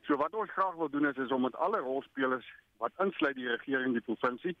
So 0.00 0.16
wat 0.16 0.34
ons 0.34 0.50
graag 0.50 0.74
wil 0.74 0.90
doen 0.90 1.06
is 1.06 1.16
is 1.16 1.30
om 1.30 1.42
met 1.42 1.56
alle 1.56 1.78
rolspelers 1.78 2.52
wat 2.76 2.92
insluit 2.98 3.34
die 3.34 3.48
regering, 3.48 3.92
die 3.92 4.14
provinsie, 4.14 4.56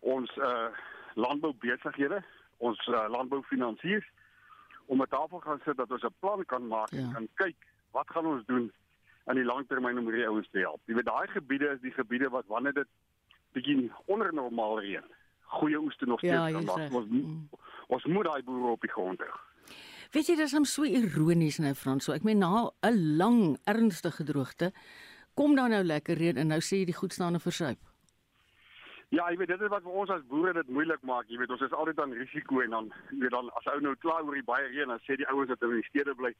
ons 0.00 0.36
uh 0.36 0.68
landboubesighede, 1.14 2.24
ons 2.56 2.86
uh, 2.86 3.04
landboufinansiers 3.08 4.06
om 4.86 5.02
'n 5.02 5.08
tafel 5.08 5.40
gaan 5.40 5.60
sit 5.64 5.76
dat 5.76 5.90
ons 5.90 6.02
'n 6.02 6.14
plan 6.18 6.44
kan 6.44 6.66
maak 6.66 6.90
ja. 6.90 6.98
en 6.98 7.12
kan 7.12 7.28
kyk 7.34 7.56
wat 7.90 8.10
gaan 8.10 8.26
ons 8.26 8.46
doen 8.46 8.72
in 9.26 9.34
die 9.34 9.44
langtermyn 9.44 9.98
om 9.98 10.04
hierdie 10.04 10.26
ouens 10.26 10.48
te 10.50 10.58
help. 10.58 10.80
Jy 10.84 10.94
weet 10.94 11.04
daai 11.04 11.26
gebiede 11.26 11.68
is 11.68 11.80
die 11.80 11.92
gebiede 11.92 12.28
wat 12.28 12.46
wanneer 12.46 12.72
dit 12.72 12.88
bietjie 13.52 13.92
onder 14.04 14.34
normaal 14.34 14.80
reën, 14.80 15.04
goeie 15.44 15.80
oeste 15.80 16.06
nog 16.06 16.18
steeds 16.18 16.34
Ja, 16.34 16.50
kan 16.50 16.64
maak. 16.64 16.92
Ons 16.92 17.08
mm. 17.08 17.48
ons 17.86 18.04
moet 18.04 18.24
daai 18.24 18.42
boere 18.42 18.72
op 18.72 18.80
die 18.80 18.90
grond 18.90 19.20
hou. 19.20 19.34
Weet 20.14 20.28
jy, 20.28 20.36
dit 20.36 20.46
is 20.46 20.52
hom 20.54 20.64
so 20.64 20.84
ironies 20.84 21.58
nou 21.58 21.74
Frans, 21.74 22.04
so 22.04 22.12
ek 22.12 22.22
meen 22.22 22.38
na 22.38 22.70
'n 22.82 23.16
lang 23.16 23.58
ernstige 23.64 24.24
droogte 24.24 24.72
kom 25.34 25.56
daar 25.56 25.68
nou 25.68 25.82
lekker 25.82 26.16
reën 26.16 26.36
en 26.36 26.46
nou 26.54 26.60
sê 26.60 26.76
jy 26.82 26.84
die 26.84 26.94
goed 26.94 27.12
staan 27.12 27.34
en 27.34 27.40
versuip. 27.40 27.78
Ja, 29.14 29.28
jy 29.30 29.36
weet 29.36 29.48
dit 29.48 29.60
is 29.60 29.70
wat 29.70 29.82
vir 29.82 29.92
ons 29.92 30.10
as 30.10 30.22
boere 30.30 30.52
dit 30.52 30.68
moeilik 30.68 31.02
maak. 31.02 31.28
Jy 31.28 31.38
weet 31.38 31.50
ons 31.50 31.60
is 31.60 31.72
altyd 31.72 32.00
aan 32.00 32.14
risiko 32.18 32.60
en 32.60 32.70
dan 32.70 32.92
jy 33.10 33.20
weet 33.24 33.34
dan 33.34 33.50
as 33.58 33.66
ou 33.74 33.80
nou 33.80 33.94
klaar 34.02 34.22
oor 34.22 34.34
die 34.34 34.46
baie 34.46 34.66
reën 34.68 34.90
dan 34.90 35.02
sê 35.06 35.18
die 35.20 35.28
ouens 35.30 35.52
wat 35.52 35.62
in 35.62 35.76
die 35.76 35.88
stede 35.88 36.14
bly, 36.14 36.32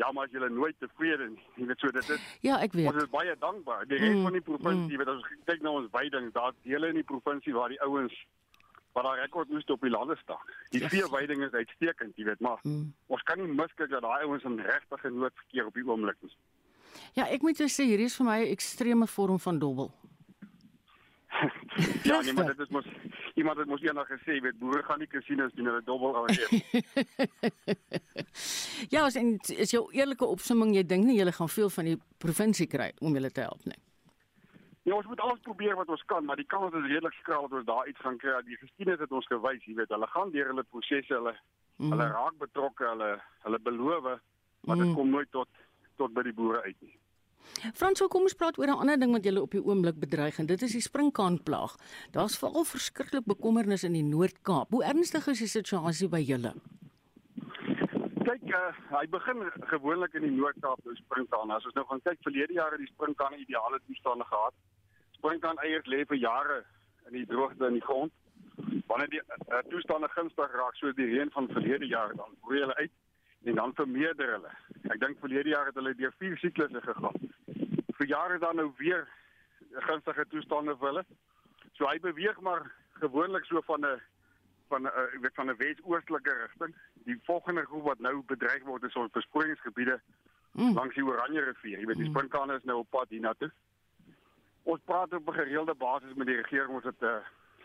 ja, 0.00 0.10
maar 0.12 0.26
as 0.26 0.34
julle 0.34 0.48
nooit 0.50 0.78
tevrede 0.82 1.28
nie. 1.34 1.44
Jy 1.56 1.66
weet 1.66 1.84
so 1.84 1.92
dit 1.98 2.10
is 2.16 2.32
Ja, 2.42 2.58
ek 2.62 2.72
weet. 2.72 2.88
Ons 2.92 3.04
is 3.04 3.12
baie 3.12 3.36
dankbaar. 3.38 3.86
Die 3.86 3.98
res 3.98 4.16
Mm, 4.16 4.22
van 4.22 4.32
die 4.38 4.46
provinsie, 4.48 4.86
mm. 4.86 4.90
jy 4.90 4.98
weet 5.02 5.12
as 5.12 5.22
ons 5.22 5.44
kyk 5.50 5.62
na 5.62 5.70
ons 5.70 5.90
weidings, 5.92 6.32
daar's 6.32 6.58
dele 6.64 6.88
in 6.88 7.00
die 7.02 7.10
provinsie 7.12 7.54
waar 7.54 7.68
die 7.68 7.82
ouens 7.82 8.14
wat 8.96 9.04
daar 9.04 9.18
rekordnoeste 9.20 9.72
op 9.76 9.80
die 9.84 9.90
lande 9.92 10.16
staan. 10.22 10.40
Die 10.72 10.80
Yes. 10.80 10.88
veeweiding 10.94 11.42
is 11.44 11.52
uitstekend, 11.52 12.16
jy 12.16 12.24
weet, 12.24 12.40
maar 12.40 12.58
Mm. 12.64 12.94
ons 13.12 13.22
kan 13.22 13.36
nie 13.38 13.46
miskyk 13.52 13.90
dat 13.90 14.00
daai 14.02 14.24
ouens 14.24 14.44
in 14.44 14.56
regtige 14.60 15.10
nood 15.10 15.32
verkeer 15.34 15.66
op 15.66 15.74
die 15.74 15.84
oomblik 15.84 16.16
nie. 16.22 16.32
Ja, 17.12 17.26
ek 17.28 17.42
moet 17.42 17.58
jou 17.58 17.68
sê 17.68 17.84
hierdie 17.84 18.06
is 18.08 18.16
vir 18.16 18.24
my 18.26 18.38
'n 18.40 18.52
ekstreme 18.56 19.06
vorm 19.06 19.38
van 19.38 19.58
dobbel. 19.58 19.92
Ja, 22.04 22.20
nee, 22.22 22.32
maar 22.32 22.46
dit 22.46 22.58
is 22.60 22.68
mos 22.70 22.86
iemand 23.34 23.58
het 23.58 23.66
mos 23.68 23.82
eendag 23.82 24.08
gesê, 24.08 24.32
jy 24.36 24.40
weet, 24.40 24.58
boere 24.58 24.82
gaan 24.82 24.98
nie 24.98 25.06
casinos 25.06 25.52
doen, 25.52 25.66
hulle 25.66 25.82
dobbel 25.84 26.16
alreeds. 26.16 26.40
Ja, 28.90 29.04
as 29.04 29.14
en 29.16 29.38
is 29.56 29.70
jou 29.70 29.92
eerlike 29.92 30.24
opsomming, 30.24 30.74
jy 30.74 30.82
dink 30.86 31.04
nie 31.04 31.18
jy 31.18 31.32
gaan 31.32 31.48
veel 31.48 31.68
van 31.70 31.84
die 31.84 31.98
provinsie 32.18 32.66
kry 32.66 32.92
om 33.00 33.12
julle 33.14 33.30
te 33.30 33.40
help 33.40 33.64
nie. 33.64 33.76
Ja, 34.86 34.94
ons 34.94 35.06
moet 35.10 35.20
alles 35.20 35.40
probeer 35.42 35.74
wat 35.74 35.88
ons 35.90 36.02
kan, 36.06 36.24
maar 36.24 36.38
die 36.38 36.46
kans 36.46 36.74
is 36.78 36.84
redelik 36.86 37.14
skraal 37.18 37.48
dat 37.48 37.58
ons 37.58 37.66
daar 37.66 37.88
iets 37.90 38.02
gaan 38.04 38.18
kry. 38.22 38.36
Die 38.46 38.58
geskiedenis 38.60 39.00
het 39.02 39.10
ons 39.10 39.26
gewys, 39.26 39.64
jy 39.66 39.74
weet, 39.74 39.90
hulle 39.90 40.06
gaan 40.12 40.30
deur 40.30 40.52
hulle 40.52 40.62
prosesse, 40.62 41.14
hulle 41.14 41.32
Mhm. 41.78 41.90
hulle 41.90 42.06
raak 42.12 42.36
betrokke, 42.38 42.84
hulle 42.92 43.08
hulle 43.44 43.58
beloof, 43.58 44.04
maar 44.66 44.76
dit 44.76 44.86
Mhm. 44.86 44.94
kom 44.94 45.10
nooit 45.10 45.30
tot 45.32 45.48
tot 45.96 46.12
by 46.14 46.22
die 46.22 46.32
boere 46.32 46.62
uit 46.62 46.76
nie. 46.82 46.94
Frans, 47.74 48.02
kom 48.08 48.22
ons 48.22 48.34
praat 48.34 48.58
oor 48.58 48.66
'n 48.66 48.78
ander 48.78 48.98
ding 48.98 49.12
wat 49.12 49.24
julle 49.24 49.42
op 49.42 49.50
die 49.50 49.64
oomblik 49.64 49.98
bedreig 49.98 50.38
en 50.38 50.46
dit 50.46 50.62
is 50.62 50.72
die 50.72 50.80
sprinkaanplaag. 50.80 51.76
Daar's 52.12 52.38
veral 52.38 52.64
verskriklik 52.64 53.24
bekommernis 53.26 53.84
in 53.84 53.92
die 53.92 54.02
Noord-Kaap. 54.04 54.70
Hoe 54.70 54.84
ernstig 54.84 55.26
is 55.28 55.38
die 55.38 55.48
situasie 55.48 56.08
by 56.08 56.20
julle? 56.20 56.54
Kyk, 58.24 58.42
uh, 58.54 58.72
hy 58.98 59.06
begin 59.06 59.50
gewoonlik 59.70 60.14
in 60.14 60.22
die 60.22 60.30
Noord-Kaap 60.30 60.78
nou 60.84 60.94
sprinkaan. 60.94 61.50
As 61.50 61.64
ons 61.64 61.74
nou 61.74 61.86
gaan 61.86 62.00
kyk, 62.02 62.18
verlede 62.22 62.52
jaar 62.52 62.70
het 62.70 62.78
die 62.78 62.92
sprinkaan 62.94 63.34
ideale 63.34 63.80
toestande 63.86 64.24
gehad. 64.24 64.54
Sprinkaan 65.16 65.58
eiers 65.64 65.88
lê 65.90 66.04
vir 66.08 66.20
jare 66.20 66.62
in 67.08 67.18
die 67.18 67.26
droogte 67.26 67.66
in 67.66 67.78
die 67.78 67.84
grond. 67.84 68.12
Wanneer 68.86 69.10
die 69.12 69.20
uh, 69.20 69.60
toestande 69.70 70.08
gunstig 70.14 70.54
raak, 70.60 70.76
soos 70.78 70.96
die 70.96 71.08
reën 71.10 71.30
van 71.34 71.48
verlede 71.52 71.88
jaar, 71.90 72.14
dan 72.16 72.36
groei 72.42 72.62
hulle 72.64 72.76
uit 72.80 72.92
en 73.46 73.60
dan 73.60 73.74
vermeerder 73.78 74.32
hulle. 74.36 74.52
Ek 74.90 74.98
dink 75.02 75.20
verlede 75.22 75.52
jaar 75.52 75.68
het 75.70 75.78
hulle 75.78 75.94
deur 75.98 76.14
vier 76.18 76.36
siklusse 76.42 76.82
gegaan. 76.82 77.30
Vir 77.98 78.10
jare 78.10 78.38
daar 78.42 78.56
nou 78.58 78.70
weer 78.80 79.06
gunstige 79.86 80.24
toestande 80.32 80.74
vir 80.80 80.90
hulle. 80.90 81.04
So 81.78 81.88
hy 81.90 81.98
beweeg 82.02 82.40
maar 82.40 82.64
gewoonlik 83.00 83.44
so 83.46 83.62
van 83.68 83.84
'n 83.84 84.00
van 84.68 84.82
'n 84.82 84.86
uh, 84.86 85.20
weet 85.22 85.34
van 85.34 85.50
'n 85.50 85.56
wes-oostelike 85.56 86.32
rigting. 86.32 86.74
Die 87.04 87.18
volgende 87.22 87.64
groep 87.64 87.84
wat 87.84 87.98
nou 87.98 88.22
bedreig 88.26 88.64
word 88.64 88.82
is 88.82 88.96
ons 88.96 89.12
besproeiingsgebiede 89.12 90.00
mm. 90.52 90.74
langs 90.74 90.94
die 90.94 91.04
Oranje 91.04 91.40
rivier. 91.40 91.78
Jy 91.78 91.86
weet 91.86 92.02
die 92.02 92.10
sprinkane 92.10 92.56
is 92.56 92.64
nou 92.64 92.78
op 92.78 92.90
pad 92.90 93.08
hiernatoe. 93.08 93.50
Ons 94.66 94.80
praat 94.84 95.12
op 95.14 95.28
'n 95.28 95.38
gereelde 95.38 95.74
basis 95.74 96.14
met 96.14 96.26
die 96.26 96.36
regering. 96.36 96.74
Ons 96.74 96.84
het 96.84 97.02
uh, 97.02 97.16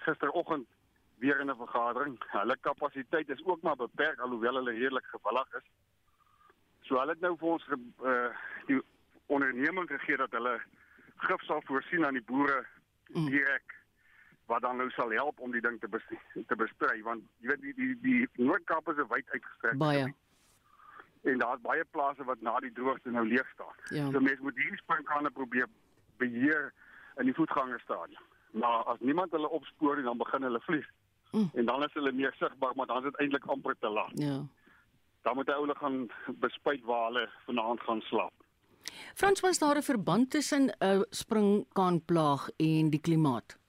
gisteroggend 0.05 0.67
weer 1.17 1.39
in 1.39 1.49
'n 1.49 1.55
vergadering. 1.55 2.23
Hulle 2.27 2.57
kapasiteit 2.61 3.29
is 3.29 3.45
ook 3.45 3.61
maar 3.61 3.75
beperk 3.75 4.19
alhoewel 4.19 4.55
hulle 4.55 4.71
redelik 4.71 5.05
gewillig 5.05 5.53
is. 5.53 5.67
So 6.81 6.97
hulle 6.99 7.11
het 7.11 7.19
nou 7.19 7.37
vir 7.37 7.47
ons 7.47 7.63
ge, 7.63 7.77
uh, 8.03 8.35
die 8.65 8.81
onderneming 9.25 9.87
gegee 9.89 10.17
dat 10.17 10.31
hulle 10.31 10.61
gif 11.15 11.41
sal 11.41 11.61
voorsien 11.65 12.05
aan 12.05 12.13
die 12.13 12.29
boere 12.31 12.65
direk 13.13 13.75
wat 14.45 14.61
dan 14.61 14.77
nou 14.77 14.89
sal 14.89 15.11
help 15.11 15.39
om 15.39 15.51
die 15.51 15.61
ding 15.61 15.79
te 15.79 15.87
bes 15.87 16.03
te 16.47 16.55
bestry 16.55 17.01
want 17.01 17.23
jy 17.37 17.47
weet 17.47 17.61
die 17.61 17.73
die 17.73 17.95
die 18.01 18.45
Noord-Kaap 18.45 18.89
is 18.89 18.97
'n 18.97 19.07
wyd 19.13 19.29
uitgestrek 19.29 19.77
Baie. 19.77 20.13
en 21.21 21.37
daar's 21.37 21.61
baie 21.61 21.85
plase 21.85 22.23
wat 22.23 22.41
na 22.41 22.59
die 22.59 22.71
droogte 22.71 23.11
nou 23.11 23.25
leeg 23.27 23.47
staan. 23.53 23.75
Ja. 23.89 24.11
So 24.11 24.19
mense 24.19 24.41
moet 24.41 24.55
hierdie 24.55 24.81
sprinkane 24.83 25.29
probeer 25.29 25.67
beheer 26.17 26.73
in 27.21 27.29
die 27.29 27.37
voetgangerstadium. 27.37 28.23
Maar 28.51 28.83
as 28.93 28.99
niemand 28.99 29.31
hulle 29.31 29.49
opspoor 29.49 29.95
nie, 29.95 30.07
dan 30.07 30.17
begin 30.17 30.43
hulle 30.47 30.61
vlieg. 30.67 30.87
Mm. 31.31 31.49
En 31.53 31.65
dan 31.65 31.83
is 31.83 31.93
hulle 31.93 32.11
meer 32.11 32.33
sigbaar, 32.39 32.75
maar 32.75 32.89
dan 32.89 32.97
is 32.97 33.03
dit 33.03 33.19
eintlik 33.23 33.45
amper 33.45 33.75
te 33.79 33.89
laat. 33.89 34.11
Ja. 34.13 34.41
Dan 35.21 35.35
moet 35.35 35.53
hulle 35.53 35.75
gaan 35.75 36.07
bespuit 36.43 36.83
waar 36.83 37.05
hulle 37.05 37.29
vanaand 37.45 37.81
gaan 37.87 38.01
slaap. 38.01 38.33
Frans, 39.15 39.39
was 39.39 39.59
daar 39.59 39.77
'n 39.77 39.89
verband 39.91 40.29
tussen 40.29 40.75
'n 40.79 41.05
sprinkaanplaag 41.09 42.49
en 42.57 42.89
die 42.89 43.01
klimaat? 43.01 43.60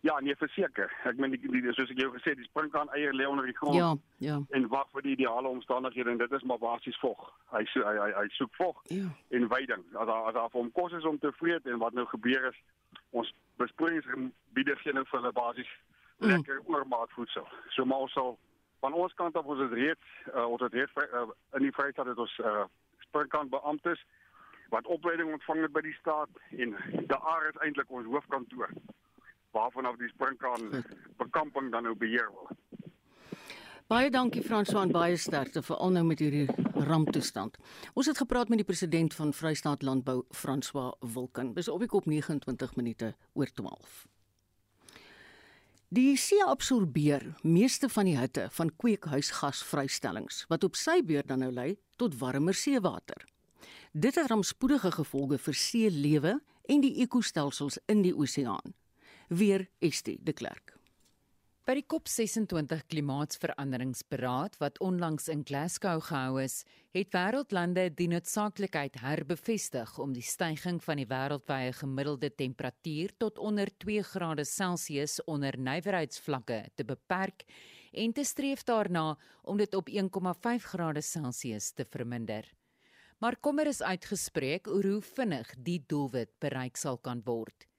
Ja, 0.00 0.20
nee, 0.20 0.36
verseker. 0.36 0.92
Ek 1.04 1.18
meen 1.20 1.34
die, 1.34 1.40
die 1.52 1.72
soos 1.76 1.90
ek 1.92 1.98
jou 2.00 2.08
gesê, 2.14 2.32
die 2.38 2.46
sprinkaan 2.48 2.88
eier 2.96 3.12
lê 3.12 3.26
onder 3.28 3.44
die 3.44 3.56
grond. 3.56 3.76
Ja, 3.76 3.90
ja. 4.24 4.38
En 4.56 4.68
wag 4.72 4.88
vir 4.94 5.04
die 5.04 5.12
ideale 5.18 5.48
omstandighede 5.48 6.14
en 6.14 6.22
dit 6.22 6.32
is 6.32 6.46
maar 6.48 6.58
basies 6.62 6.96
vog. 7.02 7.26
Hy 7.52 7.60
so, 7.68 7.84
hy, 7.84 7.96
hy 8.00 8.10
hy 8.16 8.24
soek 8.38 8.54
vog 8.56 8.80
ja. 8.88 9.10
en 9.36 9.48
veiding. 9.52 9.84
As 9.92 10.08
daar 10.08 10.30
as 10.30 10.38
daar 10.38 10.48
vir 10.48 10.62
hom 10.62 10.72
kos 10.72 10.96
is 10.96 11.08
om 11.08 11.20
te 11.20 11.32
vreet 11.36 11.68
en 11.68 11.82
wat 11.84 11.92
nou 11.98 12.06
gebeur 12.14 12.48
is, 12.48 12.58
ons 13.10 13.34
besproeiingsgebiede 13.60 14.78
gee 14.80 14.96
nou 14.96 15.04
vir 15.10 15.20
hulle 15.20 15.36
basies 15.36 15.78
Mm. 16.20 16.28
lekker 16.28 16.60
oormaat 16.64 17.10
voedsel. 17.10 17.48
So 17.68 17.84
maar 17.84 17.98
ons 17.98 18.12
sal 18.12 18.38
van 18.80 18.92
ons 18.92 19.14
kant 19.14 19.36
af 19.36 19.44
ons 19.44 19.60
het 19.60 19.72
reeds 19.72 20.08
uh, 20.34 20.44
ons 20.44 20.60
het 20.60 20.72
reeds 20.72 20.92
uh, 20.96 21.22
in 21.56 21.64
die 21.64 21.72
Vrystaat 21.72 22.06
het 22.12 22.18
ons 22.18 22.38
uh, 22.44 22.64
sprinkaan 23.06 23.48
beamptes 23.48 24.04
wat 24.68 24.86
opleiding 24.86 25.32
ontvang 25.32 25.62
het 25.64 25.72
by 25.72 25.80
die 25.80 25.96
staat 25.96 26.42
en 26.50 26.76
daar 27.08 27.48
is 27.48 27.60
eintlik 27.64 27.90
ons 27.90 28.08
hoofkantoor 28.12 28.68
waarvan 29.52 29.86
af 29.86 29.96
die 30.00 30.08
sprinkaan 30.08 30.84
bekamping 31.16 31.70
dan 31.74 31.82
nou 31.88 31.94
beheer 31.94 32.30
word. 32.32 32.56
Baie 33.90 34.10
dankie 34.10 34.42
François 34.46 34.84
en 34.86 34.92
baie 34.94 35.16
sterkte 35.18 35.64
veral 35.66 35.90
nou 35.90 36.04
met 36.06 36.20
hierdie 36.22 36.46
ramptoestand. 36.86 37.56
Ons 37.98 38.06
het 38.06 38.20
gepraat 38.22 38.48
met 38.52 38.60
die 38.62 38.66
president 38.68 39.14
van 39.18 39.32
Vrystaat 39.34 39.82
Landbou, 39.82 40.22
François 40.30 40.92
Wilken. 41.00 41.50
Dis 41.56 41.68
op 41.68 41.82
die 41.82 41.90
kop 41.90 42.06
29 42.06 42.76
minute 42.78 43.14
oor 43.34 43.50
12. 43.50 44.04
Die 45.90 46.14
see 46.14 46.38
absorbeer 46.46 47.24
meeste 47.42 47.88
van 47.90 48.06
die 48.06 48.14
hitte 48.14 48.44
van 48.54 48.70
kweekhuisgasvrystellings 48.78 50.44
wat 50.52 50.62
op 50.62 50.78
sy 50.78 51.00
beurt 51.02 51.26
dan 51.26 51.42
nou 51.42 51.50
lei 51.50 51.72
tot 51.98 52.14
warmer 52.20 52.54
seewater. 52.54 53.26
Dit 53.90 54.14
het 54.14 54.30
rampspoedige 54.30 54.92
gevolge 55.00 55.40
vir 55.42 55.58
seelewe 55.58 56.36
en 56.70 56.84
die 56.86 56.94
ekostelsels 57.02 57.80
in 57.90 58.04
die 58.06 58.14
oseaan. 58.14 58.78
Weer 59.30 59.68
Estie 59.78 60.16
de 60.26 60.32
Klerk. 60.34 60.72
By 61.62 61.76
die 61.78 61.84
COP26 61.86 62.80
klimaatsveranderingsberaad 62.90 64.56
wat 64.58 64.80
onlangs 64.82 65.28
in 65.30 65.44
Glasgow 65.46 66.00
gehou 66.02 66.40
is, 66.42 66.64
het 66.90 67.14
wêreldlande 67.14 67.84
die 67.94 68.08
noodsaaklikheid 68.10 68.98
herbevestig 69.04 69.92
om 70.02 70.16
die 70.16 70.26
stygings 70.26 70.82
van 70.88 70.98
die 70.98 71.06
wêreldwye 71.06 71.70
gemiddelde 71.78 72.32
temperatuur 72.42 73.14
tot 73.22 73.38
onder 73.38 73.70
2 73.86 74.02
grade 74.10 74.48
Celsius 74.50 75.20
onder 75.30 75.54
nywerheidsvlakke 75.54 76.64
te 76.74 76.90
beperk 76.90 77.46
en 77.94 78.18
te 78.18 78.26
streef 78.26 78.66
daarna 78.66 79.14
om 79.46 79.62
dit 79.62 79.78
op 79.78 79.94
1,5 79.94 80.70
grade 80.74 81.06
Celsius 81.06 81.70
te 81.70 81.86
verminder. 81.86 82.50
Maar 83.22 83.38
kommer 83.38 83.70
is 83.70 83.82
uitgespreek 83.82 84.66
oor 84.66 84.94
hoe 84.96 85.02
vinnig 85.14 85.54
die 85.54 85.84
doelwit 85.86 86.34
bereik 86.42 86.74
sal 86.74 86.98
kan 86.98 87.22
word. 87.22 87.69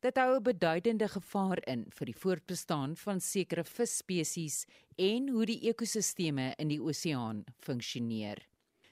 Dit 0.00 0.16
hou 0.16 0.36
'n 0.36 0.42
beduidende 0.42 1.08
gevaar 1.08 1.60
in 1.68 1.84
vir 1.92 2.06
die 2.06 2.16
voortbestaan 2.16 2.96
van 2.96 3.20
sekere 3.20 3.64
visspesies 3.64 4.64
en 4.96 5.28
hoe 5.28 5.44
die 5.46 5.68
ekosisteme 5.68 6.54
in 6.56 6.68
die 6.68 6.80
oseaan 6.80 7.44
funksioneer. 7.58 8.38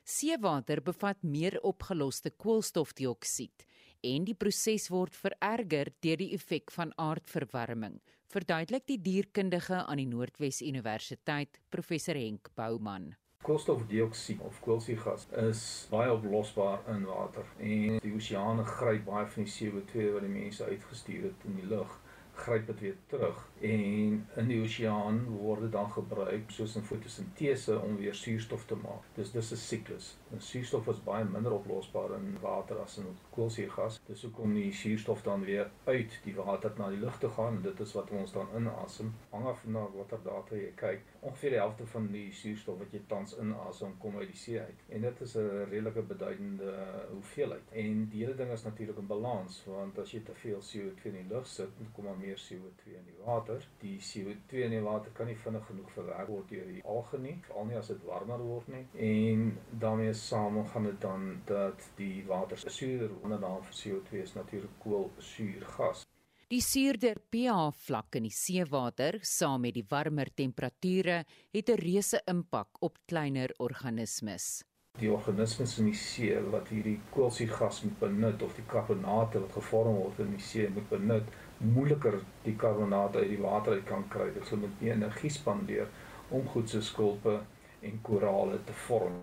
Seewater 0.04 0.82
bevat 0.82 1.22
meer 1.22 1.60
opgeloste 1.62 2.30
koolstofdioksied 2.30 3.64
en 4.02 4.24
die 4.24 4.34
proses 4.34 4.88
word 4.88 5.16
vererger 5.16 5.88
deur 6.00 6.16
die 6.16 6.34
effek 6.34 6.70
van 6.70 6.92
aardverwarming. 6.96 8.00
Verduidelik 8.26 8.86
die 8.86 9.00
dierkundige 9.00 9.86
aan 9.86 9.96
die 9.96 10.06
Noordwes 10.06 10.60
Universiteit, 10.60 11.58
professor 11.70 12.14
Henk 12.14 12.50
Bouman. 12.54 13.14
Koolstofdioksied 13.48 14.40
of 14.44 14.56
koolsuurgas 14.60 15.22
is 15.40 15.60
baie 15.88 16.10
oplosbaar 16.12 16.82
in 16.92 17.06
water 17.08 17.46
en 17.56 17.94
die 18.04 18.10
oseane 18.18 18.64
gryp 18.68 19.06
baie 19.06 19.24
van 19.34 19.46
die 19.46 19.54
CO2 19.54 20.10
wat 20.16 20.26
die 20.26 20.32
mense 20.34 20.66
uitgestuur 20.66 21.22
het 21.30 21.46
in 21.48 21.56
die 21.56 21.70
lug 21.70 21.94
gryp 22.38 22.66
dit 22.66 22.80
weer 22.80 22.96
terug 23.06 23.46
en 23.60 24.26
in 24.36 24.50
die 24.50 24.60
oseaan 24.62 25.24
word 25.40 25.64
dit 25.66 25.72
dan 25.74 25.90
gebruik 25.90 26.50
soos 26.54 26.76
in 26.78 26.86
fotosintese 26.86 27.78
om 27.80 27.96
weer 27.98 28.14
suurstof 28.14 28.64
te 28.70 28.76
maak. 28.78 29.06
Dis 29.16 29.32
dis 29.34 29.50
'n 29.52 29.56
siklus. 29.56 30.16
En 30.32 30.40
suurstof 30.40 30.88
is 30.88 31.02
baie 31.04 31.24
minder 31.24 31.52
oplosbaar 31.52 32.14
in 32.16 32.38
water 32.40 32.78
as 32.78 32.98
in 32.98 33.16
koolsuurgas. 33.30 34.00
Dis 34.06 34.22
hoekom 34.22 34.54
die 34.54 34.72
suurstof 34.72 35.22
dan 35.22 35.44
weer 35.44 35.70
uit 35.84 36.20
die 36.24 36.34
water 36.34 36.72
na 36.78 36.88
die 36.88 37.00
lug 37.00 37.18
toe 37.18 37.30
gaan 37.30 37.56
en 37.56 37.62
dit 37.62 37.80
is 37.80 37.92
wat 37.92 38.10
ons 38.10 38.32
dan 38.32 38.46
inasem. 38.56 39.14
Hang 39.30 39.46
af 39.46 39.66
na 39.66 39.86
watter 39.96 40.18
data 40.24 40.56
jy 40.56 40.72
kyk. 40.74 41.00
Ongeveer 41.20 41.50
die 41.50 41.58
helfte 41.58 41.86
van 41.86 42.06
die 42.12 42.32
suurstof 42.32 42.78
wat 42.78 42.92
jy 42.92 43.02
tans 43.06 43.38
inasem 43.38 43.98
kom 43.98 44.18
uit 44.18 44.28
die 44.28 44.36
see 44.36 44.60
uit. 44.60 44.84
En 44.88 45.00
dit 45.00 45.20
is 45.20 45.36
'n 45.36 45.66
redelike 45.70 46.02
beduidende 46.02 46.72
hoeveelheid. 47.10 47.66
En 47.72 48.08
die 48.08 48.24
hele 48.24 48.36
ding 48.36 48.50
is 48.50 48.64
natuurlik 48.64 48.98
in 48.98 49.06
balans 49.06 49.64
want 49.66 49.98
as 49.98 50.12
jy 50.12 50.20
te 50.20 50.34
veel 50.34 50.60
CO2 50.60 51.04
in 51.04 51.12
die 51.12 51.34
lug 51.34 51.46
sit, 51.46 51.68
dan 51.78 51.92
kom 51.92 52.04
maar 52.04 52.18
meer 52.28 52.40
CO2 52.44 52.96
in 52.96 53.06
die 53.08 53.16
water. 53.24 53.64
Die 53.82 53.96
CO2 54.00 54.64
in 54.66 54.74
die 54.76 54.82
water 54.84 55.12
kan 55.16 55.30
nie 55.30 55.36
vinnig 55.44 55.64
genoeg 55.68 55.90
verwerk 55.94 56.28
word 56.32 56.52
deur 56.52 56.68
die 56.68 56.84
alge 56.84 57.20
nie, 57.22 57.36
veral 57.46 57.68
nie 57.70 57.78
as 57.80 57.90
dit 57.92 58.04
warmer 58.08 58.44
word 58.44 58.68
nie. 58.74 58.84
En 59.08 59.48
daarmee 59.84 60.14
saam 60.18 60.60
gaan 60.72 60.90
dit 60.90 61.00
dan 61.04 61.26
dat 61.48 61.88
die 62.00 62.22
water 62.28 62.60
suiwer 62.66 63.10
onder 63.22 63.40
naam 63.40 63.64
van 63.64 63.80
CO2 63.80 64.22
is 64.22 64.36
natuurlik 64.36 64.78
koolsuurgas. 64.84 66.06
Die 66.48 66.62
suurder 66.64 67.18
pH 67.28 67.68
vlak 67.76 68.16
in 68.16 68.24
die 68.24 68.32
seewater 68.32 69.18
saam 69.20 69.66
met 69.66 69.76
die 69.76 69.84
warmer 69.90 70.30
temperature 70.32 71.24
het 71.52 71.68
'n 71.68 71.80
reuse 71.84 72.22
impak 72.24 72.80
op 72.80 72.98
kleiner 73.06 73.52
organismes 73.58 74.62
die 74.98 75.10
organismes 75.12 75.76
in 75.78 75.90
die 75.90 75.98
see 75.98 76.38
wat 76.52 76.70
hierdie 76.72 76.96
koolsuurgas 77.14 77.82
moet 77.84 77.98
benut 78.02 78.42
of 78.42 78.56
die 78.58 78.64
karbonate 78.70 79.42
wat 79.44 79.58
gevorm 79.60 80.00
word 80.00 80.22
in 80.24 80.32
die 80.34 80.42
see 80.42 80.66
moet 80.74 80.88
benut 80.90 81.28
moeiliker 81.58 82.20
die 82.44 82.54
karbonate 82.56 83.18
uit 83.18 83.32
die 83.32 83.42
water 83.42 83.78
uit 83.78 83.86
kan 83.88 84.04
kry. 84.12 84.30
Dit 84.34 84.46
sou 84.46 84.60
met 84.60 84.80
meer 84.80 84.94
energie 84.94 85.30
spandeer 85.30 85.88
om 86.28 86.46
goed 86.52 86.70
so 86.70 86.84
skulpe 86.84 87.40
en 87.80 88.00
korale 88.02 88.58
te 88.64 88.76
vorm. 88.86 89.20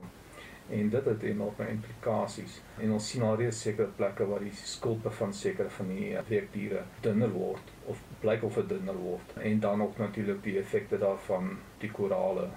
En 0.70 0.90
dit 0.90 1.06
het 1.06 1.24
enorme 1.24 1.68
implikasies. 1.70 2.58
En 2.82 2.92
ons 2.96 3.10
sien 3.10 3.24
alreeds 3.24 3.60
sekere 3.62 3.92
plekke 3.98 4.26
waar 4.26 4.42
die 4.42 4.54
skulpe 4.58 5.12
van 5.14 5.34
sekere 5.34 5.70
van 5.70 5.92
die 5.94 6.16
weekdiere 6.30 6.82
dunner 7.06 7.30
word 7.30 7.74
of 7.86 8.02
blyk 8.24 8.44
of 8.44 8.58
dit 8.62 8.70
dunner 8.74 8.98
word. 8.98 9.36
En 9.38 9.60
dan 9.60 9.84
ook 9.86 9.98
natuurlik 10.02 10.42
die 10.44 10.58
effekte 10.60 10.98
daarvan 10.98 11.58
die 11.84 11.92
korale 11.92 12.50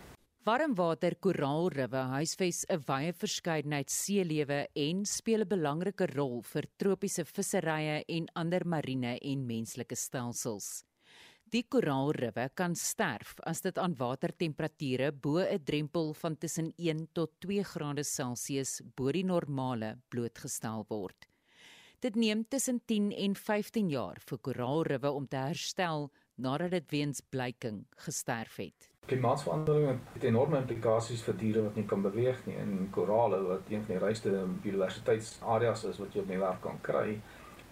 Warmwater 0.49 1.13
koraalriwe 1.21 2.03
huisves 2.09 2.63
'n 2.73 2.81
wye 2.89 3.11
verskeidenheid 3.23 3.91
seelewe 3.93 4.61
en 4.85 5.03
speel 5.05 5.43
'n 5.45 5.49
belangrike 5.49 6.07
rol 6.15 6.41
vir 6.53 6.65
tropiese 6.81 7.25
visserye 7.25 7.97
en 8.17 8.29
ander 8.43 8.65
marine 8.65 9.19
en 9.21 9.43
menslike 9.47 9.97
stelsels. 9.97 10.85
Die 11.53 11.65
koraalriwe 11.75 12.49
kan 12.55 12.75
sterf 12.75 13.35
as 13.45 13.61
dit 13.61 13.77
aan 13.79 13.99
watertemperature 13.99 15.13
bo 15.13 15.37
'n 15.39 15.65
drempel 15.65 16.15
van 16.15 16.37
tussen 16.37 16.73
1 16.79 17.09
tot 17.13 17.31
2 17.41 17.63
grade 17.63 18.05
Celsius 18.05 18.81
bo 18.97 19.13
die 19.13 19.25
normale 19.25 19.99
blootgestel 20.09 20.87
word. 20.89 21.29
Dit 22.01 22.17
neem 22.17 22.45
tussen 22.49 22.81
10 22.87 23.13
en 23.13 23.35
15 23.35 23.91
jaar 23.91 24.17
vir 24.21 24.39
koraalriwe 24.39 25.11
om 25.11 25.27
te 25.27 25.37
herstel 25.37 26.11
nadat 26.39 26.71
dit 26.71 26.91
weens 26.91 27.21
blyking 27.31 27.83
gesterf 28.07 28.57
het. 28.63 28.89
Klimaatsverandering 29.09 30.01
het 30.13 30.25
enorme 30.29 30.61
implikasies 30.61 31.23
vir 31.25 31.37
diere 31.41 31.65
wat 31.65 31.79
nie 31.81 31.87
kan 31.89 32.03
beweeg 32.05 32.41
nie 32.47 32.57
en 32.61 32.89
korale 32.95 33.41
wat 33.47 33.71
een 33.73 33.85
van 33.87 33.95
die 33.95 34.03
rykste 34.05 34.33
biodiversiteitsareas 34.63 35.85
is 35.89 36.01
wat 36.03 36.15
jy 36.15 36.25
op 36.25 36.33
die 36.33 36.41
wêreld 36.41 36.61
kan 36.65 36.81
kry 36.85 37.21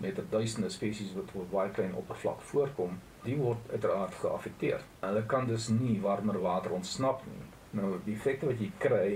met 0.03 0.21
duisende 0.31 0.71
spesies 0.73 1.13
wat 1.17 1.33
op 1.35 1.51
baie 1.53 1.71
klein 1.73 1.95
oppervlak 1.97 2.41
voorkom, 2.51 2.99
die 3.25 3.37
word 3.41 3.71
uiteraard 3.73 4.17
geaffekteer. 4.21 4.83
Hulle 5.01 5.23
kan 5.29 5.47
dus 5.49 5.69
nie 5.73 5.97
warmer 6.03 6.41
water 6.43 6.75
ontsnap 6.77 7.25
nie. 7.31 7.45
Nou 7.77 7.97
die 8.05 8.15
effekte 8.15 8.49
wat 8.49 8.61
jy 8.61 8.71
kry 8.81 9.09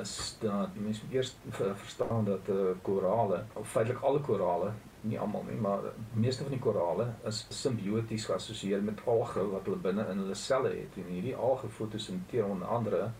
is 0.00 0.16
dat 0.42 0.74
mense 0.82 1.06
eers 1.14 1.36
verstaan 1.54 2.26
dat 2.26 2.48
uh, 2.50 2.72
korale, 2.82 3.44
of 3.54 3.70
feitelik 3.70 4.02
alle 4.02 4.20
korale 4.26 4.72
nie 5.08 5.18
almal 5.20 5.44
nie, 5.48 5.58
maar 5.60 5.84
die 5.96 6.20
meeste 6.20 6.44
van 6.44 6.52
die 6.54 6.62
korale 6.62 7.06
is 7.28 7.44
simbioties 7.54 8.26
geassosieer 8.28 8.82
met 8.82 9.02
alge 9.06 9.44
wat 9.52 9.68
hulle 9.68 9.80
binne 9.82 10.06
in 10.12 10.24
hulle 10.24 10.38
selle 10.38 10.72
het. 10.74 10.98
En 11.00 11.10
hierdie 11.12 11.36
alge 11.36 11.68
fotosinteer 11.68 12.44
onder 12.44 12.68
andere 12.68 13.10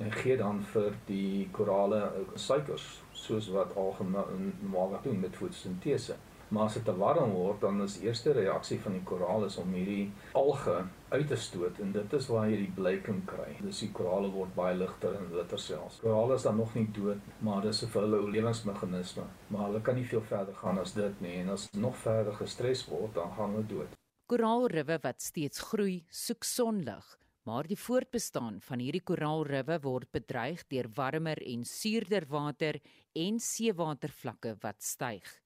en 0.00 0.12
gee 0.12 0.36
dan 0.40 0.62
vir 0.72 0.94
die 1.06 1.48
korale 1.52 2.02
suikers 2.34 2.86
soos 3.12 3.48
wat 3.52 3.74
alge 3.76 4.06
normaalweg 4.08 5.02
doen 5.02 5.20
met 5.20 5.36
fotosintese. 5.36 6.16
Maar 6.52 6.66
as 6.68 6.74
dit 6.76 6.84
te 6.84 6.92
warm 7.00 7.30
word, 7.32 7.62
dan 7.64 7.80
is 7.80 7.94
die 7.96 8.10
eerste 8.10 8.34
reaksie 8.36 8.76
van 8.84 8.92
die 8.92 9.04
koraal 9.08 9.46
is 9.46 9.54
om 9.60 9.70
hierdie 9.72 10.10
alge 10.36 10.74
uit 11.08 11.24
te 11.30 11.36
stoot 11.40 11.78
en 11.80 11.94
dit 11.94 12.16
is 12.18 12.28
waar 12.28 12.50
jy 12.50 12.58
die 12.60 12.74
blyking 12.76 13.22
kry. 13.28 13.54
Dus 13.64 13.80
die 13.80 13.88
korale 13.96 14.28
word 14.34 14.52
baie 14.56 14.74
ligter 14.76 15.16
en 15.16 15.30
witter 15.32 15.60
selfs. 15.60 16.02
Korale 16.04 16.36
is 16.36 16.44
dan 16.44 16.60
nog 16.60 16.74
nie 16.76 16.84
dood, 16.92 17.32
maar 17.40 17.64
dis 17.64 17.80
vir 17.86 18.04
hulle 18.04 18.20
oorlewingsmeganisme, 18.26 19.24
maar 19.48 19.66
hulle 19.70 19.80
kan 19.86 19.96
nie 19.96 20.04
veel 20.10 20.24
verder 20.28 20.58
gaan 20.60 20.80
as 20.82 20.92
dit 20.96 21.24
nie 21.24 21.38
en 21.40 21.54
as 21.56 21.66
nog 21.72 21.96
verder 22.04 22.36
gestres 22.36 22.84
word, 22.90 23.14
dan 23.16 23.32
gaan 23.38 23.56
hulle 23.56 23.68
dood. 23.72 23.98
Koraalriwe 24.28 24.98
wat 25.04 25.24
steeds 25.24 25.64
groei, 25.72 26.02
soek 26.12 26.44
sonlig. 26.44 27.16
Maar 27.48 27.66
die 27.66 27.80
voortbestaan 27.80 28.60
van 28.62 28.78
hierdie 28.84 29.02
koraalriwe 29.02 29.80
word 29.82 30.12
bedreig 30.14 30.62
deur 30.70 30.86
warmer 30.94 31.40
en 31.42 31.64
suurder 31.66 32.28
water 32.30 32.78
en 33.18 33.40
seewatervlakke 33.42 34.54
wat 34.62 34.84
styg. 34.86 35.41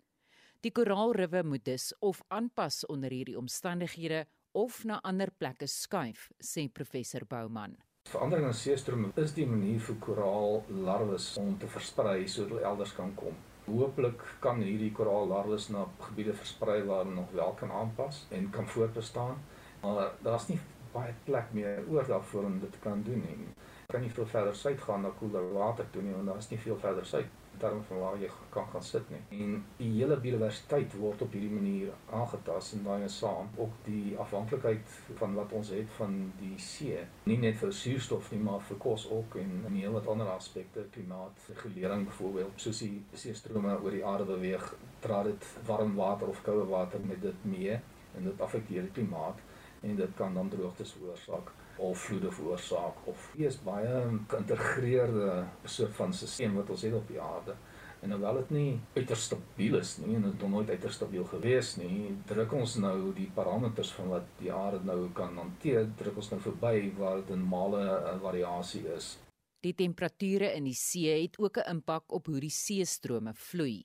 Die 0.66 0.72
koraalriwe 0.74 1.44
moet 1.46 1.64
dus 1.64 1.92
of 1.98 2.20
aanpas 2.28 2.86
onder 2.90 3.12
hierdie 3.14 3.36
omstandighede 3.38 4.24
of 4.58 4.80
na 4.84 4.96
ander 5.06 5.30
plekke 5.38 5.68
skuif, 5.70 6.24
sê 6.42 6.64
professor 6.78 7.22
Bouman. 7.30 7.76
Verandering 8.10 8.48
in 8.48 8.56
seestrome 8.60 9.12
is 9.22 9.36
die 9.36 9.46
manier 9.46 9.78
vir 9.88 10.00
koraallarwes 10.08 11.28
om 11.38 11.54
te 11.62 11.70
versprei 11.70 12.26
sodat 12.26 12.56
hulle 12.56 12.66
elders 12.72 12.96
kan 12.98 13.14
kom. 13.20 13.38
Hooplik 13.68 14.26
kan 14.42 14.58
hierdie 14.66 14.90
koraallarwes 14.98 15.68
na 15.70 15.86
gebiede 16.08 16.34
versprei 16.42 16.80
waar 16.90 17.04
hulle 17.04 17.14
nog 17.20 17.30
wel 17.38 17.54
kan 17.62 17.70
aanpas 17.84 18.24
en 18.34 18.50
kan 18.58 18.66
voortbestaan. 18.74 19.38
Maar 19.86 20.18
daar's 20.26 20.50
nie 20.50 20.58
baie 20.96 21.14
plek 21.30 21.54
meer 21.54 21.84
oor 21.86 22.10
daarvoor 22.10 22.50
om 22.50 22.58
dit 22.66 22.74
te 22.74 22.82
kan 22.82 23.06
doen 23.06 23.22
nie. 23.22 23.54
Kan 23.94 24.02
nie 24.02 24.14
veel 24.18 24.26
verder 24.34 24.62
suid 24.66 24.82
gaan 24.82 25.06
na 25.06 25.14
koeler 25.22 25.46
water 25.54 25.86
toe 25.94 26.02
nie 26.02 26.18
want 26.18 26.34
daar's 26.34 26.50
nie 26.50 26.64
veel 26.66 26.82
verder 26.88 27.06
suid 27.06 27.30
terme 27.60 27.82
van 27.88 27.98
waar 28.02 28.18
jy 28.20 28.30
kan 28.54 28.66
gaan 28.72 28.82
sit 28.82 29.10
nie. 29.10 29.20
En 29.40 29.56
die 29.78 29.90
hele 29.98 30.16
biodiversiteit 30.22 30.94
word 31.00 31.22
op 31.26 31.32
hierdie 31.36 31.52
manier 31.52 31.92
aangetast 32.18 32.76
en 32.76 32.84
daai 32.84 33.04
is 33.08 33.18
saam 33.18 33.50
ook 33.56 33.74
die 33.84 34.16
afhanklikheid 34.22 34.96
van 35.20 35.34
wat 35.38 35.52
ons 35.52 35.72
het 35.74 35.90
van 35.98 36.16
die 36.40 36.54
see. 36.62 37.02
Nie 37.30 37.38
net 37.42 37.58
vir 37.60 37.72
suurstof 37.72 38.30
nie, 38.32 38.40
maar 38.48 38.62
vir 38.68 38.80
kos 38.86 39.08
ook 39.10 39.36
en 39.42 39.52
'n 39.68 39.74
hele 39.74 39.92
wat 39.98 40.08
ander 40.08 40.28
aspekte, 40.28 40.86
klimaatregulering 40.90 42.06
byvoorbeeld, 42.06 42.52
soos 42.56 42.78
die 42.78 43.04
seestrome 43.12 43.78
oor 43.82 43.90
die 43.90 44.04
aarde 44.04 44.24
beweeg, 44.24 44.74
dra 45.00 45.22
dit 45.22 45.46
warm 45.66 45.94
water 45.94 46.28
of 46.28 46.42
koue 46.42 46.66
water 46.66 47.00
met 47.00 47.22
dit 47.22 47.44
mee 47.44 47.80
en 48.16 48.24
dit 48.24 48.40
affekteer 48.40 48.82
die 48.82 48.96
klimaat 48.98 49.40
en 49.82 49.96
dit 49.96 50.10
kan 50.16 50.34
dan 50.34 50.48
droogtes 50.48 50.92
veroorsaak 50.92 51.52
of 51.78 51.98
vloede 51.98 52.30
veroorsaak 52.32 53.06
of 53.06 53.32
is 53.36 53.58
baie 53.64 54.02
geïntegreerde 54.28 55.44
soort 55.64 55.94
van 55.98 56.12
stelsel 56.12 56.54
wat 56.56 56.70
ons 56.70 56.82
het 56.82 56.94
op 56.94 57.08
die 57.08 57.20
aarde. 57.20 57.56
En 58.04 58.12
hoewel 58.12 58.34
dit 58.34 58.50
nie 58.50 58.80
uiters 58.94 59.24
stabiel 59.24 59.78
is 59.78 59.96
nie 59.98 60.14
en 60.18 60.26
dit 60.28 60.48
nooit 60.48 60.70
uiters 60.70 60.94
stabiel 60.94 61.24
gewees 61.24 61.76
nie, 61.80 62.12
druk 62.28 62.52
ons 62.52 62.76
nou 62.82 63.12
die 63.16 63.28
parameters 63.34 63.92
van 63.96 64.12
wat 64.12 64.28
die 64.40 64.52
aarde 64.52 64.84
nou 64.84 65.08
kan 65.16 65.36
hanteer, 65.40 65.88
druk 65.98 66.20
ons 66.22 66.30
nou 66.30 66.40
verby 66.44 66.92
waar 66.98 67.22
dit 67.22 67.30
'n 67.36 67.48
male 67.48 68.18
variasie 68.22 68.84
is. 68.96 69.16
Die 69.64 69.74
temperature 69.74 70.52
in 70.54 70.64
die 70.64 70.74
see 70.74 71.22
het 71.22 71.38
ook 71.38 71.58
'n 71.58 71.70
impak 71.70 72.12
op 72.12 72.26
hoe 72.26 72.40
die 72.40 72.50
seestrome 72.50 73.34
vloei. 73.34 73.84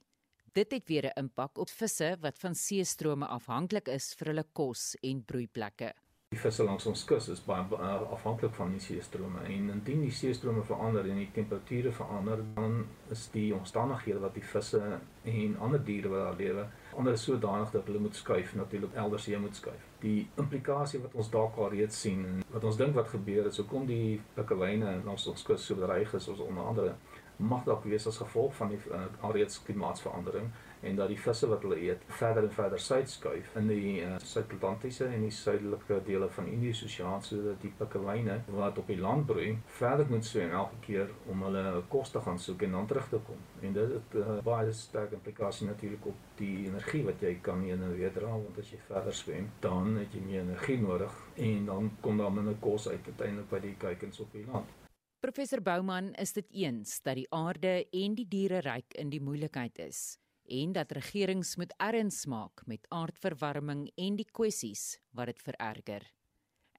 Dit 0.53 0.71
het 0.71 0.87
weer 0.87 1.05
'n 1.05 1.19
impak 1.19 1.57
op 1.57 1.69
visse 1.69 2.17
wat 2.21 2.37
van 2.37 2.55
seestrome 2.55 3.25
afhanklik 3.25 3.87
is 3.87 4.13
vir 4.13 4.27
hulle 4.27 4.45
kos 4.53 4.95
en 5.01 5.23
broeiplekke. 5.23 5.93
Die 6.31 6.39
visse 6.39 6.63
langs 6.63 6.85
ons 6.87 7.01
kus 7.03 7.25
is 7.33 7.39
baie 7.43 7.79
afhanklik 8.15 8.53
van 8.55 8.69
die 8.71 8.79
seestrome 8.79 9.41
en 9.51 9.65
indien 9.73 10.05
die 10.05 10.13
seestrome 10.15 10.61
verander 10.63 11.09
en 11.11 11.17
die 11.19 11.25
temperature 11.35 11.91
verander, 11.97 12.39
dan 12.55 12.77
is 13.11 13.25
die 13.33 13.49
omstandighede 13.51 14.21
wat 14.23 14.37
die 14.39 14.45
visse 14.53 14.79
en 15.27 15.57
ander 15.59 15.83
diere 15.89 16.13
wat 16.13 16.23
daar 16.29 16.39
lewe, 16.39 16.63
onder 16.95 17.17
sodanig 17.19 17.73
dat 17.75 17.91
hulle 17.91 18.05
moet 18.05 18.15
skuif 18.15 18.53
natuurlik 18.55 18.95
elders 19.03 19.27
heen 19.27 19.43
moet 19.43 19.59
skuif. 19.59 19.83
Die 20.05 20.21
implikasie 20.39 21.01
wat 21.03 21.19
ons 21.19 21.33
dalk 21.35 21.59
al 21.59 21.73
reeds 21.75 21.99
sien 22.05 22.23
en 22.29 22.39
wat 22.55 22.63
ons 22.69 22.79
dink 22.79 22.95
wat 22.95 23.11
gebeur 23.11 23.51
is 23.51 23.59
hoekom 23.59 23.91
die 23.91 24.21
pikkelyne 24.37 25.01
langs 25.03 25.27
ons 25.27 25.43
kus 25.51 25.67
so 25.67 25.83
bedreig 25.83 26.15
is, 26.15 26.31
ons 26.31 26.45
onder 26.47 26.71
andere 26.71 26.95
mag 27.41 27.63
dalk 27.65 27.83
wees 27.89 28.07
as 28.07 28.17
gevolg 28.21 28.53
van 28.55 28.73
die 28.73 28.79
uh, 28.91 29.05
alreeds 29.25 29.61
klimaatsverandering 29.65 30.51
en 30.81 30.95
dat 30.95 31.11
die 31.11 31.19
visse 31.19 31.47
wat 31.49 31.61
hulle 31.65 31.77
eet 31.81 32.05
verder 32.19 32.47
en 32.47 32.53
verder 32.55 32.79
suid 32.81 33.09
skuif 33.09 33.51
in 33.59 33.67
die 33.69 34.01
uh, 34.01 34.15
Suid-Atlantiese 34.25 35.05
en 35.13 35.25
die 35.25 35.33
suidelike 35.35 35.99
dele 36.07 36.29
van 36.37 36.49
Indiese 36.49 36.87
Oseaan 36.89 37.21
sodat 37.25 37.61
die 37.61 37.73
pikkelyne 37.77 38.39
wat 38.57 38.81
op 38.81 38.89
die 38.89 38.97
land 39.01 39.27
broei 39.29 39.51
verder 39.77 40.09
moet 40.09 40.25
swem 40.25 40.53
elke 40.57 40.81
keer 40.87 41.13
om 41.29 41.45
hulle 41.45 41.83
kos 41.93 42.13
te 42.13 42.23
gaan 42.25 42.41
soek 42.41 42.65
en 42.65 42.77
dan 42.79 42.89
terug 42.89 43.09
te 43.13 43.21
kom. 43.29 43.45
En 43.61 43.77
dit 43.77 43.95
het 43.97 44.17
uh, 44.23 44.39
baie 44.45 44.73
sterk 44.73 45.13
implikasie 45.17 45.69
natuurlik 45.69 46.09
op 46.13 46.27
die 46.41 46.65
energie 46.65 47.05
wat 47.05 47.21
jy 47.21 47.35
kan 47.45 47.61
heen 47.65 47.85
en 47.85 47.95
weer 47.97 48.13
dra 48.17 48.33
want 48.33 48.57
as 48.61 48.73
jy 48.73 48.81
verder 48.89 49.13
swem, 49.13 49.51
dan 49.61 49.97
het 50.01 50.17
jy 50.17 50.25
meer 50.25 50.45
energie 50.47 50.79
nodig 50.81 51.17
en 51.37 51.65
dan 51.69 51.91
kom 52.01 52.21
daar 52.21 52.33
minder 52.33 52.57
kos 52.59 52.89
uit 52.89 53.05
uiteindelik 53.13 53.49
by 53.53 53.65
die 53.69 53.77
kuikens 53.85 54.23
op 54.25 54.33
die 54.33 54.47
land. 54.49 54.80
Professor 55.21 55.61
Bouman 55.61 56.13
is 56.17 56.31
dit 56.33 56.47
eens 56.49 56.95
dat 57.05 57.13
die 57.19 57.27
aarde 57.29 57.85
en 57.93 58.15
die 58.17 58.25
diereryk 58.25 58.95
in 58.97 59.11
die 59.13 59.21
moeilikheid 59.21 59.77
is 59.83 60.17
en 60.49 60.71
dat 60.73 60.95
regerings 60.97 61.51
moet 61.61 61.75
erns 61.77 62.23
maak 62.25 62.63
met 62.65 62.87
aardverwarming 62.89 63.83
en 64.01 64.15
die 64.17 64.25
kwessies 64.25 64.97
wat 65.13 65.29
dit 65.29 65.43
vererger. 65.45 66.01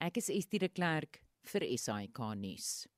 Ek 0.03 0.19
is 0.19 0.27
Estie 0.35 0.59
de 0.59 0.67
Klerk 0.75 1.21
vir 1.53 1.63
SAK 1.79 2.19
nuus. 2.41 2.89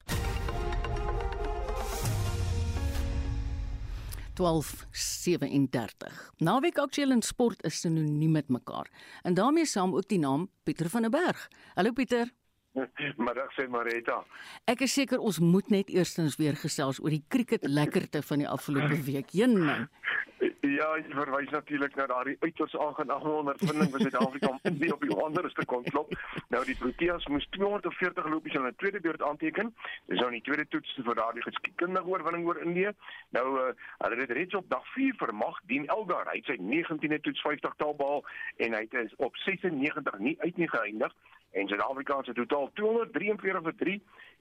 1237. 4.41 6.33
Naweek 6.41 6.81
aktueel 6.81 7.13
in 7.19 7.23
sport 7.23 7.61
is 7.69 7.83
sinoniem 7.85 8.33
met 8.33 8.49
mekaar. 8.49 8.89
En 9.23 9.37
daarmee 9.37 9.69
saam 9.69 9.93
ook 9.93 10.09
die 10.09 10.19
naam 10.25 10.49
Pieter 10.65 10.89
van 10.89 11.05
der 11.05 11.13
Berg. 11.13 11.49
Hallo 11.77 11.93
Pieter. 11.93 12.33
Middag 13.27 13.53
sê 13.55 13.67
Marita. 13.71 14.23
Ek 14.71 14.85
is 14.87 14.95
seker 14.97 15.23
ons 15.23 15.41
moet 15.43 15.69
net 15.71 15.91
eerstens 15.93 16.39
weer 16.41 16.59
gesels 16.59 17.01
oor 17.03 17.15
die 17.15 17.25
cricket 17.29 17.67
lekkerte 17.69 18.23
van 18.27 18.43
die 18.43 18.51
afgelope 18.51 18.99
week. 19.07 19.35
Jenning. 19.35 19.87
Ja, 20.65 20.87
jy 20.99 21.13
verwys 21.13 21.51
natuurlik 21.53 21.95
na 21.97 22.07
daardie 22.11 22.35
uiters 22.41 22.73
aangename 22.81 23.31
ondervinding 23.41 23.91
van 23.93 24.01
Suid-Afrika 24.01 24.49
om 24.49 24.59
in 24.69 24.79
die 24.81 24.91
op 24.93 25.05
die 25.05 25.15
onderste 25.15 25.65
kon 25.71 25.85
klop. 25.87 26.11
Nou 26.53 26.63
die 26.67 26.77
Proteas 26.81 27.27
moes 27.31 27.47
240 27.57 28.27
lopies 28.33 28.57
in 28.59 28.67
'n 28.67 28.75
tweede 28.81 29.01
beurt 29.01 29.23
aanteken. 29.23 29.75
Dis 30.09 30.21
nou 30.21 30.31
die 30.31 30.43
tweede 30.49 30.67
toets 30.69 30.97
vir 31.05 31.15
daardie 31.21 31.45
geskikkindige 31.45 32.09
oorwinning 32.09 32.47
oor 32.47 32.61
Indië. 32.65 32.91
Nou 33.37 33.47
uh, 33.61 33.71
hulle 33.99 34.21
het 34.21 34.31
reeds 34.31 34.55
op 34.55 34.69
dag 34.69 34.87
4 34.95 35.15
vermag 35.17 35.61
Dien 35.67 35.87
Elgar. 35.87 36.27
Hy 36.33 36.41
het 36.43 36.51
sy 36.51 36.59
19de 36.59 37.21
toets 37.21 37.41
50 37.41 37.75
taal 37.77 37.95
behaal 37.95 38.25
en 38.57 38.73
hy 38.73 38.87
het 38.91 39.15
op 39.17 39.37
96 39.37 40.19
nie 40.19 40.37
uit 40.41 40.57
nie 40.57 40.69
geëindig 40.69 41.15
en 41.55 41.69
Suid-Afrika 41.69 42.23
se 42.23 42.33
totaal 42.33 42.71
243 42.73 43.63
vir 43.63 43.75
3 43.83 43.99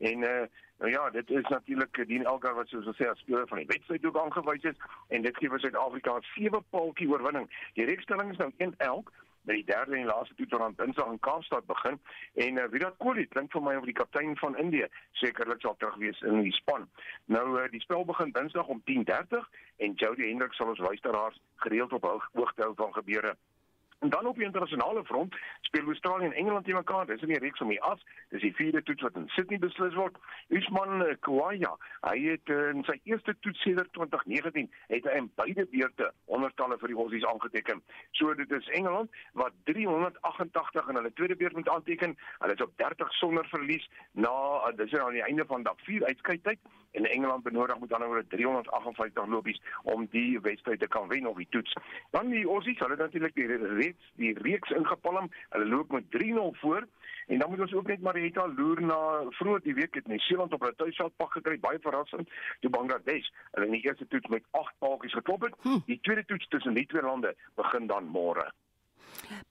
en 0.09 0.23
uh, 0.27 0.45
nou 0.79 0.91
ja, 0.91 1.09
dit 1.09 1.29
is 1.29 1.47
natuurlik 1.47 2.07
Dien 2.07 2.25
Elgar 2.25 2.55
wat 2.57 2.67
soos 2.67 2.87
ons 2.89 2.97
sê 2.97 3.09
as 3.09 3.19
speler 3.21 3.45
van 3.47 3.61
die 3.61 3.69
wedstryd 3.69 4.05
ook 4.05 4.17
aangewys 4.19 4.65
is. 4.71 4.79
En 5.13 5.21
dit 5.21 5.37
gee 5.37 5.51
vir 5.51 5.61
Suid-Afrika 5.61 6.17
'n 6.17 6.25
sewe 6.33 6.61
paaltjie 6.75 7.09
oorwinning. 7.09 7.47
Die 7.77 7.85
reekstelling 7.85 8.31
is 8.31 8.41
nou 8.41 8.51
1 8.57 8.73
elk. 8.77 9.11
Met 9.43 9.55
die 9.55 9.65
derde 9.65 9.95
en 9.95 10.05
laaste 10.05 10.35
toets 10.35 10.53
aan 10.53 10.73
Dinsdag 10.75 11.11
in 11.11 11.19
Kaapstad 11.19 11.65
begin. 11.65 11.99
En 12.33 12.57
uh, 12.57 12.63
Virat 12.71 12.97
Kohli 12.97 13.25
klink 13.27 13.51
vir 13.51 13.61
my 13.61 13.75
of 13.75 13.85
die 13.85 13.93
kaptein 13.93 14.37
van 14.37 14.57
Indië 14.57 14.87
sekerlik 15.11 15.61
sal 15.61 15.75
terug 15.77 15.95
wees 15.95 16.21
in 16.21 16.41
die 16.41 16.53
span. 16.55 16.87
Nou 17.25 17.59
uh, 17.59 17.65
die 17.71 17.81
spel 17.83 18.05
begin 18.05 18.31
Dinsdag 18.31 18.67
om 18.67 18.81
10:30 18.91 19.49
en 19.77 19.93
Jody 19.93 20.29
Hendricks 20.29 20.57
sal 20.57 20.71
ons 20.71 20.79
luisteraars 20.79 21.41
gereeld 21.55 21.93
op 21.93 22.07
hoogte 22.31 22.63
hou 22.63 22.71
van 22.75 22.93
gebeure 22.93 23.35
En 24.03 24.09
dan 24.09 24.25
op 24.25 24.35
die 24.35 24.45
internasionale 24.45 25.03
front 25.03 25.35
speel 25.61 25.85
Australië 25.85 26.25
en 26.25 26.33
Engeland 26.33 26.65
teen 26.65 26.75
mekaar. 26.75 27.05
Dis 27.05 27.21
in 27.21 27.27
die 27.27 27.39
reeks 27.39 27.61
om 27.61 27.69
die 27.71 27.81
as. 27.81 28.01
Dis 28.29 28.41
die 28.41 28.55
vierde 28.55 28.83
toets 28.83 29.01
wat 29.01 29.15
in 29.15 29.27
Sydney 29.27 29.59
beslis 29.59 29.95
word. 29.95 30.17
Usman 30.47 31.05
eh, 31.05 31.15
Khawaja, 31.19 31.71
hy 32.01 32.17
het 32.25 32.51
eh, 32.51 32.73
in 32.73 32.83
sy 32.83 32.97
eerste 33.03 33.35
toets 33.39 33.63
sedert 33.63 33.93
2019 33.95 34.67
het 34.91 35.07
hy 35.07 35.15
in 35.21 35.31
beide 35.39 35.65
beurte 35.71 36.11
ondertalle 36.25 36.77
vir 36.83 36.91
die 36.91 36.99
Aussies 36.99 37.29
aangeteken. 37.31 37.79
So 38.19 38.35
dit 38.35 38.51
is 38.51 38.67
Engeland 38.75 39.23
wat 39.39 39.55
388 39.71 40.91
in 40.91 40.99
hulle 40.99 41.13
tweede 41.13 41.39
beurt 41.39 41.55
moet 41.55 41.71
aanteken. 41.77 42.19
Hulle 42.43 42.59
is 42.59 42.67
op 42.67 42.75
30 42.83 43.17
sonder 43.23 43.47
verlies 43.55 43.87
na 44.11 44.35
eh, 44.67 44.75
dis 44.83 44.99
aan 44.99 45.15
die 45.15 45.23
einde 45.31 45.47
van 45.47 45.63
dag 45.63 45.79
4 45.87 46.11
uitskyttyd 46.11 46.59
en 46.93 47.05
Engeland 47.09 47.43
benodig 47.43 47.79
met 47.79 47.93
ander 47.93 48.07
woorde 48.07 48.27
358 48.27 49.27
lopies 49.27 49.61
om 49.83 50.07
die 50.11 50.39
wedstryd 50.39 50.79
te 50.79 50.87
kan 50.87 51.07
wen 51.07 51.25
op 51.25 51.37
die 51.37 51.47
toets. 51.49 51.73
Dan 52.11 52.29
die 52.29 52.45
Aussies, 52.47 52.79
hulle 52.79 52.95
natuurlik 52.95 53.35
die 53.35 53.47
reeks 53.47 54.11
die 54.15 54.33
reeks 54.39 54.69
ingepalm. 54.69 55.31
Hulle 55.49 55.65
loop 55.65 55.91
met 55.91 56.03
3-0 56.17 56.59
voor. 56.61 56.87
En 57.27 57.39
dan 57.39 57.49
moet 57.49 57.59
ons 57.59 57.73
ook 57.73 57.87
net 57.87 58.01
Marietta 58.01 58.47
loer 58.55 58.81
na 58.81 58.99
vroeër 59.29 59.61
die 59.63 59.73
week 59.73 59.95
het 59.95 60.07
Nieu-Seeland 60.07 60.53
op 60.53 60.59
hulle 60.59 60.75
tuisveld 60.75 61.15
pak 61.15 61.31
gekry, 61.31 61.59
baie 61.59 61.79
verrassend. 61.79 62.29
Toe 62.59 62.69
Bangladesh 62.69 63.29
hulle 63.51 63.65
in 63.65 63.77
die 63.77 63.85
eerste 63.85 64.07
toets 64.07 64.27
met 64.27 64.43
8 64.51 64.75
paaltjies 64.79 65.13
geklop 65.13 65.47
het. 65.47 65.55
Hm. 65.61 65.79
Die 65.85 65.99
tweede 66.01 66.25
toets 66.25 66.47
tussen 66.47 66.73
die 66.73 66.85
twee 66.85 67.01
lande 67.01 67.35
begin 67.55 67.87
dan 67.87 68.11
môre. 68.11 68.51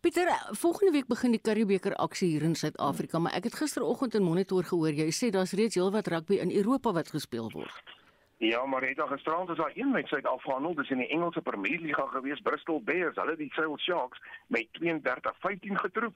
Pieter, 0.01 0.29
volgende 0.59 0.93
week 0.93 1.07
begin 1.07 1.31
die 1.31 1.41
Curriebeeker 1.41 1.95
aksie 1.95 2.29
hier 2.29 2.43
in 2.43 2.55
Suid-Afrika, 2.55 3.19
maar 3.19 3.35
ek 3.39 3.51
het 3.51 3.59
gisteroggend 3.63 4.15
in 4.15 4.27
Monitor 4.27 4.65
gehoor 4.65 4.93
jy 4.93 5.11
sê 5.15 5.31
daar's 5.31 5.57
reeds 5.59 5.79
heelwat 5.79 6.11
rugby 6.13 6.41
in 6.43 6.51
Europa 6.51 6.93
wat 6.93 7.11
gespeel 7.15 7.51
word. 7.53 7.99
Ja, 8.43 8.67
maar 8.67 8.83
het 8.83 9.01
al 9.01 9.07
gisterand 9.07 9.49
is 9.49 9.57
daar 9.57 9.73
een 9.75 9.93
wedstryd 9.93 10.27
afgehandel, 10.27 10.75
dis 10.75 10.91
in 10.91 10.99
die 10.99 11.09
Engelse 11.09 11.41
Premier 11.41 11.81
League 11.81 12.09
gewees, 12.09 12.41
Bristol 12.41 12.83
Bears, 12.83 13.17
hulle 13.17 13.37
die 13.37 13.53
Sale 13.53 13.79
Sharks 13.79 14.23
met 14.47 14.67
32-15 14.81 15.79
getroof. 15.85 16.13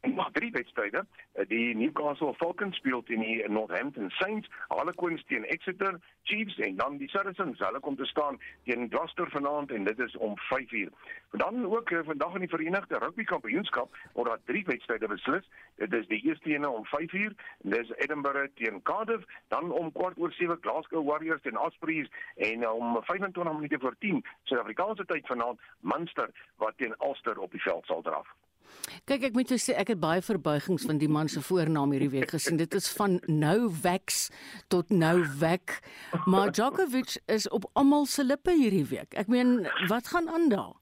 Nog 0.00 0.30
drie 0.32 0.50
wedstryde, 0.50 1.06
die 1.48 1.76
Newcastle 1.76 2.34
Falcons 2.34 2.76
speel 2.76 3.02
teen 3.02 3.20
die 3.20 3.48
Northampton 3.48 4.10
Saints, 4.10 4.48
Harlequins 4.68 5.24
teen 5.24 5.44
Exeter 5.44 6.00
Chiefs 6.22 6.58
en 6.58 6.76
dan 6.76 6.96
die 6.96 7.08
Saracens, 7.08 7.58
hulle 7.58 7.80
kom 7.80 7.96
te 7.96 8.06
staan 8.06 8.40
teen 8.64 8.88
Gloucester 8.88 9.30
vanaand 9.30 9.70
en 9.70 9.84
dit 9.84 9.98
is 9.98 10.16
om 10.16 10.38
5uur. 11.32 11.38
Dan 11.38 11.66
ook 11.66 11.90
eh, 11.90 11.98
vandag 12.04 12.34
in 12.34 12.40
die 12.40 12.48
Verenigde 12.48 12.98
Rugby 12.98 13.24
Kampioenskap 13.24 13.96
word 14.12 14.28
daar 14.28 14.40
drie 14.44 14.64
wedstryde 14.64 15.08
beslis. 15.08 15.48
Dit 15.76 15.92
is 15.92 16.06
die 16.06 16.22
eerste 16.24 16.54
een 16.54 16.68
om 16.68 16.84
5uur, 16.84 17.32
dis 17.58 17.92
Edinburgh 17.96 18.52
teen 18.54 18.82
Cardiff, 18.82 19.24
dan 19.48 19.72
om 19.72 19.92
kwart 19.92 20.18
oor 20.18 20.32
7 20.32 20.58
Glasgow 20.60 21.08
Warriors 21.08 21.42
teen 21.42 21.58
Ospreys 21.58 22.08
en 22.36 22.68
om 22.68 23.02
25 23.02 23.52
minute 23.52 23.78
voor 23.78 23.94
10 23.98 24.24
Suid-Afrikaanse 24.42 25.04
tyd 25.04 25.26
vanaand 25.26 25.60
Munster 25.80 26.30
wat 26.56 26.72
teen 26.76 26.94
Ulster 26.98 27.38
op 27.38 27.50
die 27.50 27.62
veld 27.62 27.84
sal 27.84 28.02
draf. 28.02 28.26
Kyk 29.04 29.22
ek 29.22 29.32
moet 29.32 29.52
sê 29.54 29.76
ek 29.78 29.88
het 29.94 30.00
baie 30.00 30.22
verbuigings 30.22 30.84
van 30.86 30.98
die 30.98 31.08
man 31.08 31.28
se 31.28 31.40
voornaam 31.40 31.92
hierdie 31.94 32.10
week 32.10 32.30
gesien. 32.34 32.56
Dit 32.58 32.74
is 32.74 32.88
van 32.92 33.20
Novak 33.26 34.10
tot 34.68 34.90
Novak. 34.90 35.78
Maar 36.26 36.50
Djokovic 36.50 37.20
is 37.26 37.48
op 37.48 37.70
almal 37.72 38.06
se 38.06 38.24
lippe 38.24 38.50
hierdie 38.50 38.84
week. 38.84 39.14
Ek 39.14 39.30
meen, 39.30 39.68
wat 39.86 40.08
gaan 40.08 40.28
aan 40.28 40.48
daar? 40.48 40.74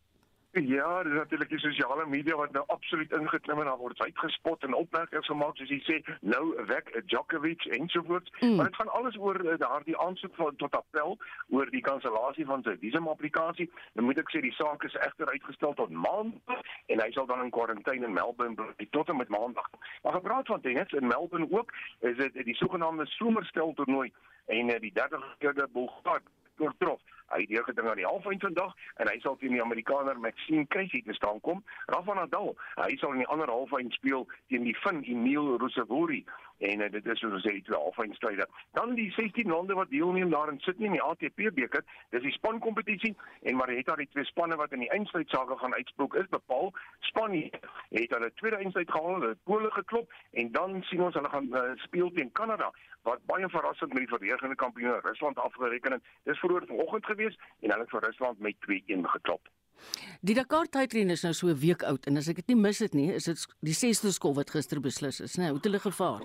Ja, 0.76 1.02
dis 1.02 1.12
natuurlik 1.12 1.48
die 1.48 1.58
sosiale 1.58 2.06
media 2.06 2.36
wat 2.36 2.52
nou 2.52 2.64
absoluut 2.66 3.12
ingeklim 3.12 3.58
en 3.58 3.64
daar 3.64 3.78
word 3.78 4.00
uitgespot 4.00 4.62
en 4.62 4.74
opmerkings 4.74 5.26
gemaak 5.26 5.56
soos 5.58 5.70
jy 5.72 5.80
sê, 5.82 5.96
nou 6.20 6.42
wek 6.68 6.92
Djokovic 7.10 7.64
ensovoorts. 7.78 8.30
Mm. 8.40 8.54
Maar 8.56 8.70
dit 8.70 8.76
gaan 8.76 8.92
alles 8.98 9.16
oor 9.18 9.40
uh, 9.44 9.56
daardie 9.58 9.98
aansoek 9.98 10.34
van 10.38 10.56
tot 10.56 10.76
appel 10.78 11.18
oor 11.48 11.70
die 11.74 11.82
kansellasie 11.82 12.46
van 12.46 12.62
sy 12.62 12.76
visumapplikasie. 12.82 13.66
Nou 13.98 14.06
moet 14.06 14.20
ek 14.22 14.30
sê 14.30 14.44
die 14.44 14.54
saak 14.54 14.86
is 14.86 14.94
egter 15.06 15.32
uitgestel 15.32 15.74
tot 15.80 15.90
maandag 15.90 16.62
en 16.86 17.02
hy 17.02 17.10
sal 17.16 17.26
dan 17.26 17.42
in 17.42 17.50
kwarantyne 17.54 18.06
in 18.06 18.14
Melbourne 18.14 18.54
bly 18.54 18.88
tot 18.94 19.10
en 19.10 19.18
met 19.18 19.34
maandag. 19.34 19.66
Maar 20.06 20.20
gepraat 20.20 20.46
van 20.46 20.62
tennis 20.62 20.94
in 20.94 21.10
Melbourne 21.10 21.50
ook, 21.50 21.74
is 22.06 22.16
dit 22.20 22.44
die 22.46 22.58
sogenaamde 22.62 23.06
somerstel 23.16 23.74
toernooi 23.74 24.12
en 24.46 24.70
uh, 24.70 24.78
die 24.78 24.94
30 24.94 25.26
keer 25.42 25.58
die 25.58 25.66
Bulgaar 25.72 26.22
oortrof 26.62 27.02
Hy 27.32 27.40
het 27.40 27.48
deurgedring 27.48 27.88
aan 27.90 28.00
die 28.00 28.06
halfeind 28.06 28.42
vandag 28.44 28.74
en 29.00 29.08
hy 29.08 29.18
sal 29.22 29.36
teen 29.40 29.56
die 29.56 29.62
Amerikaner 29.62 30.18
Maxime 30.20 30.66
Cressy 30.66 31.02
te 31.02 31.16
staan 31.16 31.40
kom. 31.40 31.62
Rafa 31.86 32.14
Nadal, 32.14 32.52
hy 32.80 32.96
sal 33.00 33.16
in 33.16 33.24
die 33.24 33.30
ander 33.32 33.50
halfeind 33.50 33.96
speel 33.96 34.26
teen 34.52 34.66
die 34.68 34.76
Fin 34.82 35.02
Emil 35.02 35.56
Ruusevuori 35.62 36.24
en 36.58 36.80
uh, 36.80 36.90
dit 36.90 37.06
is 37.06 37.18
soos 37.18 37.32
ons 37.32 37.44
sê 37.46 37.52
die 37.56 37.64
twee 37.66 37.78
halfeindstryde. 37.78 38.46
Dan 38.78 38.94
die 38.94 39.10
16 39.16 39.50
lande 39.50 39.74
wat 39.74 39.90
deelneem 39.90 40.30
daar 40.30 40.52
in 40.52 40.60
Sydney 40.64 40.86
in 40.86 40.96
die 40.98 41.02
ATP 41.02 41.50
beker, 41.54 41.84
dis 42.14 42.22
die 42.22 42.34
spankompetisie 42.36 43.14
en 43.42 43.56
Marietta 43.56 43.96
die 43.96 44.08
twee 44.12 44.24
spanne 44.24 44.56
wat 44.60 44.72
in 44.72 44.84
die 44.84 44.90
eindstryd 44.90 45.32
gaan 45.34 45.74
uitspook 45.74 46.14
is 46.14 46.28
bepaal. 46.30 46.72
Spanje 47.00 47.50
het 47.90 48.14
hulle 48.14 48.32
tweede 48.34 48.56
eindstryd 48.56 48.90
gehaal, 48.90 49.20
hulle 49.20 49.36
Pole 49.44 49.70
geklop 49.70 50.12
en 50.32 50.52
dan 50.52 50.82
sien 50.82 51.02
ons 51.02 51.14
hulle 51.14 51.28
gaan 51.28 51.50
uh, 51.54 51.64
speel 51.86 52.12
teen 52.12 52.32
Kanada 52.32 52.70
wat 53.04 53.24
baie 53.30 53.48
verrassend 53.48 53.92
met 53.92 54.06
die 54.06 54.12
verdedigende 54.12 54.56
kampioen 54.56 55.00
Rusland 55.04 55.38
afgereken 55.38 55.92
het. 55.92 56.06
Dis 56.24 56.38
vroeër 56.38 56.66
vanoggend 56.66 57.06
gewees 57.06 57.36
en 57.60 57.70
hulle 57.70 57.84
het 57.84 57.92
vir 57.92 58.06
Rusland 58.08 58.38
met 58.38 58.56
2-1 58.68 59.10
geklop. 59.16 59.52
Die 60.20 60.34
Dakar 60.34 60.68
tydren 60.72 61.10
is 61.10 61.24
nou 61.26 61.32
so 61.32 61.48
'n 61.48 61.58
week 61.58 61.82
oud 61.82 62.06
en 62.06 62.16
as 62.16 62.28
ek 62.28 62.36
dit 62.36 62.48
nie 62.48 62.56
mis 62.56 62.78
het 62.78 62.94
nie, 62.94 63.12
is 63.12 63.24
dit 63.24 63.46
die 63.60 63.74
6de 63.74 64.12
skof 64.12 64.36
wat 64.36 64.50
gister 64.50 64.80
beslis 64.80 65.20
is, 65.20 65.36
né? 65.36 65.48
Hoe 65.48 65.56
het 65.56 65.64
hulle 65.64 65.78
gevaar? 65.78 66.22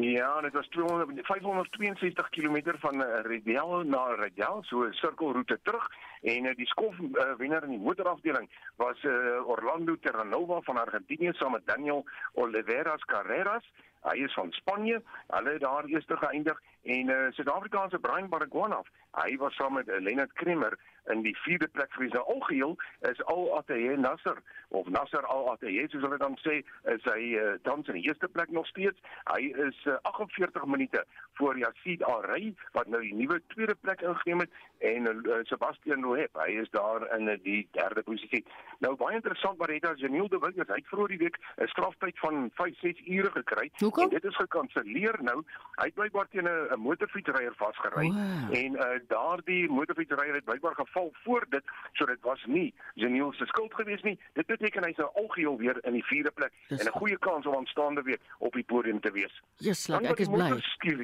Ja, 0.00 0.40
dit 0.40 0.52
was 0.52 0.68
200, 0.68 1.10
562 1.22 2.28
km 2.28 2.60
van 2.78 2.94
uh, 2.94 3.20
Redel 3.22 3.82
na 3.82 4.14
Redel, 4.14 4.62
so 4.62 4.84
'n 4.84 4.92
sirkelroete 4.92 5.58
terug 5.62 5.88
en 6.22 6.44
uh, 6.44 6.54
die 6.58 6.66
skof 6.70 6.98
uh, 7.02 7.32
wenner 7.38 7.64
in 7.66 7.76
die 7.76 7.82
motorafdeling 7.82 8.50
was 8.82 9.02
uh, 9.02 9.40
Orlando 9.46 9.96
Terranova 10.00 10.60
van 10.68 10.78
Argentinië 10.82 11.32
saam 11.38 11.56
met 11.58 11.66
Daniel 11.66 12.04
Oliveras 12.32 13.04
Carreras. 13.04 13.66
Hy 14.02 14.16
is 14.26 14.34
van 14.34 14.50
Spanje. 14.52 15.02
Hulle 15.30 15.50
het 15.50 15.60
daar 15.62 15.84
eerste 15.84 16.16
geëindig 16.16 16.58
en 16.82 17.08
uh, 17.08 17.26
Suid-Afrikaanse 17.30 17.98
Brian 17.98 18.28
Baragwanath, 18.28 18.88
hy 19.22 19.36
was 19.38 19.54
saam 19.54 19.76
met 19.78 19.88
uh, 19.88 20.00
Lennard 20.02 20.32
Kremmer 20.32 20.78
in 21.10 21.22
die 21.22 21.34
vierde 21.42 21.68
plek 21.74 21.90
vir 21.98 22.08
sy 22.12 22.22
algeheel 22.34 22.74
is 23.10 23.20
Al 23.32 23.48
Ataye 23.58 23.96
Nasser 23.98 24.38
of 24.78 24.88
Nasser 24.94 25.22
Al 25.34 25.50
Ataye 25.52 25.88
soos 25.90 26.04
hulle 26.06 26.18
dan 26.20 26.36
sê 26.42 26.60
is 26.92 27.06
hy 27.08 27.32
uh, 27.38 27.54
tans 27.66 27.90
in 27.90 27.98
die 27.98 28.04
eerste 28.06 28.30
plek 28.30 28.52
nog 28.54 28.68
steeds 28.70 28.98
hy 29.32 29.50
is 29.66 29.78
uh, 29.90 29.98
48 30.10 30.66
minute 30.70 31.02
voor 31.40 31.58
Yasid 31.58 32.04
Arey 32.06 32.52
wat 32.78 32.90
nou 32.92 33.02
die 33.02 33.14
nuwe 33.18 33.40
tweede 33.54 33.74
plek 33.82 34.02
ingeneem 34.06 34.44
het 34.44 34.60
en 34.92 35.10
uh, 35.10 35.40
Sebastian 35.50 36.06
Loeb 36.12 36.40
hy 36.42 36.50
is 36.62 36.70
daar 36.76 37.06
in 37.18 37.30
die 37.44 37.62
derde 37.78 38.04
posisie 38.06 38.44
nou 38.84 38.94
baie 39.00 39.16
interessant 39.16 39.60
as 39.62 40.00
Janiel 40.04 40.28
de 40.28 40.38
Villiers 40.42 40.68
hy 40.68 40.80
het 40.80 40.92
vroeër 40.92 41.14
die 41.16 41.22
week 41.24 41.38
'n 41.56 41.70
straftyd 41.74 42.18
van 42.18 42.50
5-6 42.60 43.02
ure 43.06 43.30
gekry 43.30 43.70
Hoekom? 43.78 44.04
en 44.04 44.14
dit 44.16 44.24
is 44.24 44.36
gekanselleer 44.36 45.18
nou 45.22 45.38
hy 45.80 45.88
het 45.88 45.94
blykbaar 45.94 46.28
teen 46.30 46.48
'n 46.48 46.80
motorfietsryer 46.80 47.54
vasgery 47.56 48.08
wow. 48.08 48.56
en 48.62 48.72
uh, 48.76 49.00
daardie 49.08 49.68
motorfietsryer 49.70 50.34
het 50.34 50.44
blykbaar 50.44 50.74
geval 50.74 51.12
voor 51.24 51.46
dit, 51.48 51.64
so 51.92 52.04
dit 52.06 52.20
was 52.20 52.44
nie 52.46 52.74
Janiel 52.94 53.32
se 53.32 53.46
skuld 53.46 53.74
gewees 53.74 54.02
nie. 54.02 54.18
Dit 54.32 54.46
beteken 54.46 54.84
hy 54.84 54.92
sou 54.96 55.08
algeheel 55.14 55.56
weer 55.58 55.78
in 55.86 55.92
die 55.92 56.04
vierde 56.04 56.30
plek 56.30 56.52
dis 56.68 56.80
en 56.80 56.86
'n 56.86 56.98
goeie 56.98 57.18
kans 57.18 57.46
om 57.46 57.56
aanstaande 57.56 58.02
weer 58.02 58.18
op 58.38 58.52
die 58.52 58.64
podium 58.64 59.00
te 59.00 59.10
wees. 59.10 59.42
Yes, 59.56 59.86
like, 59.88 60.08
ek 60.08 60.18
is 60.18 60.28
bly. 60.28 60.50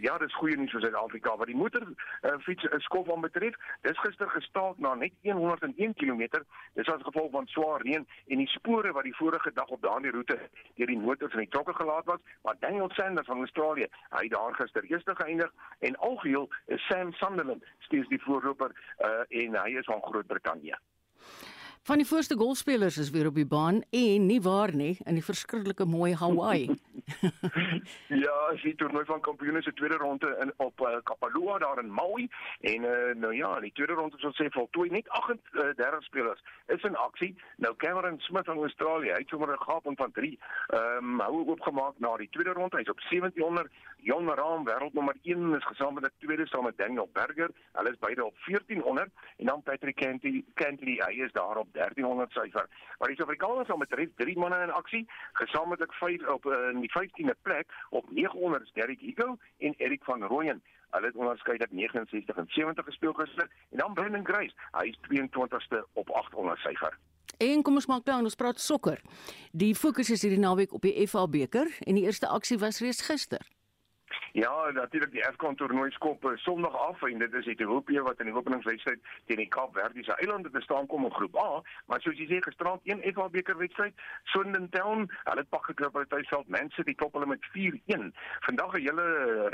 Ja, 0.00 0.18
dis 0.18 0.34
goeie 0.34 0.56
nuus 0.56 0.70
vir 0.70 0.80
Suid-Afrika. 0.80 1.36
Wat 1.36 1.46
die 1.46 1.56
motor 1.56 1.82
uh, 2.22 2.38
fiets 2.38 2.64
uh, 2.64 2.78
skof 2.78 3.10
aan 3.12 3.20
betref, 3.20 3.54
dis 3.80 3.98
gister 3.98 4.28
gestaak 4.30 4.78
na 4.78 4.94
net 4.98 5.12
101 5.22 5.94
km. 5.94 6.42
Dis 6.74 6.90
as 6.92 7.02
gevolg 7.06 7.30
van 7.30 7.46
swaar 7.46 7.82
reën 7.86 8.06
en 8.26 8.42
die 8.42 8.48
spore 8.54 8.92
wat 8.92 9.06
die 9.08 9.16
vorige 9.16 9.52
dag 9.54 9.68
op 9.74 9.82
daardie 9.82 10.12
roete 10.14 10.38
deur 10.74 10.92
die 10.92 10.98
motors 10.98 11.32
en 11.32 11.44
die 11.44 11.52
trokke 11.54 11.74
gelaat 11.74 12.04
was, 12.04 12.20
maar 12.42 12.56
Daniel 12.60 12.90
Sanders 12.90 13.26
van 13.26 13.38
Australië, 13.38 13.88
hy 14.16 14.22
het 14.26 14.36
daar 14.36 14.54
gister 14.54 14.84
eerste 14.84 15.14
geëindig 15.14 15.52
en 15.78 15.96
algeheel 15.96 16.48
is 16.66 16.86
Sam 16.86 17.12
Sunderland 17.12 17.64
steeds 17.78 18.08
die 18.08 18.22
voorloper 18.22 18.72
uh, 18.98 19.24
en 19.28 19.58
hy 19.62 19.76
is 19.78 19.90
van 19.90 20.02
Groot-Brittanje. 20.02 20.78
Van 21.82 21.96
die 21.96 22.06
voorste 22.06 22.36
golfspelers 22.36 22.96
is 22.98 23.10
weer 23.10 23.26
op 23.26 23.34
die 23.34 23.46
baan 23.46 23.82
en 23.90 24.26
nie 24.26 24.40
waar 24.40 24.74
nie 24.74 24.96
in 25.04 25.14
die 25.14 25.24
verskriklike 25.24 25.84
mooi 25.84 26.14
Hawaii. 26.14 26.68
ja, 28.24 28.36
sy 28.60 28.74
toernooi 28.76 29.04
van 29.08 29.20
kampioene 29.24 29.62
se 29.62 29.72
tweede 29.72 29.96
ronde 29.96 30.36
in 30.42 30.52
op 30.56 30.80
uh, 30.80 30.98
Kapalua 31.02 31.58
daar 31.58 31.80
in 31.82 31.92
Maui 31.92 32.28
en 32.60 32.84
uh, 32.84 33.14
nou 33.14 33.34
ja, 33.34 33.54
die 33.60 33.72
tweede 33.72 33.96
ronde 33.96 34.18
soos 34.20 34.36
sê 34.36 34.50
voltooi 34.52 34.90
net 34.90 35.08
38 35.08 35.78
uh, 35.78 36.00
spelers 36.06 36.42
is 36.66 36.84
in 36.84 36.96
aksie. 36.96 37.34
Nou 37.56 37.74
Cameron 37.76 38.20
Smith 38.20 38.44
van 38.44 38.58
Australië, 38.58 39.12
hy 39.14 39.22
het 39.22 39.32
sommer 39.32 39.52
'n 39.52 39.62
gaping 39.62 39.96
van 39.96 40.12
3. 40.12 40.38
Ehm 40.66 41.12
um, 41.12 41.20
hou 41.20 41.46
oopgemaak 41.46 41.98
na 41.98 42.16
die 42.16 42.28
tweede 42.30 42.52
ronde. 42.52 42.76
Hy's 42.76 42.90
op 42.90 43.00
1700. 43.00 43.72
Jon 44.02 44.28
Rahm 44.30 44.64
wêreldnommer 44.64 45.16
1 45.22 45.54
is 45.56 45.64
gesamentlik 45.64 46.12
tweede 46.18 46.46
saam 46.46 46.64
met 46.64 46.76
Daniel 46.78 47.08
Berger. 47.12 47.50
Hulle 47.72 47.90
is 47.90 47.98
beide 47.98 48.24
op 48.24 48.34
1400 48.46 49.10
en 49.36 49.46
dan 49.46 49.62
Patrick 49.62 49.96
Cantley, 49.96 50.44
Cantley 50.54 51.02
hy 51.06 51.24
is 51.24 51.32
daar 51.32 51.56
op 51.56 51.72
1300 51.78 52.32
syfer. 52.32 52.66
Maar 52.98 53.08
die 53.08 53.16
Suid-Afrikaners 53.16 53.68
het 53.68 53.78
met 53.78 54.16
drie 54.16 54.38
manne 54.38 54.62
in 54.62 54.70
aksie, 54.70 55.04
gesamentlik 55.32 55.92
5 55.92 56.26
op 56.28 56.44
uh, 56.44 56.68
in 56.72 56.80
die 56.80 56.92
15de 56.96 57.36
plek 57.42 57.66
op 57.90 58.10
900 58.10 58.62
is 58.62 58.72
Derek 58.72 59.00
Higo 59.00 59.36
en 59.58 59.74
Erik 59.78 60.04
van 60.04 60.22
Rooyen. 60.22 60.62
Hulle 60.90 61.06
het 61.06 61.16
onderskeidelik 61.16 61.72
69 61.72 62.36
en 62.36 62.46
70 62.48 62.84
gespeel 62.84 63.12
gister 63.12 63.50
en 63.70 63.78
dan 63.78 63.94
Brendan 63.94 64.26
Grace, 64.26 64.54
hy 64.70 64.86
is 64.88 64.98
22ste 65.08 65.84
op 65.92 66.10
800 66.10 66.58
syfer. 66.58 66.98
En 67.38 67.62
kom 67.62 67.74
ons 67.78 67.86
maak 67.86 68.02
klaar, 68.04 68.24
ons 68.26 68.34
praat 68.34 68.58
sokker. 68.60 68.98
Die 69.52 69.74
fokus 69.78 70.10
is 70.10 70.24
hierdie 70.26 70.42
naweek 70.42 70.72
op 70.74 70.82
die 70.82 71.06
FA 71.06 71.26
beker 71.30 71.70
en 71.86 71.94
die 71.94 72.08
eerste 72.08 72.26
aksie 72.26 72.58
was 72.58 72.80
reeds 72.82 73.04
gister. 73.06 73.44
Ja, 74.32 74.70
natuurlik 74.72 75.12
die 75.12 75.26
Afcon 75.26 75.56
toernooi 75.56 75.90
skop 75.90 76.24
uh, 76.24 76.36
Sondag 76.36 76.76
af 76.76 77.02
en 77.02 77.18
dit 77.18 77.34
is 77.34 77.46
Ethiopië 77.46 78.00
wat 78.06 78.20
in 78.20 78.28
die 78.28 78.34
openingswedstryd 78.34 79.00
teen 79.26 79.40
die 79.42 79.48
Kaapverdiese 79.48 80.16
eilande 80.22 80.50
te 80.50 80.60
staan 80.60 80.86
kom 80.86 81.04
in 81.04 81.14
groep 81.14 81.36
A, 81.40 81.62
maar 81.86 82.02
soos 82.04 82.18
jy 82.20 82.26
sê 82.30 82.40
gisterand 82.44 82.84
een 82.84 83.02
FA 83.14 83.28
beker 83.32 83.56
wedstryd, 83.58 83.94
Swindon 84.32 84.68
Town, 84.74 85.06
hulle 85.24 85.44
het 85.44 85.50
pak 85.54 85.64
geklop 85.70 85.96
uit 85.96 86.10
Tuisveld, 86.12 86.48
Man 86.48 86.70
City 86.76 86.94
klop 86.94 87.16
hulle 87.16 87.30
met 87.30 87.48
4-1. 87.56 88.10
Vandag 88.46 88.76
'n 88.76 88.84
hele 88.86 89.06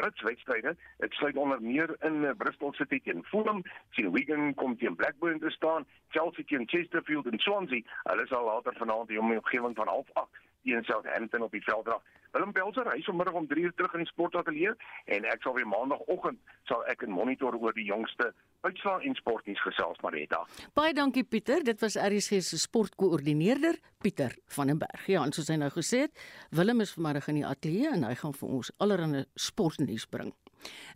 rits 0.02 0.22
wedstryde, 0.22 0.76
dit 0.98 1.12
sluit 1.12 1.36
onder 1.36 1.62
meer 1.62 1.96
in 2.00 2.22
uh, 2.24 2.30
Bristol 2.36 2.72
City 2.72 3.00
teen 3.00 3.24
Fulham, 3.24 3.62
sien 3.90 4.12
Wigan 4.12 4.54
kom 4.54 4.76
teen 4.76 4.96
Blackburn 4.96 5.38
te 5.38 5.50
staan, 5.50 5.86
Chelsea 6.08 6.44
teen 6.44 6.68
Chesterfield 6.68 7.26
en 7.26 7.38
Swansea, 7.38 7.82
hulle 8.02 8.26
sal 8.26 8.44
later 8.44 8.74
vanaand 8.76 9.08
die 9.08 9.20
omgewing 9.20 9.76
van 9.76 9.88
08:30 9.88 10.52
teen 10.64 10.84
Southampton 10.84 11.42
op 11.42 11.50
die 11.50 11.62
veld 11.62 11.84
dra. 11.84 12.00
Willem 12.34 12.52
Pelser 12.52 12.88
hy 12.90 12.98
is 12.98 13.06
vanmiddag 13.06 13.36
om 13.38 13.46
3 13.46 13.62
uur 13.62 13.74
terug 13.78 13.92
in 13.94 14.02
die 14.02 14.10
sportateljee 14.10 14.72
en 15.16 15.26
ek 15.30 15.44
sal 15.46 15.54
weer 15.54 15.68
maandagooggend 15.70 16.40
sal 16.66 16.82
ek 16.90 17.04
'n 17.06 17.14
monitor 17.14 17.54
oor 17.54 17.72
die 17.76 17.86
jongste 17.86 18.32
uitslae 18.66 19.06
en 19.06 19.14
sportnuus 19.14 19.62
gesels 19.62 20.00
Marita. 20.02 20.40
Baie 20.74 20.94
dankie 20.94 21.22
Pieter, 21.22 21.62
dit 21.62 21.80
was 21.80 21.94
RSG 21.94 22.42
se 22.42 22.58
sportkoördineerder 22.58 23.78
Pieter 24.02 24.34
van 24.48 24.66
den 24.66 24.78
Berg. 24.78 25.06
Ja, 25.06 25.22
en 25.22 25.32
soos 25.32 25.48
hy 25.48 25.56
nou 25.56 25.70
gesê 25.70 26.08
het, 26.08 26.18
Willem 26.50 26.80
is 26.80 26.92
vanmiddag 26.92 27.28
in 27.28 27.34
die 27.34 27.46
ateljee 27.46 27.92
en 27.92 28.02
hy 28.02 28.14
gaan 28.14 28.34
vir 28.34 28.48
ons 28.48 28.72
allerlei 28.78 29.24
sportnuus 29.34 30.06
bring. 30.06 30.34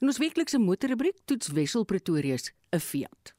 In 0.00 0.08
ons 0.08 0.18
weeklikse 0.18 0.58
motorrubriek 0.58 1.22
toets 1.24 1.52
Wessel 1.52 1.84
Pretoria 1.84 2.36
se 2.36 2.52
Fiat. 2.80 3.37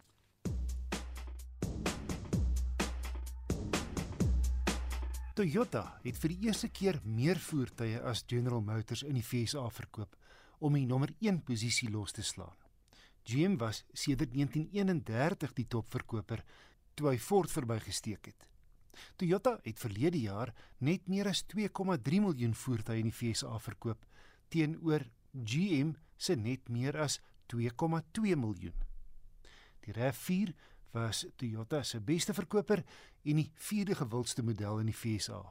Toyota 5.40 5.86
het 6.04 6.18
vir 6.20 6.34
die 6.34 6.50
eerste 6.50 6.68
keer 6.68 6.98
meer 7.08 7.38
voertuie 7.40 7.96
as 8.10 8.26
General 8.28 8.60
Motors 8.60 9.06
in 9.08 9.16
die 9.16 9.24
VSA 9.24 9.62
verkoop 9.72 10.18
om 10.68 10.74
die 10.76 10.84
nommer 10.84 11.14
1 11.24 11.38
posisie 11.48 11.88
los 11.94 12.12
te 12.12 12.26
slaan. 12.28 12.58
GM 13.24 13.56
was 13.62 13.86
sedert 13.94 14.34
1931 14.36 15.54
die 15.56 15.66
topverkoper 15.72 16.44
toe 16.92 17.08
hy 17.08 17.16
Ford 17.24 17.54
verbygesteek 17.56 18.28
het. 18.34 18.50
Toyota 19.16 19.54
het 19.64 19.80
verlede 19.80 20.20
jaar 20.20 20.52
net 20.84 21.08
meer 21.08 21.32
as 21.32 21.46
2,3 21.56 22.20
miljoen 22.26 22.58
voertuie 22.66 23.00
in 23.00 23.08
die 23.08 23.16
VSA 23.16 23.56
verkoop 23.64 24.04
teenoor 24.52 25.08
GM 25.32 25.96
se 26.20 26.36
net 26.36 26.68
meer 26.68 27.00
as 27.00 27.22
2,2 27.56 28.36
miljoen. 28.36 28.76
Die 29.88 29.96
RAV4 29.96 30.52
was 30.92 31.26
Toyota 31.36 31.84
se 31.84 32.00
beste 32.02 32.34
verkoper 32.34 32.84
en 33.24 33.42
die 33.42 33.50
vierde 33.54 33.96
gewildste 33.96 34.44
model 34.44 34.80
in 34.80 34.90
die 34.92 34.96
FSA. 34.96 35.42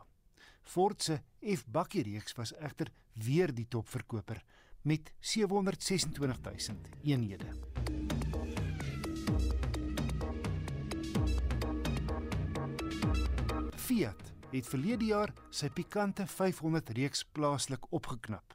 Ford 0.63 1.03
se 1.03 1.21
F-bakkie 1.41 2.03
reeks 2.05 2.35
was 2.37 2.53
egter 2.59 2.91
weer 3.25 3.55
die 3.55 3.67
topverkoper 3.69 4.43
met 4.83 5.13
726000 5.21 6.89
eenhede. 7.03 7.53
Fiat 13.77 14.33
het 14.53 14.69
verlede 14.69 15.09
jaar 15.09 15.33
sy 15.51 15.71
pikante 15.73 16.27
500 16.27 16.93
reeks 16.97 17.25
plaaslik 17.25 17.89
opgeknap. 17.93 18.55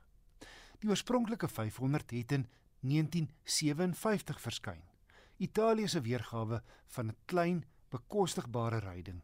Die 0.81 0.89
oorspronklike 0.89 1.47
500 1.47 2.11
het 2.11 2.31
in 2.37 2.47
1957 2.83 4.41
verskyn. 4.41 4.92
Italië 5.43 5.87
se 5.87 6.01
weergawe 6.01 6.63
van 6.95 7.07
'n 7.07 7.17
klein, 7.25 7.65
bekostigbare 7.89 8.79
ryding, 8.79 9.21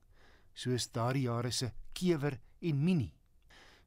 soos 0.53 0.91
daardie 0.91 1.21
jare 1.21 1.51
se 1.51 1.71
Kewer 1.93 2.39
en 2.59 2.83
Mini. 2.83 3.13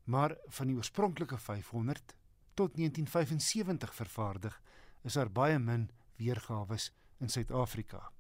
Maar 0.05 0.37
van 0.47 0.67
die 0.67 0.77
oorspronklike 0.77 1.39
500 1.39 2.17
tot 2.55 2.75
1975 2.75 3.95
vervaardig, 3.95 4.63
is 5.03 5.13
daar 5.13 5.31
baie 5.31 5.59
min 5.59 5.91
weergawe 6.17 6.79
in 7.19 7.29
Suid-Afrika. 7.29 8.13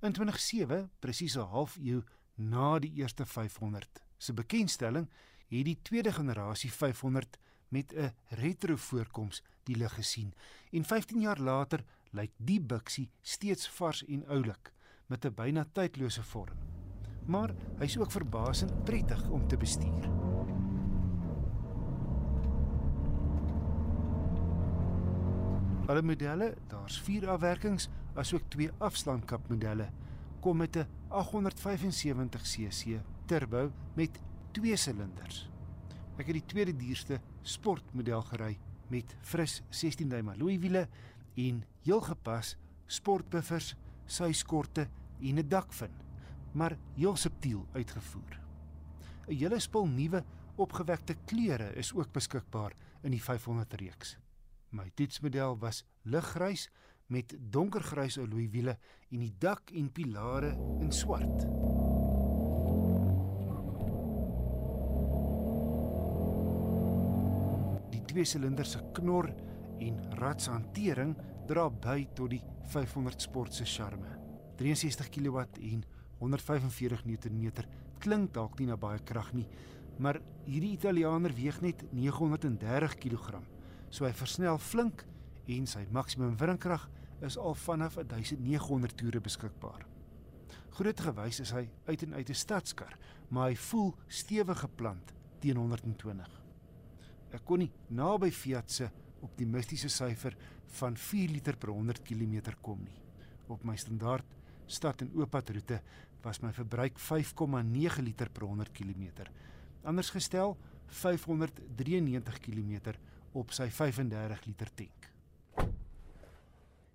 In 0.00 0.12
2007, 0.12 0.90
presies 0.98 1.36
'n 1.36 1.50
half 1.52 1.76
eeu 1.76 2.02
na 2.34 2.78
die 2.78 2.92
eerste 2.92 3.26
500 3.26 4.02
se 4.16 4.32
bekendstelling, 4.32 5.10
het 5.48 5.64
die 5.64 5.78
tweede 5.82 6.12
generasie 6.12 6.72
500 6.72 7.38
met 7.68 7.92
'n 7.94 8.14
retro 8.28 8.76
voorkoms 8.76 9.42
die 9.62 9.76
lig 9.76 9.94
gesien. 9.94 10.34
En 10.70 10.84
15 10.84 11.20
jaar 11.20 11.40
later 11.40 11.84
lyk 12.16 12.32
die 12.36 12.60
biksie 12.60 13.08
steeds 13.22 13.68
vars 13.78 14.02
en 14.06 14.24
oulik 14.28 14.72
met 15.06 15.24
'n 15.24 15.34
byna 15.34 15.64
tydlose 15.72 16.22
vorm. 16.22 16.58
Maar 17.26 17.54
hy's 17.78 17.98
ook 17.98 18.10
verbasend 18.10 18.84
prettig 18.84 19.28
om 19.28 19.48
te 19.48 19.56
bestuur. 19.56 20.04
Alle 25.86 26.02
modelle, 26.02 26.54
daar's 26.68 27.00
4 27.00 27.28
afwerkings 27.28 27.88
asook 28.14 28.42
twee 28.48 28.70
afslankap 28.78 29.48
modelle 29.48 29.90
kom 30.40 30.56
met 30.56 30.76
'n 30.76 30.86
875 31.08 32.42
cc 32.42 33.00
turbo 33.26 33.72
met 33.94 34.20
twee 34.52 34.76
silinders. 34.76 35.50
Ek 36.16 36.26
het 36.26 36.34
die 36.34 36.46
tweede 36.46 36.76
duurste 36.76 37.20
sportmodel 37.42 38.22
gery 38.22 38.58
met 38.88 39.16
fris 39.20 39.62
16 39.70 40.08
duim 40.08 40.28
alloy 40.28 40.58
wiele 40.58 40.88
en 41.34 41.64
heel 41.82 42.00
gepas 42.00 42.56
sportbuffers, 42.86 43.74
suiskorte 44.06 44.88
en 45.20 45.38
'n 45.38 45.48
dakvin, 45.48 45.94
maar 46.52 46.78
heel 46.94 47.16
subtiel 47.16 47.66
uitgevoer. 47.72 48.40
'n 49.28 49.34
Hele 49.34 49.58
spul 49.60 49.86
nuwe 49.86 50.24
opgewekte 50.56 51.14
kleure 51.24 51.74
is 51.74 51.94
ook 51.94 52.12
beskikbaar 52.12 52.72
in 53.02 53.10
die 53.10 53.22
500 53.22 53.74
reeks. 53.74 54.16
My 54.70 54.90
toetsmodel 54.94 55.58
was 55.58 55.84
liggrys 56.02 56.68
met 57.06 57.34
donkergrys 57.50 58.18
alloy 58.18 58.48
wiele 58.50 58.76
en 59.10 59.18
die 59.24 59.32
dak 59.38 59.70
en 59.74 59.88
pilare 59.92 60.52
in 60.80 60.92
swart. 60.92 61.46
Die 67.90 68.02
twee 68.12 68.24
silinders 68.24 68.76
se 68.76 68.84
knor 68.92 69.32
en 69.80 70.00
ratshantering 70.20 71.16
dra 71.48 71.68
by 71.70 72.04
tot 72.14 72.30
die 72.30 72.42
500 72.72 73.22
sport 73.22 73.54
se 73.54 73.64
charme. 73.64 74.16
63 74.60 75.08
kW 75.10 75.44
en 75.72 75.84
145 76.20 77.04
Nm 77.06 77.64
klink 78.00 78.34
dalk 78.34 78.58
nie 78.60 78.68
na 78.68 78.76
baie 78.80 79.00
krag 79.04 79.32
nie, 79.36 79.46
maar 79.98 80.20
hierdie 80.46 80.72
Italianer 80.76 81.32
weeg 81.36 81.60
net 81.60 81.84
930 81.92 82.96
kg. 83.00 83.40
So 83.90 84.06
hy 84.06 84.12
versnel 84.16 84.58
flink 84.58 85.04
en 85.50 85.66
sy 85.66 85.86
maksimum 85.92 86.36
wringkrag 86.40 86.86
is 87.26 87.36
al 87.36 87.56
vanaf 87.58 87.98
1900 88.00 88.96
toere 88.96 89.20
beskikbaar. 89.20 89.84
Groot 90.78 91.00
gewys 91.04 91.40
is 91.42 91.52
hy 91.52 91.66
uit 91.88 92.02
en 92.06 92.14
uit 92.14 92.30
'n 92.30 92.34
stadskar, 92.34 92.96
maar 93.28 93.50
hy 93.50 93.56
voel 93.56 93.94
stewig 94.08 94.58
geplant 94.58 95.12
teen 95.40 95.56
120. 95.56 96.30
Ek 97.32 97.44
kon 97.44 97.58
nie 97.58 97.72
naby 97.88 98.30
Fiat 98.30 98.70
se 98.70 98.90
optimistiese 99.22 99.88
syfer 99.88 100.36
van 100.78 100.96
4 100.96 101.30
liter 101.30 101.56
per 101.56 101.68
100 101.68 102.02
km 102.02 102.54
kom 102.62 102.82
nie. 102.84 102.98
Op 103.48 103.64
my 103.64 103.76
standaard 103.76 104.26
stad 104.66 105.02
en 105.02 105.12
ooppad 105.14 105.50
roete 105.50 105.80
was 106.22 106.40
my 106.42 106.52
verbruik 106.52 106.98
5,9 106.98 108.02
liter 108.04 108.30
per 108.30 108.46
100 108.46 108.72
km. 108.72 109.26
Anders 109.82 110.10
gestel 110.10 110.56
593 110.86 112.40
km 112.40 112.94
op 113.32 113.52
sy 113.54 113.68
35 113.70 114.46
liter 114.46 114.72
tank. 114.74 115.10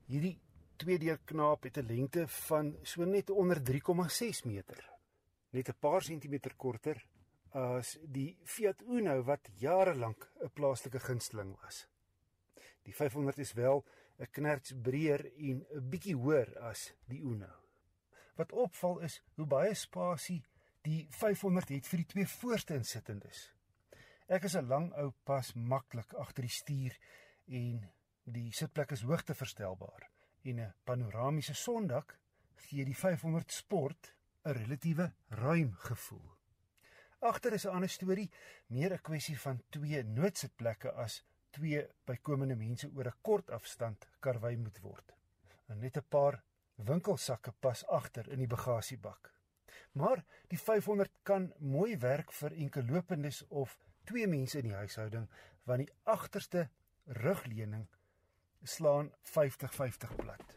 Hierdie 0.06 0.36
tweedeur 0.78 1.20
knaap 1.26 1.64
het 1.64 1.78
'n 1.78 1.88
lengte 1.88 2.28
van 2.28 2.76
so 2.84 3.06
net 3.06 3.30
onder 3.30 3.64
3,6 3.64 4.44
meter. 4.46 4.84
Net 5.52 5.70
'n 5.70 5.80
paar 5.80 6.02
sentimeter 6.02 6.54
korter 6.56 7.06
as 7.52 7.98
die 8.04 8.38
Fiat 8.44 8.82
Uno 8.88 9.24
wat 9.24 9.50
jare 9.60 9.96
lank 9.96 10.30
'n 10.44 10.50
plaaslike 10.54 11.00
gunsteling 11.00 11.56
was. 11.62 11.88
Die 12.86 12.94
500 12.96 13.38
is 13.40 13.54
wel 13.54 13.86
'n 14.20 14.32
knerts 14.32 14.74
breër 14.82 15.26
en 15.26 15.66
'n 15.66 15.90
bietjie 15.90 16.16
hoër 16.16 16.60
as 16.60 16.94
die 17.08 17.22
Uno. 17.22 17.52
Wat 18.36 18.52
opval 18.52 19.00
is 19.00 19.22
hoe 19.36 19.46
baie 19.46 19.74
spasie 19.74 20.44
die 20.82 21.08
500 21.10 21.70
het 21.70 21.88
vir 21.88 21.98
die 21.98 22.12
twee 22.14 22.28
voorste 22.28 22.74
insittendes. 22.74 23.52
Ek 24.28 24.44
is 24.44 24.56
'n 24.56 24.68
lang 24.68 24.94
ou 24.94 25.12
pas 25.24 25.54
maklik 25.54 26.14
agter 26.14 26.44
die 26.44 26.58
stuur 26.62 26.98
en 27.48 27.90
Die 28.26 28.50
sitplek 28.58 28.90
is 28.96 29.04
hoogteverstelbaar 29.06 30.08
en 30.50 30.60
'n 30.60 30.74
panoramiese 30.84 31.54
sondak 31.54 32.16
gee 32.68 32.86
die 32.86 32.96
500 32.98 33.52
Sport 33.52 34.14
'n 34.44 34.56
relatiewe 34.58 35.14
ruim 35.30 35.74
gevoel. 35.74 36.32
Agter 37.20 37.54
is 37.54 37.66
'n 37.66 37.76
ander 37.76 37.90
storie, 37.90 38.32
meer 38.68 38.94
'n 38.94 39.02
kwessie 39.02 39.40
van 39.40 39.62
twee 39.70 40.04
noodsitplekke 40.04 40.92
as 40.92 41.24
twee 41.56 41.86
bykomende 42.10 42.56
mense 42.60 42.90
oor 42.96 43.08
'n 43.08 43.22
kort 43.22 43.52
afstand 43.58 44.08
karwei 44.20 44.56
moet 44.58 44.80
word. 44.82 45.16
En 45.68 45.80
net 45.80 45.98
'n 45.98 46.10
paar 46.10 46.44
winkelsakke 46.76 47.52
pas 47.60 47.86
agter 47.88 48.30
in 48.30 48.40
die 48.40 48.48
bagasiebak. 48.48 49.32
Maar 49.92 50.26
die 50.48 50.60
500 50.60 51.12
kan 51.24 51.54
mooi 51.60 51.98
werk 51.98 52.32
vir 52.32 52.52
enkellopendes 52.52 53.48
of 53.48 53.78
twee 54.04 54.28
mense 54.28 54.58
in 54.58 54.70
die 54.70 54.76
huishouding 54.76 55.30
want 55.64 55.86
die 55.86 55.94
agterste 56.04 56.70
rugleuning 57.06 57.88
slaan 58.64 59.12
50-50 59.22 60.16
plat. 60.16 60.56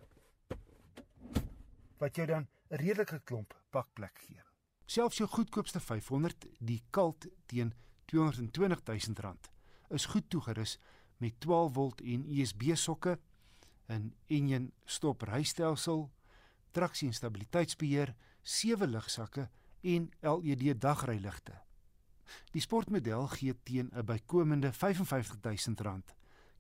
Wat 1.99 2.17
jou 2.17 2.27
dan 2.27 2.49
'n 2.71 2.77
redelike 2.77 3.21
klomp 3.25 3.55
pakplek 3.71 4.19
gee. 4.19 4.43
Selfs 4.87 5.17
jou 5.17 5.29
goedkoopste 5.29 5.81
500, 5.81 6.47
die 6.59 6.83
Cult 6.91 7.27
teen 7.47 7.75
R220 8.07 8.85
000, 8.85 9.37
is 9.91 10.07
goed 10.07 10.31
toegerus 10.31 10.79
met 11.19 11.41
12 11.41 11.73
volt 11.73 12.01
en 12.01 12.25
USB 12.29 12.75
sokke, 12.75 13.19
'n 13.89 14.15
enjin 14.27 14.73
stop 14.85 15.23
rystelsel, 15.23 16.11
traksie 16.71 17.09
en 17.09 17.15
stabiliteitsbeheer, 17.15 18.15
sewe 18.43 18.87
ligsakke 18.87 19.49
en 19.81 20.11
LED 20.21 20.81
dagryligte. 20.81 21.63
Die 22.53 22.61
sportmodel 22.61 23.27
gee 23.27 23.55
teen 23.63 23.91
'n 23.93 24.05
bykomende 24.05 24.73
R55 24.73 25.41
000 25.43 26.03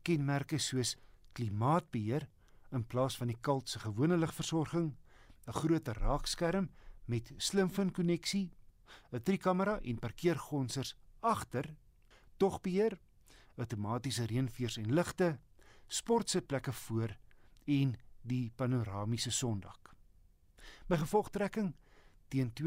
kenmerke 0.03 0.59
soos 0.59 0.97
klimaatbeheer 1.33 2.29
in 2.73 2.85
plaas 2.87 3.17
van 3.17 3.27
die 3.27 3.41
kalt 3.41 3.69
se 3.69 3.79
gewone 3.79 4.17
ligversorging, 4.17 4.97
'n 5.47 5.53
groter 5.53 5.99
raakskerm 5.99 6.71
met 7.05 7.33
slimfin 7.37 7.93
koneksie, 7.93 8.51
'n 9.13 9.23
driekamera 9.23 9.81
en 9.81 9.99
parkeergonsers 9.99 10.97
agter, 11.21 11.77
togbeheer, 12.37 12.99
outomatiese 13.59 14.25
reënveers 14.31 14.77
en 14.79 14.95
ligte, 14.95 15.39
sportsitplekke 15.89 16.73
voor 16.73 17.17
en 17.67 17.97
die 18.23 18.51
panoramiese 18.57 19.31
sondak. 19.31 19.95
By 20.89 20.97
gevolgtrekking 20.97 21.75
teen 22.29 22.53
R274500 22.53 22.61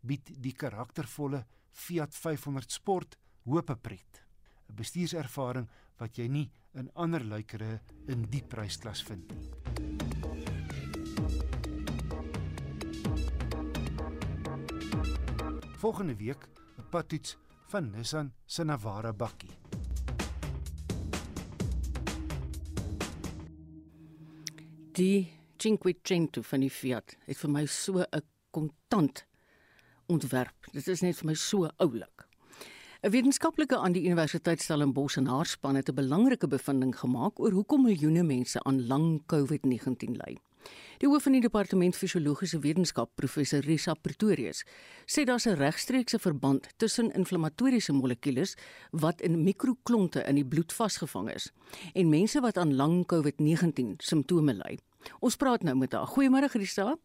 bied 0.00 0.30
die 0.42 0.52
karaktervolle 0.56 1.46
Fiat 1.72 2.14
500 2.14 2.72
Sport 2.72 3.18
hoop 3.44 3.70
pret. 3.82 4.22
'n 4.68 4.74
bestuurservaring 4.76 5.68
wat 5.98 6.18
jy 6.18 6.28
nie 6.28 6.50
in 6.74 6.90
ander 6.94 7.24
luikere 7.24 7.80
in 8.06 8.26
die 8.30 8.42
prysklas 8.42 9.02
vind 9.02 9.32
nie. 9.32 9.48
Volgende 15.78 16.16
week 16.16 16.48
'n 16.78 16.88
padtoets 16.90 17.36
van 17.68 17.90
Nissan 17.92 18.32
se 18.46 18.64
Navara 18.64 19.12
bakkie. 19.12 19.52
Die 24.92 25.28
Cinquecento 25.56 26.42
van 26.42 26.64
die 26.64 26.70
Fiat 26.70 27.16
het 27.26 27.36
vir 27.36 27.50
my 27.50 27.66
so 27.66 28.00
'n 28.00 28.22
kontant 28.50 29.26
ontwerp. 30.06 30.72
Dit 30.72 30.88
is 30.88 31.02
net 31.02 31.16
vir 31.16 31.26
my 31.26 31.34
so 31.34 31.68
oulik. 31.76 32.26
'n 33.02 33.10
Wetenskaplike 33.10 33.76
aan 33.76 33.92
die 33.92 34.04
Universiteit 34.04 34.60
Stellenbosch 34.60 35.16
en 35.16 35.26
haar 35.26 35.46
span 35.46 35.76
het 35.76 35.88
'n 35.88 35.94
belangrike 35.94 36.48
bevinding 36.48 36.98
gemaak 36.98 37.38
oor 37.40 37.52
hoekom 37.52 37.82
miljoene 37.82 38.22
mense 38.22 38.62
aan 38.62 38.86
lang 38.86 39.22
COVID-19 39.26 40.16
ly. 40.16 40.38
Die 40.98 41.08
hoof 41.08 41.22
van 41.22 41.36
die 41.36 41.42
departement 41.44 41.96
fisiologiese 41.96 42.58
wetenskap, 42.58 43.10
professor 43.14 43.60
Risa 43.62 43.94
Pretorius, 43.94 44.64
sê 45.06 45.24
daar's 45.24 45.46
'n 45.46 45.56
regstreekse 45.56 46.18
verband 46.18 46.68
tussen 46.78 47.12
inflammatoriese 47.12 47.92
molekules 47.92 48.56
wat 48.90 49.20
in 49.20 49.44
mikroklonte 49.44 50.24
in 50.26 50.34
die 50.34 50.44
bloed 50.44 50.72
vasgevang 50.72 51.30
is 51.30 51.52
en 51.94 52.08
mense 52.08 52.40
wat 52.40 52.56
aan 52.56 52.74
lang 52.74 53.06
COVID-19 53.06 53.94
simptome 53.98 54.54
ly. 54.54 54.78
Ons 55.20 55.36
praat 55.36 55.62
nou 55.62 55.76
met 55.76 55.92
haar. 55.92 56.06
Goeiemôre 56.06 56.50
Risa. 56.52 56.96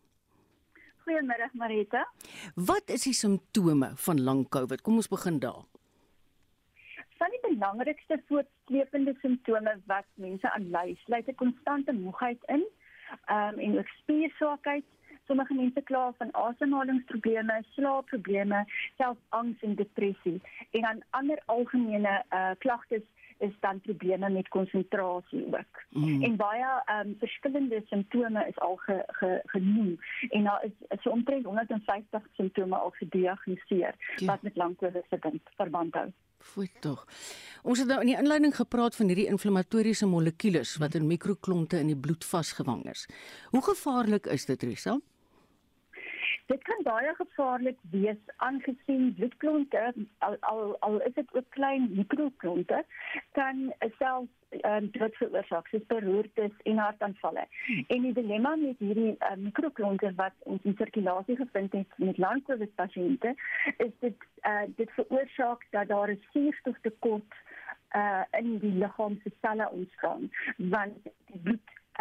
Goeiemôre 1.05 1.49
Marita. 1.53 2.07
Wat 2.55 2.89
is 2.89 3.03
die 3.03 3.13
simptome 3.13 3.91
van 3.95 4.23
lang 4.23 4.49
COVID? 4.49 4.81
Kom 4.81 4.95
ons 4.95 5.07
begin 5.07 5.39
daar 5.39 5.65
van 7.23 7.31
die 7.31 7.55
belangrikste 7.55 8.17
voortsleepende 8.27 9.15
simptome 9.21 9.77
wat 9.87 10.07
mense 10.19 10.49
aan 10.51 10.65
ly, 10.75 10.95
sluit 11.05 11.27
'n 11.27 11.35
konstante 11.35 11.93
moegheid 11.93 12.41
in, 12.55 12.63
um, 13.29 13.59
en 13.59 13.77
ook 13.77 13.87
spierswakheid. 13.87 14.83
Sommige 15.25 15.53
mense 15.53 15.81
kla 15.81 16.13
van 16.17 16.33
asemhalingsprobleme, 16.33 17.63
slaapprobleme, 17.69 18.65
selfs 18.97 19.19
angs 19.29 19.61
en 19.61 19.75
depressie. 19.75 20.41
En 20.71 20.81
dan 20.81 21.03
ander 21.09 21.41
algemene 21.45 22.23
uh, 22.29 22.49
klagtes 22.57 23.03
is 23.37 23.53
dan 23.59 23.79
probleme 23.79 24.29
met 24.29 24.47
konsentrasie 24.47 25.45
ook. 25.45 25.83
Mm. 25.89 26.23
En 26.23 26.35
baie 26.35 26.65
ehm 26.85 27.07
um, 27.07 27.15
verskillende 27.19 27.81
simptome 27.85 28.47
is 28.47 28.59
al 28.59 28.75
ge, 28.75 29.03
ge, 29.07 29.41
genoem 29.45 29.99
en 30.29 30.43
daar 30.43 30.63
is 30.63 31.01
so 31.01 31.09
omtrent 31.09 31.45
150 31.45 32.21
simptome 32.33 32.75
al 32.75 32.89
gediagnoseer 32.89 33.95
ja. 34.15 34.25
wat 34.25 34.41
met 34.41 34.55
lang 34.55 34.77
COVID 34.77 35.39
verband 35.55 35.93
hou. 35.93 36.11
Fooi 36.43 36.67
tog. 36.83 37.05
Ons 37.63 37.79
het 37.79 37.87
nou 37.87 38.01
in 38.03 38.11
die 38.11 38.17
inleiding 38.19 38.53
gepraat 38.55 38.97
van 38.99 39.07
hierdie 39.09 39.29
inflammatoriese 39.31 40.07
molekules 40.11 40.75
wat 40.83 40.97
in 40.99 41.07
mikroklonte 41.07 41.79
in 41.79 41.89
die 41.93 41.99
bloed 42.05 42.25
vasgevang 42.27 42.83
is. 42.91 43.07
Hoe 43.55 43.63
gevaarlik 43.63 44.27
is 44.35 44.45
dit, 44.49 44.63
Risa? 44.67 44.97
Dit 46.51 46.63
kan 46.67 46.83
baie 46.83 47.13
gevaarlik 47.15 47.79
wees 47.91 48.19
aangesien 48.43 49.13
bloedklonte 49.15 49.93
al 50.27 50.35
al, 50.51 50.75
al 50.85 50.99
is 51.07 51.15
dit 51.15 51.33
ook 51.33 51.47
klein 51.55 51.87
mikroklonte 51.95 52.83
kan 53.39 53.69
self 53.97 54.27
um, 54.61 54.89
dood 54.91 55.15
veroorsaak 55.15 55.67
soos 55.67 55.85
beroertes 55.87 56.51
en 56.63 56.77
hartaanvalle. 56.77 57.47
Hmm. 57.65 57.83
En 57.87 58.01
die 58.07 58.13
dilemma 58.13 58.55
met 58.55 58.79
hierdie 58.79 59.15
um, 59.31 59.43
mikroklonte 59.47 60.13
wat 60.15 60.35
ons 60.39 60.63
in 60.63 60.75
sirkulasie 60.77 61.37
gevind 61.39 61.71
het 61.71 61.97
met 61.97 62.17
lang-covid 62.17 62.75
pasiënte 62.75 63.35
is 63.77 63.93
dit 63.99 64.27
uh, 64.47 64.65
dit 64.75 64.91
veroorsaak 64.99 65.65
dat 65.71 65.87
daar 65.87 66.11
'n 66.11 66.21
suurstoftekort 66.31 67.41
uh, 67.95 68.23
in 68.39 68.57
die 68.59 68.73
liggaam 68.73 69.19
se 69.23 69.31
selle 69.41 69.69
ontstaan 69.71 70.29
want 70.57 70.97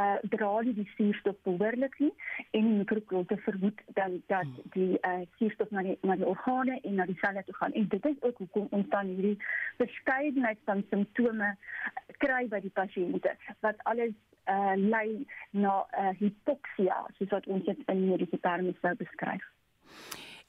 uh 0.03 0.31
dra 0.35 0.51
die, 0.67 0.75
die 0.79 0.89
suurstof 0.97 1.37
behoorlik 1.49 1.99
nie 2.03 2.11
en 2.51 2.69
die 2.69 2.79
mikroklonte 2.81 3.39
vermoed 3.47 3.81
dan 3.99 4.19
dat 4.33 4.49
hmm. 4.49 4.73
die 4.77 4.99
uh 5.11 5.23
suurstof 5.39 5.71
na 5.77 5.85
die 5.89 5.97
na 6.03 6.17
die 6.21 6.29
organe 6.33 6.81
en 6.83 6.99
na 7.01 7.07
die 7.11 7.19
selle 7.23 7.45
toe 7.47 7.57
gaan 7.61 7.79
en 7.81 7.89
dit 7.95 8.11
is 8.13 8.21
ook 8.23 8.43
hoekom 8.45 8.69
ons 8.79 8.91
dan 8.97 9.15
hierdie 9.15 9.39
verskeidenheid 9.81 10.61
van 10.71 10.85
simptome 10.91 11.55
kry 12.25 12.45
by 12.53 12.61
die 12.67 12.75
pasiënte 12.81 13.37
wat 13.67 13.87
alles 13.93 14.15
uh 14.51 14.75
lei 14.77 15.25
na 15.51 15.79
uh, 15.99 16.13
hipoksia 16.19 17.03
soos 17.19 17.35
wat 17.37 17.47
ons 17.47 17.65
dit 17.71 17.89
in 17.95 18.07
mediese 18.09 18.41
terme 18.47 18.75
sou 18.81 18.95
beskryf 19.05 19.51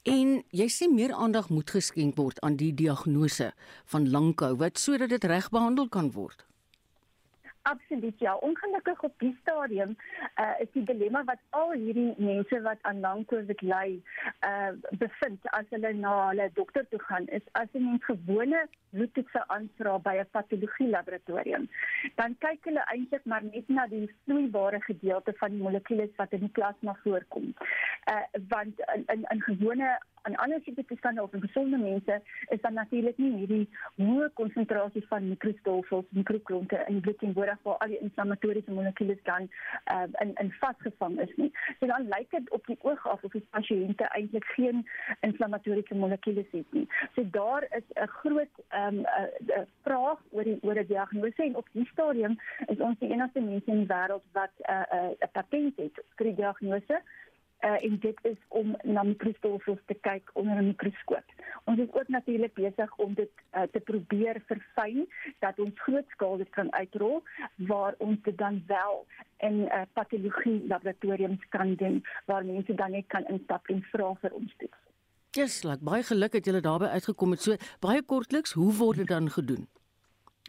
En 0.04 0.42
jy 0.52 0.66
sê 0.68 0.84
meer 0.92 1.14
aandag 1.16 1.46
moet 1.48 1.70
geskenk 1.72 2.18
word 2.20 2.40
aan 2.44 2.58
die 2.60 2.74
diagnose 2.76 3.54
van 3.92 4.10
lang 4.12 4.34
COVID 4.36 4.76
sodat 4.76 5.14
dit 5.14 5.24
reg 5.24 5.48
behandel 5.48 5.88
kan 5.88 6.10
word. 6.12 6.44
Absoluut 7.66 8.18
ja. 8.18 8.34
Ongelukkig 8.34 9.02
op 9.02 9.14
die 9.18 9.36
stadium 9.40 9.96
uh, 10.40 10.50
is 10.58 10.68
die 10.72 10.82
dilemma 10.84 11.22
wat 11.24 11.40
al 11.56 11.72
hierdie 11.72 12.12
mense 12.18 12.60
wat 12.66 12.82
aan 12.82 13.00
lang 13.00 13.22
COVID 13.30 13.62
ly, 13.64 13.86
uh 14.48 14.72
bevind 15.00 15.48
as 15.56 15.72
hulle 15.72 15.94
na 15.96 16.12
hulle 16.28 16.50
dokter 16.60 16.84
toe 16.92 17.00
gaan 17.06 17.26
is 17.38 17.46
as 17.60 17.72
'n 17.72 17.96
gewone 18.04 18.66
bloedtoetse 18.92 19.46
aanvra 19.56 19.96
by 19.98 20.16
'n 20.20 20.28
patologie 20.36 20.90
laboratorium. 20.92 21.68
Dan 22.20 22.36
kyk 22.44 22.68
hulle 22.68 22.84
eintlik 22.92 23.24
maar 23.24 23.44
net 23.44 23.68
na 23.68 23.86
die 23.86 24.10
vloeibare 24.24 24.80
gedeelte 24.80 25.32
van 25.40 25.56
die 25.56 25.62
molekules 25.62 26.12
wat 26.16 26.32
in 26.32 26.44
die 26.44 26.54
plasma 26.58 26.98
voorkom. 27.02 27.54
Uh 28.12 28.24
want 28.48 28.84
in 28.94 29.04
in, 29.14 29.24
in 29.30 29.40
gewone 29.40 29.98
aan 30.24 30.36
ander 30.36 30.60
siektoestande 30.64 31.22
of 31.22 31.32
in 31.32 31.40
gesonde 31.40 31.76
mense 31.76 32.20
is 32.48 32.60
dan 32.60 32.72
natuurlik 32.72 33.18
nie 33.18 33.32
hierdie 33.36 33.68
hoë 33.96 34.30
konsentrasie 34.40 35.04
van 35.08 35.28
mikrostofels, 35.28 36.06
mikroklonte 36.08 36.80
in 36.86 36.96
die 36.96 37.00
bloed 37.00 37.18
teenwoordig 37.18 37.53
waar 37.62 37.76
al 37.76 37.88
die 37.88 37.98
inflammatoriese 37.98 38.72
molekules 38.72 39.22
dan 39.22 39.48
uh, 39.92 40.02
in 40.22 40.34
in 40.34 40.52
vasgevang 40.60 41.20
is 41.20 41.36
nie. 41.36 41.52
So 41.80 41.86
dan 41.86 42.08
lyk 42.08 42.30
dit 42.30 42.50
op 42.50 42.66
die 42.66 42.78
oog 42.82 43.08
af 43.08 43.24
of 43.24 43.32
die 43.32 43.46
pasiënte 43.50 44.04
eintlik 44.04 44.44
geen 44.44 44.88
inflammatoriese 45.20 45.94
molekules 45.94 46.50
het 46.50 46.72
nie. 46.72 46.88
So 47.14 47.30
daar 47.30 47.66
is 47.70 47.86
'n 47.94 48.06
groot 48.06 48.54
ehm 48.68 48.98
um, 48.98 49.00
'n 49.00 49.66
vraag 49.82 50.18
oor 50.30 50.44
die 50.44 50.58
oor 50.62 50.74
die 50.74 50.86
diagnose 50.86 51.42
en 51.42 51.56
op 51.56 51.68
die 51.72 51.88
stadium 51.92 52.38
is 52.66 52.78
ons 52.78 52.98
die 52.98 53.10
enigste 53.10 53.40
mense 53.40 53.70
in 53.70 53.78
die 53.78 53.92
wêreld 53.94 54.24
wat 54.32 54.52
'n 54.58 54.72
uh, 54.72 55.08
'n 55.08 55.16
uh, 55.20 55.28
patent 55.32 55.76
het 55.76 56.04
vir 56.16 56.26
die 56.26 56.34
diagnose 56.34 57.02
uh, 57.64 57.84
en 57.84 57.98
dit 57.98 58.18
is 58.22 58.40
om 58.48 58.76
na 58.82 59.02
mikrostofels 59.02 59.80
te 59.86 59.96
kyk 60.06 60.30
onder 60.32 60.56
'n 60.62 60.66
mikroskoop. 60.66 61.28
Ons 61.64 61.78
is 61.78 61.92
ook 61.92 62.08
natuurlik 62.08 62.54
besig 62.54 62.96
om 62.96 63.14
dit 63.14 63.30
uh, 63.56 63.62
te 63.72 63.80
probeer 63.80 64.42
verfyn 64.46 65.08
dat 65.38 65.58
ons 65.58 65.80
grootskaal 65.80 66.36
dit 66.36 66.50
kan 66.50 66.72
uitrol 66.72 67.22
waar 67.56 67.94
ons 67.98 68.18
dit 68.22 68.38
dan 68.38 68.62
wel 68.66 69.06
in 69.36 69.60
uh, 69.60 69.82
patologie 69.92 70.66
laboratoriums 70.66 71.48
kan 71.48 71.74
doen 71.74 72.04
waar 72.24 72.44
mense 72.44 72.74
dan 72.74 72.90
net 72.90 73.06
kan 73.06 73.26
instap 73.26 73.68
en 73.68 73.82
vra 73.82 74.14
vir 74.20 74.32
ons 74.32 74.54
toets. 74.56 74.78
Yes, 75.30 75.62
like, 75.62 75.82
baie 75.82 76.02
geluk 76.02 76.32
het 76.32 76.44
julle 76.44 76.60
daarbey 76.60 76.88
uitgekom 76.88 77.30
het. 77.30 77.42
So 77.42 77.56
baie 77.80 78.02
kortliks, 78.02 78.52
hoe 78.52 78.72
word 78.72 78.96
dit 78.96 79.08
dan 79.08 79.30
gedoen 79.30 79.66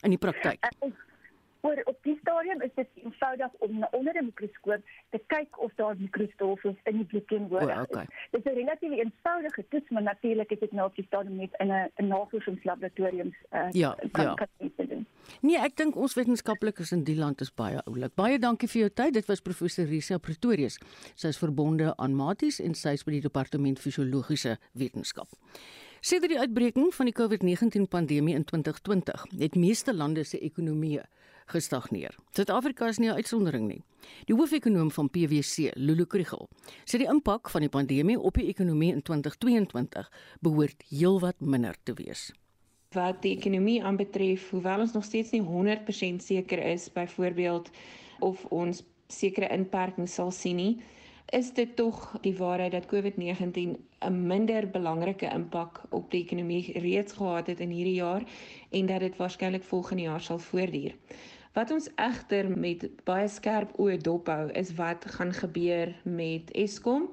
in 0.02 0.10
die 0.10 0.22
praktyk? 0.22 0.68
Uh, 0.84 0.92
Oor 1.66 1.82
op 1.90 1.98
die 2.06 2.18
stadium 2.22 2.62
is 2.62 2.74
dit 2.76 2.88
eenvoudig 3.04 3.52
om 3.66 3.88
onder 3.92 4.14
'n 4.22 4.26
mikroskoop 4.26 4.82
te 5.10 5.20
kyk 5.28 5.62
of 5.62 5.72
daar 5.76 5.96
mikrostofels 5.98 6.78
in 6.84 6.98
die 6.98 7.06
bloed 7.06 7.28
teenwoordig 7.28 7.78
is. 7.78 7.88
Okay. 7.88 8.06
Dit 8.32 8.46
is 8.46 8.52
'n 8.52 8.56
relatief 8.56 8.92
eenvoudige 8.92 9.66
toets, 9.70 9.90
maar 9.90 10.02
natuurlik 10.02 10.52
is 10.52 10.60
dit 10.60 10.72
nou 10.72 10.88
op 10.88 10.96
die 10.96 11.06
stadium 11.06 11.36
net 11.36 11.54
in 11.58 11.68
'n 11.68 11.92
'n 11.96 12.08
navorsingslaboratorium 12.08 13.36
uh, 13.52 13.68
ja, 13.72 13.98
kan, 14.12 14.24
ja. 14.24 14.34
kan 14.34 14.48
doen. 14.76 15.08
Nee, 15.42 15.58
ek 15.58 15.76
dink 15.76 15.96
ons 15.96 16.14
wetenskaplikes 16.14 16.92
in 16.92 17.04
die 17.04 17.18
land 17.18 17.42
is 17.42 17.54
baie 17.54 17.82
oulik. 17.84 18.14
Baie 18.16 18.40
dankie 18.40 18.70
vir 18.70 18.80
jou 18.80 18.92
tyd. 18.94 19.14
Dit 19.14 19.26
was 19.26 19.42
professor 19.42 19.86
Risa 19.86 20.18
Pretorius. 20.18 20.78
Sy 21.16 21.28
is 21.28 21.38
verbonde 21.38 21.94
aan 21.98 22.16
Maties 22.16 22.60
en 22.60 22.74
sy 22.74 22.90
is 22.90 23.04
by 23.04 23.12
die 23.12 23.26
departement 23.26 23.80
fisiologiese 23.80 24.58
wetenskap. 24.74 25.28
Sedert 26.06 26.30
die 26.30 26.40
uitbreking 26.40 26.94
van 26.94 27.06
die 27.06 27.16
COVID-19 27.18 27.88
pandemie 27.90 28.36
in 28.36 28.44
2020, 28.44 29.26
het 29.40 29.56
meeste 29.56 29.94
lande 29.94 30.24
se 30.24 30.38
ekonomieë 30.40 31.02
gestagneer. 31.46 32.16
Suid-Afrika 32.32 32.88
is 32.88 32.98
nie 32.98 33.10
'n 33.10 33.16
uitsondering 33.16 33.68
nie. 33.68 33.84
Die 34.26 34.36
hoofekonoom 34.36 34.92
van 34.92 35.10
PwC, 35.10 35.72
Lulu 35.76 36.06
Krugel, 36.06 36.50
sê 36.86 36.98
die 36.98 37.08
impak 37.08 37.50
van 37.50 37.62
die 37.62 37.70
pandemie 37.70 38.20
op 38.20 38.34
die 38.34 38.48
ekonomie 38.48 38.92
in 38.94 39.02
2022 39.02 40.12
behoort 40.42 40.84
heelwat 40.90 41.40
minder 41.40 41.76
te 41.84 41.94
wees. 41.94 42.32
Wat 42.92 43.22
die 43.22 43.38
ekonomie 43.38 43.84
aanbetref, 43.84 44.50
hoewel 44.50 44.80
ons 44.80 44.94
nog 44.94 45.04
steeds 45.04 45.32
nie 45.32 45.42
100% 45.42 46.24
seker 46.24 46.60
is 46.60 46.92
byvoorbeeld 46.92 47.70
of 48.20 48.46
ons 48.46 48.84
sekere 49.08 49.50
inperkings 49.50 50.14
sal 50.14 50.32
sien 50.32 50.56
nie, 50.56 50.82
is 51.34 51.52
dit 51.54 51.76
tog 51.76 52.18
die 52.22 52.36
waarheid 52.38 52.72
dat 52.72 52.86
COVID-19 52.86 53.78
'n 54.00 54.28
minder 54.28 54.68
belangrike 54.70 55.30
impak 55.34 55.82
op 55.90 56.12
die 56.12 56.24
ekonomie 56.24 56.80
reeds 56.80 57.14
gehad 57.14 57.48
het 57.48 57.60
in 57.60 57.70
hierdie 57.70 58.00
jaar 58.02 58.24
en 58.72 58.86
dat 58.86 59.00
dit 59.00 59.18
waarskynlik 59.18 59.64
volgende 59.64 60.04
jaar 60.04 60.22
sal 60.22 60.40
voortduur. 60.40 60.96
Wat 61.56 61.72
ons 61.72 61.86
egter 61.96 62.50
met 62.52 62.82
baie 63.08 63.28
skerp 63.32 63.78
oë 63.80 63.94
dophou 64.04 64.50
is 64.60 64.74
wat 64.76 65.06
gaan 65.08 65.30
gebeur 65.34 65.94
met 66.04 66.50
Eskom 66.52 67.06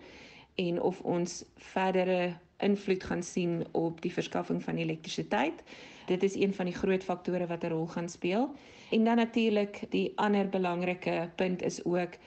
en 0.58 0.80
of 0.82 0.98
ons 1.06 1.34
verdere 1.74 2.32
invloed 2.66 3.04
gaan 3.06 3.22
sien 3.22 3.60
op 3.78 4.00
die 4.02 4.10
verskaffing 4.10 4.58
van 4.64 4.80
elektrisiteit. 4.82 5.62
Dit 6.08 6.26
is 6.26 6.34
een 6.34 6.54
van 6.54 6.66
die 6.66 6.74
groot 6.74 7.06
faktore 7.06 7.46
wat 7.46 7.62
'n 7.62 7.70
rol 7.70 7.86
gaan 7.86 8.08
speel. 8.08 8.50
En 8.90 9.04
dan 9.04 9.16
natuurlik 9.16 9.84
die 9.90 10.12
ander 10.14 10.48
belangrike 10.48 11.30
punt 11.36 11.62
is 11.62 11.84
ook 11.84 12.18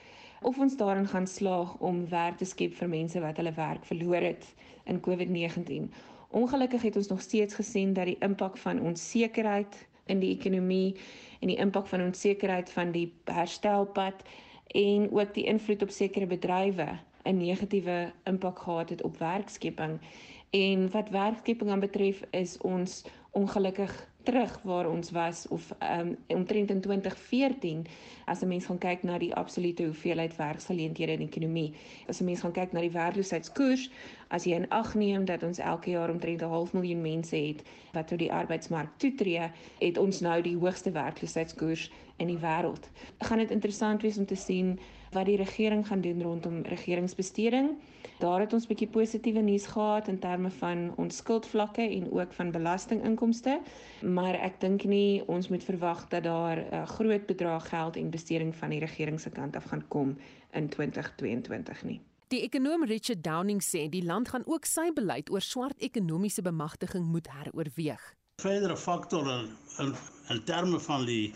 of 0.42 0.58
ons 0.58 0.76
daarin 0.76 1.08
gaan 1.08 1.26
slaag 1.26 1.76
om 1.78 2.08
werk 2.08 2.36
te 2.36 2.44
skep 2.44 2.74
vir 2.74 2.88
mense 2.88 3.20
wat 3.20 3.36
hulle 3.36 3.52
werk 3.52 3.84
verloor 3.84 4.24
het 4.24 4.54
in 4.84 5.00
COVID-19. 5.00 5.92
Ongelukkig 6.28 6.82
het 6.82 6.96
ons 6.96 7.08
nog 7.08 7.20
steeds 7.20 7.54
gesien 7.54 7.92
dat 7.92 8.04
die 8.04 8.18
impak 8.18 8.56
van 8.56 8.80
onsekerheid 8.80 9.86
in 10.06 10.20
die 10.20 10.32
ekonomie 10.38 10.96
en 11.40 11.48
die 11.48 11.58
impak 11.62 11.86
van 11.86 12.02
onsekerheid 12.02 12.70
van 12.72 12.92
die 12.92 13.12
herstelpad 13.24 14.22
en 14.74 15.10
ook 15.12 15.34
die 15.34 15.44
invloed 15.44 15.82
op 15.82 15.90
sekere 15.90 16.26
bedrywe 16.26 16.88
'n 17.24 17.36
negatiewe 17.36 18.12
impak 18.24 18.58
gehad 18.58 18.88
het 18.88 19.02
op 19.02 19.18
werkskepping. 19.18 19.98
En 20.50 20.90
wat 20.90 21.08
werkskepping 21.08 21.70
aan 21.70 21.80
betref 21.80 22.22
is 22.30 22.58
ons 22.58 23.04
ongelukkig 23.30 24.08
terug 24.26 24.60
waar 24.62 24.88
ons 24.90 25.10
was 25.10 25.48
of 25.48 25.74
um, 25.98 26.16
omtrent 26.26 26.70
in 26.70 26.80
2014 26.80 27.86
as 28.24 28.40
'n 28.42 28.48
mens 28.48 28.66
gaan 28.66 28.78
kyk 28.78 29.02
na 29.02 29.18
die 29.18 29.34
absolute 29.34 29.84
hoeveelheid 29.84 30.36
werksgeleenthede 30.36 31.12
in 31.12 31.18
die 31.18 31.28
ekonomie. 31.28 31.74
As 32.08 32.20
'n 32.20 32.24
mens 32.24 32.40
gaan 32.40 32.52
kyk 32.52 32.72
na 32.72 32.80
die 32.80 32.90
werkloosheidskoers, 32.90 33.90
as 34.28 34.44
jy 34.44 34.54
in 34.54 34.70
ag 34.70 34.94
neem 34.94 35.24
dat 35.24 35.42
ons 35.42 35.58
elke 35.58 35.90
jaar 35.90 36.10
omtrent 36.10 36.42
'n 36.42 36.48
half 36.48 36.72
miljoen 36.72 37.02
mense 37.02 37.36
het 37.36 37.62
wat 37.92 38.08
tot 38.08 38.18
die 38.18 38.32
arbeidsmark 38.32 38.90
toetree, 38.96 39.50
het 39.78 39.98
ons 39.98 40.20
nou 40.20 40.42
die 40.42 40.56
hoogste 40.56 40.90
werkloosheidskoers 40.90 41.90
in 42.16 42.26
die 42.26 42.38
wêreld. 42.38 42.90
Gaan 43.18 43.38
dit 43.38 43.50
interessant 43.50 44.02
wees 44.02 44.18
om 44.18 44.26
te 44.26 44.34
sien 44.34 44.78
wat 45.16 45.28
die 45.30 45.38
regering 45.40 45.86
gaan 45.86 46.00
doen 46.04 46.22
rondom 46.22 46.62
regeringsbesteding. 46.68 47.70
Daar 48.20 48.40
het 48.44 48.52
ons 48.56 48.66
bietjie 48.68 48.88
positiewe 48.88 49.40
nuus 49.44 49.66
gehad 49.72 50.08
in 50.08 50.18
terme 50.20 50.50
van 50.60 50.90
ons 50.96 51.16
skuldvlakke 51.22 51.84
en 51.84 52.10
ook 52.12 52.32
van 52.32 52.52
belastinginkomste, 52.52 53.58
maar 54.02 54.36
ek 54.40 54.60
dink 54.60 54.84
nie 54.88 55.22
ons 55.28 55.48
moet 55.52 55.64
verwag 55.64 56.06
dat 56.12 56.24
daar 56.24 56.56
'n 56.56 56.74
uh, 56.74 56.86
groot 56.96 57.26
bedrag 57.26 57.68
geld 57.68 57.96
en 57.96 58.10
besteding 58.10 58.54
van 58.56 58.70
die 58.70 58.80
regering 58.80 59.20
se 59.20 59.30
kant 59.30 59.56
af 59.56 59.64
gaan 59.64 59.88
kom 59.88 60.16
in 60.52 60.68
2022 60.68 61.84
nie. 61.84 62.00
Die 62.28 62.42
ekonom 62.42 62.84
Richard 62.84 63.24
Downing 63.24 63.62
sê 63.62 63.88
die 63.88 64.04
land 64.04 64.28
gaan 64.28 64.46
ook 64.46 64.64
sy 64.64 64.90
beleid 64.94 65.30
oor 65.30 65.40
swart 65.40 65.78
ekonomiese 65.78 66.42
bemagtiging 66.42 67.04
moet 67.04 67.28
heroorweeg. 67.30 68.14
Verdere 68.42 68.76
faktore 68.76 69.48
in 69.78 69.94
in 70.28 70.44
terme 70.44 70.80
van 70.80 71.04
die 71.06 71.32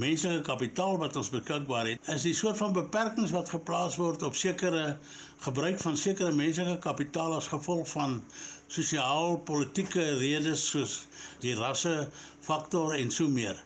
menslike 0.00 0.40
kapitaal 0.46 0.96
wat 0.98 1.16
ons 1.20 1.28
beskikbaar 1.32 1.86
het, 1.90 2.08
is 2.14 2.24
die 2.24 2.34
soort 2.34 2.56
van 2.56 2.72
beperkings 2.72 3.32
wat 3.34 3.50
geplaas 3.52 3.98
word 4.00 4.22
op 4.24 4.36
sekere 4.36 4.96
gebruik 5.44 5.80
van 5.82 5.96
sekere 5.96 6.32
menslike 6.32 6.78
kapitaal 6.84 7.34
as 7.36 7.50
gevolg 7.52 7.88
van 7.90 8.22
sosiaal-politieke 8.72 10.04
redes 10.22 10.64
soos 10.70 10.94
die 11.44 11.52
rasse 11.58 12.08
faktor 12.40 12.94
en 12.96 13.10
so 13.10 13.28
meer. 13.28 13.58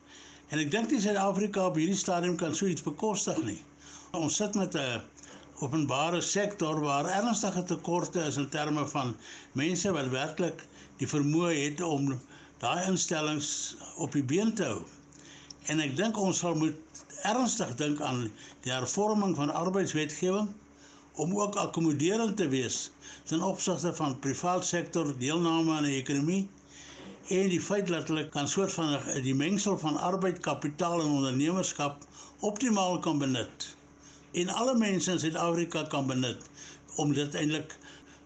En 0.51 0.59
ek 0.63 0.71
dink 0.75 0.91
nie 0.91 1.01
Suid-Afrika 1.03 1.69
op 1.71 1.79
hierdie 1.79 1.99
stadium 1.99 2.35
kan 2.41 2.55
so 2.55 2.67
iets 2.67 2.83
bekostig 2.87 3.39
nie. 3.47 3.61
Ons 4.15 4.41
sit 4.43 4.55
met 4.59 4.75
'n 4.75 5.03
openbare 5.63 6.21
sektor 6.21 6.81
waar 6.81 7.07
ernstige 7.07 7.63
tekorte 7.63 8.21
is 8.27 8.37
in 8.37 8.49
terme 8.49 8.87
van 8.89 9.17
mense 9.53 9.93
wat 9.93 10.11
werklik 10.11 10.67
die 10.99 11.09
vermoë 11.09 11.55
het 11.55 11.81
om 11.81 12.21
daai 12.59 12.87
instellings 12.91 13.77
op 13.97 14.13
die 14.13 14.25
been 14.25 14.55
te 14.55 14.65
hou. 14.65 14.83
En 15.73 15.81
ek 15.83 15.97
dink 15.99 16.19
ons 16.23 16.39
sal 16.43 16.55
moet 16.59 17.01
ernstig 17.31 17.73
dink 17.81 18.01
aan 18.09 18.21
die 18.67 18.73
hervorming 18.73 19.33
van 19.39 19.51
arbeidswetgewing 19.61 20.51
om 21.25 21.33
ook 21.41 21.57
akkommoderend 21.63 22.37
te 22.37 22.47
wees 22.53 22.77
ten 23.31 23.43
opsigte 23.43 23.95
van 24.01 24.19
privaat 24.27 24.67
sektor 24.67 25.11
deelname 25.23 25.73
aan 25.77 25.89
die 25.89 25.97
ekonomie 26.03 26.45
en 27.39 27.49
die 27.51 27.61
feit 27.69 27.89
dat 27.91 28.13
hulle 28.13 28.29
kan 28.37 28.49
soort 28.49 28.73
van 28.77 28.95
die 29.25 29.35
mengsel 29.35 29.79
van 29.83 29.97
arbeid, 30.11 30.39
kapitaal 30.45 31.01
en 31.01 31.17
ondernemerskap 31.19 32.05
optimaal 32.53 33.01
kan 33.09 33.19
benut 33.19 33.67
en 34.45 34.55
alle 34.61 34.77
mense 34.79 35.11
in 35.17 35.19
Suid-Afrika 35.25 35.83
kan 35.97 36.07
benut 36.07 36.47
om 37.03 37.17
dit 37.17 37.35
eintlik 37.43 37.75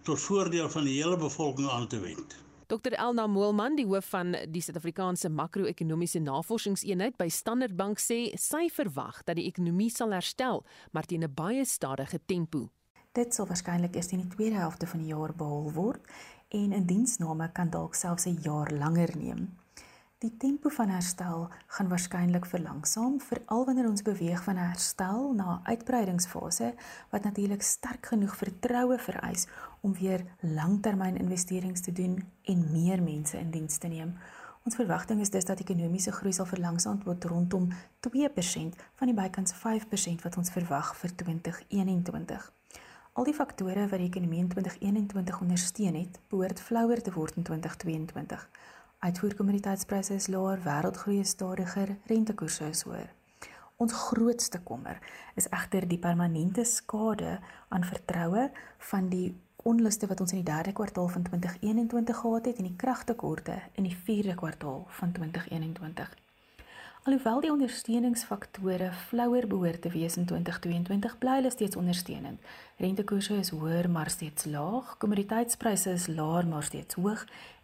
tot 0.03 0.19
voordeel 0.27 0.69
van 0.69 0.85
die 0.89 0.99
hele 0.99 1.17
bevolking 1.17 1.69
aan 1.69 1.87
te 1.87 1.99
wend. 1.99 2.40
Dr 2.71 2.93
Elna 2.95 3.25
Moelman, 3.27 3.73
die 3.75 3.83
hoof 3.83 4.13
van 4.13 4.29
die 4.47 4.61
Suid-Afrikaanse 4.63 5.27
Makro-ekonomiese 5.27 6.21
Navorsingseenheid 6.23 7.17
by 7.19 7.25
Standard 7.27 7.75
Bank 7.75 7.99
sê 7.99 8.29
sy 8.39 8.69
verwag 8.71 9.17
dat 9.27 9.35
die 9.35 9.49
ekonomie 9.49 9.89
sal 9.91 10.15
herstel, 10.15 10.63
maar 10.95 11.03
teen 11.03 11.25
'n 11.27 11.33
baie 11.35 11.65
stadige 11.65 12.21
tempo. 12.25 12.69
Dit 13.11 13.33
sal 13.35 13.47
waarskynlik 13.47 13.95
eers 13.95 14.13
in 14.13 14.23
die 14.23 14.35
tweede 14.35 14.55
helfte 14.55 14.87
van 14.87 14.99
die 14.99 15.11
jaar 15.11 15.33
behaal 15.35 15.71
word 15.73 15.99
en 16.47 16.71
in 16.71 16.85
diensname 16.85 17.51
kan 17.51 17.69
dalk 17.69 17.95
selfs 17.95 18.25
'n 18.25 18.39
jaar 18.41 18.71
langer 18.71 19.17
neem. 19.17 19.57
Die 20.21 20.37
tempo 20.37 20.69
van 20.69 20.89
herstel 20.93 21.47
gaan 21.67 21.87
waarskynlik 21.89 22.45
verlangsaam, 22.45 23.15
veral 23.25 23.63
wanneer 23.65 23.87
ons 23.89 24.03
beweeg 24.05 24.43
van 24.45 24.55
herstel 24.61 25.31
na 25.33 25.53
'n 25.53 25.65
uitbreidingsfase 25.65 26.73
wat 27.09 27.23
natuurlik 27.23 27.61
sterk 27.61 28.05
genoeg 28.05 28.35
vertroue 28.35 28.99
vereis 28.99 29.47
om 29.79 29.93
weer 29.93 30.21
langtermyninvesterings 30.39 31.81
te 31.81 31.91
doen 31.91 32.23
en 32.43 32.71
meer 32.71 33.03
mense 33.03 33.37
in 33.37 33.51
diens 33.51 33.77
te 33.77 33.87
neem. 33.87 34.13
Ons 34.63 34.75
verwagting 34.75 35.19
is 35.19 35.29
dus 35.29 35.45
dat 35.45 35.59
ekonomiese 35.59 36.11
groei 36.11 36.33
sal 36.33 36.45
verlangsaam 36.45 37.01
word 37.03 37.23
rondom 37.23 37.71
2% 37.99 38.75
van 38.95 39.07
die 39.07 39.15
bykans 39.21 39.53
5% 39.53 40.21
wat 40.21 40.37
ons 40.37 40.49
verwag 40.51 40.95
vir 40.95 41.15
2021. 41.15 42.53
Al 43.13 43.23
die 43.23 43.33
faktore 43.33 43.87
wat 43.87 43.99
die 43.99 44.07
ekonomie 44.07 44.39
in 44.39 44.47
2021 44.47 45.41
ondersteun 45.41 45.95
het, 45.95 46.19
behoort 46.27 46.59
flouer 46.59 47.01
te 47.01 47.11
word 47.11 47.35
in 47.35 47.43
2022. 47.43 48.49
Uitvoerkommoditeitspryse 49.01 50.13
is 50.13 50.27
laer, 50.27 50.59
wêreldgroei 50.61 51.23
is 51.23 51.31
stadiger, 51.33 51.95
rentekoerse 52.05 52.67
is 52.69 52.83
hoër. 52.85 53.07
Ons 53.81 53.95
grootste 53.97 54.59
kommer 54.61 54.99
is 55.41 55.47
egter 55.49 55.87
die 55.89 55.97
permanente 56.03 56.61
skade 56.69 57.39
aan 57.73 57.87
vertroue 57.89 58.43
van 58.91 59.09
die 59.09 59.31
onluste 59.71 60.05
wat 60.11 60.21
ons 60.21 60.35
in 60.35 60.43
die 60.43 60.51
derde 60.51 60.77
kwartaal 60.77 61.09
van 61.15 61.25
2021 61.31 62.21
gehad 62.21 62.51
het 62.51 62.61
en 62.61 62.69
die 62.69 62.77
kragtekorte 62.85 63.57
in 63.73 63.89
die 63.89 63.97
vierde 64.05 64.37
kwartaal 64.37 64.85
van 65.01 65.17
2021. 65.17 66.20
Alhoewel 67.01 67.39
die 67.41 67.49
ondersteuningsfaktore 67.49 68.91
flouer 68.93 69.47
behoort 69.49 69.81
te 69.81 69.89
wees 69.89 70.19
in 70.21 70.25
2022, 70.29 71.15
bly 71.17 71.39
hulle 71.39 71.49
steeds 71.49 71.75
ondersteunend. 71.75 72.37
Rentekoerse 72.77 73.39
is 73.41 73.49
hoër 73.49 73.87
maar 73.89 74.11
steeds 74.13 74.45
laag, 74.45 74.91
kommoditeitspryse 75.01 75.95
is 75.97 76.05
laer 76.13 76.45
maar 76.47 76.67
steeds 76.67 76.99
hoog 77.01 77.23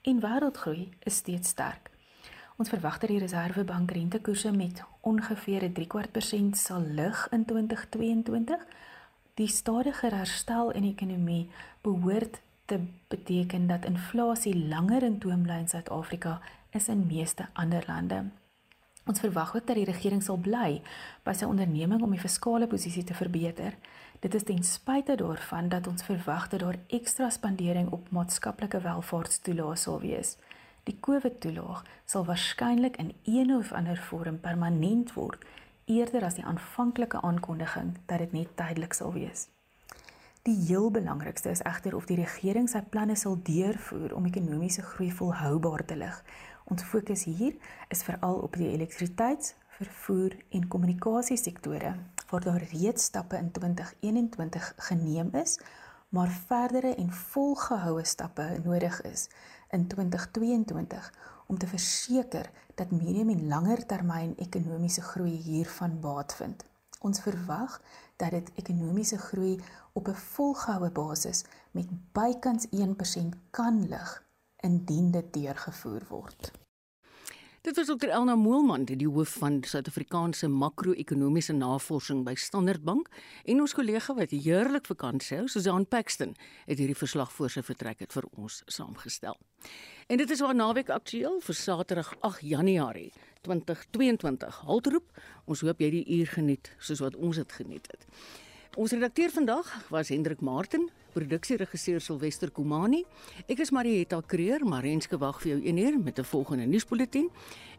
en 0.09 0.21
wêreldgroei 0.23 0.88
is 1.05 1.19
steeds 1.21 1.51
sterk. 1.53 1.91
Ons 2.57 2.73
verwag 2.73 2.97
dat 2.97 3.13
die 3.13 3.19
Reserwebank 3.21 3.93
rentekoerse 3.99 4.55
met 4.55 4.81
ongeveer 5.01 5.67
'n 5.69 5.73
3/4% 5.73 6.57
sal 6.57 6.81
lig 6.81 7.27
in 7.29 7.45
2022. 7.45 8.65
Die 9.33 9.47
stadige 9.47 10.15
herstel 10.15 10.71
in 10.71 10.81
die 10.81 10.95
ekonomie 10.97 11.49
behoort 11.81 12.41
te 12.65 12.79
beteken 13.07 13.67
dat 13.67 13.85
inflasie 13.85 14.67
langer 14.67 15.03
in 15.03 15.19
toom 15.19 15.41
bly 15.41 15.59
in 15.59 15.69
Suid-Afrika 15.69 16.41
as 16.71 16.88
in 16.88 17.05
meeste 17.05 17.47
ander 17.53 17.83
lande. 17.88 18.23
Ons 19.08 19.20
verwag 19.24 19.55
ook 19.55 19.68
dat 19.68 19.78
die 19.80 19.88
regering 19.88 20.24
sal 20.24 20.36
bly 20.38 20.82
by 21.24 21.34
sy 21.34 21.47
onderneming 21.47 22.01
om 22.03 22.12
die 22.12 22.20
fiskale 22.20 22.68
posisie 22.68 23.05
te 23.08 23.16
verbeter. 23.16 23.78
Dit 24.20 24.36
is 24.36 24.43
ten 24.43 24.64
spyte 24.68 25.16
daarvan 25.16 25.70
dat 25.72 25.88
ons 25.88 26.03
verwag 26.03 26.49
dat 26.51 26.60
daar 26.60 26.80
ekstra 26.91 27.30
spandering 27.32 27.88
op 27.95 28.12
maatskaplike 28.12 28.82
welvaartstoelaas 28.84 29.88
sal 29.88 30.01
wees. 30.03 30.36
Die 30.84 30.97
COVID-toelaag 30.99 31.86
sal 32.05 32.26
waarskynlik 32.28 32.97
in 32.99 33.14
een 33.24 33.55
of 33.55 33.72
ander 33.72 33.97
vorm 34.10 34.39
permanent 34.43 35.14
word 35.16 35.43
eerder 35.86 36.26
as 36.28 36.36
die 36.36 36.45
aanvanklike 36.45 37.22
aankondiging 37.22 37.95
dat 38.12 38.20
dit 38.20 38.36
net 38.36 38.58
tydelik 38.60 38.93
sal 38.93 39.14
wees. 39.16 39.47
Die 40.47 40.55
heel 40.68 40.91
belangrikste 40.91 41.49
is 41.51 41.64
egter 41.64 41.95
of 41.95 42.05
die 42.08 42.20
regering 42.20 42.68
sy 42.72 42.80
planne 42.91 43.16
sal 43.20 43.39
deurvoer 43.43 44.14
om 44.16 44.28
ekonomiese 44.28 44.84
groei 44.84 45.10
volhoubaar 45.12 45.84
te 45.88 45.95
lig 45.95 46.22
Ons 46.68 46.84
fokus 46.84 47.22
hier 47.24 47.55
is 47.88 48.01
veral 48.03 48.41
op 48.43 48.57
die 48.59 48.68
elektrisiteits, 48.74 49.53
vervoer 49.78 50.34
en 50.51 50.65
kommunikasiesektore 50.68 51.93
waar 52.28 52.43
daar 52.43 52.65
reeds 52.72 53.05
stappe 53.07 53.38
in 53.38 53.51
2021 53.55 54.74
geneem 54.89 55.30
is, 55.32 55.59
maar 56.09 56.28
verdere 56.28 56.91
en 56.95 57.13
volgehoue 57.13 58.03
stappe 58.03 58.49
nodig 58.65 58.99
is 59.01 59.30
in 59.72 59.88
2022 59.88 61.13
om 61.47 61.57
te 61.57 61.68
verseker 61.68 62.51
dat 62.76 62.91
medium 62.91 63.30
en 63.30 63.47
langer 63.47 63.86
termyn 63.86 64.36
ekonomiese 64.36 65.01
groei 65.01 65.39
hiervan 65.47 65.99
baat 66.03 66.36
vind. 66.36 66.65
Ons 66.99 67.24
verwag 67.24 67.80
dat 68.20 68.36
dit 68.36 68.51
ekonomiese 68.55 69.18
groei 69.18 69.55
op 69.93 70.07
'n 70.07 70.20
volgehoue 70.36 70.91
basis 70.91 71.45
met 71.72 71.88
bykans 72.11 72.68
1% 72.72 73.36
kan 73.51 73.88
lig 73.88 74.26
indien 74.64 75.12
dit 75.12 75.34
deurgevoer 75.34 76.08
word. 76.10 76.51
Dit 77.68 77.76
was 77.76 77.89
Dr 77.89 78.08
Elna 78.08 78.36
Moelman, 78.36 78.86
die 78.88 79.08
hoof 79.08 79.34
van 79.41 79.58
Suid-Afrikaanse 79.68 80.47
Makro-ekonomiese 80.47 81.51
Navorsing 81.53 82.22
by 82.24 82.32
Standard 82.39 82.86
Bank, 82.88 83.10
en 83.43 83.60
ons 83.60 83.74
kollega 83.76 84.16
wat 84.16 84.32
heerlik 84.32 84.88
vakansie 84.88 85.41
hou, 85.41 85.49
Susan 85.51 85.84
Paxton, 85.84 86.32
het 86.64 86.80
hierdie 86.80 86.95
verslag 86.95 87.34
voor 87.36 87.51
sy 87.51 87.66
vertrek 87.68 88.05
het 88.05 88.16
vir 88.16 88.30
ons 88.39 88.62
saamgestel. 88.72 89.36
En 90.08 90.22
dit 90.22 90.32
is 90.32 90.45
waar 90.45 90.55
naweek 90.55 90.93
aktueel 90.95 91.41
vir 91.43 91.60
Saterdag 91.60 92.14
8 92.24 92.45
Januarie 92.47 93.12
2022. 93.43 94.64
Haltroep, 94.70 95.12
ons 95.43 95.66
hoop 95.68 95.84
jy 95.84 95.91
die 95.99 96.05
uur 96.22 96.32
geniet 96.38 96.72
soos 96.80 97.03
wat 97.03 97.20
ons 97.20 97.36
dit 97.43 97.58
geniet 97.60 97.91
het. 97.91 98.08
Ons 98.80 98.95
redakteur 98.95 99.34
vandag 99.34 99.74
was 99.91 100.14
Hendrik 100.14 100.39
Martin, 100.39 100.88
produksieregisseur 101.18 102.01
Silwester 102.03 102.51
Komani. 102.53 103.01
Ek 103.49 103.63
is 103.63 103.72
Marieta 103.74 104.20
Kreer, 104.22 104.61
Marenske 104.68 105.18
wag 105.18 105.39
vir 105.41 105.55
jou 105.55 105.59
een 105.65 105.80
uur 105.82 105.99
met 105.99 106.20
'n 106.20 106.24
volgende 106.24 106.65
nuusbulletin 106.65 107.30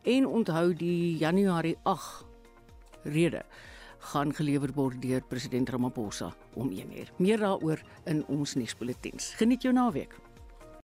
en 0.03 0.26
onthou 0.26 0.74
die 0.74 1.16
Januarie 1.18 1.76
8 1.84 2.24
rede 3.05 3.45
gaan 3.99 4.34
gelewer 4.34 4.72
word 4.74 5.03
deur 5.03 5.22
president 5.28 5.68
Ramaphosa 5.68 6.34
om 6.55 6.70
1 6.70 6.99
uur. 6.99 7.12
Meer 7.18 7.39
daaroor 7.39 7.80
in 8.05 8.24
ons 8.26 8.55
nuusbulletins. 8.55 9.34
Geniet 9.36 9.62
jou 9.62 9.74
naweek. 9.74 10.14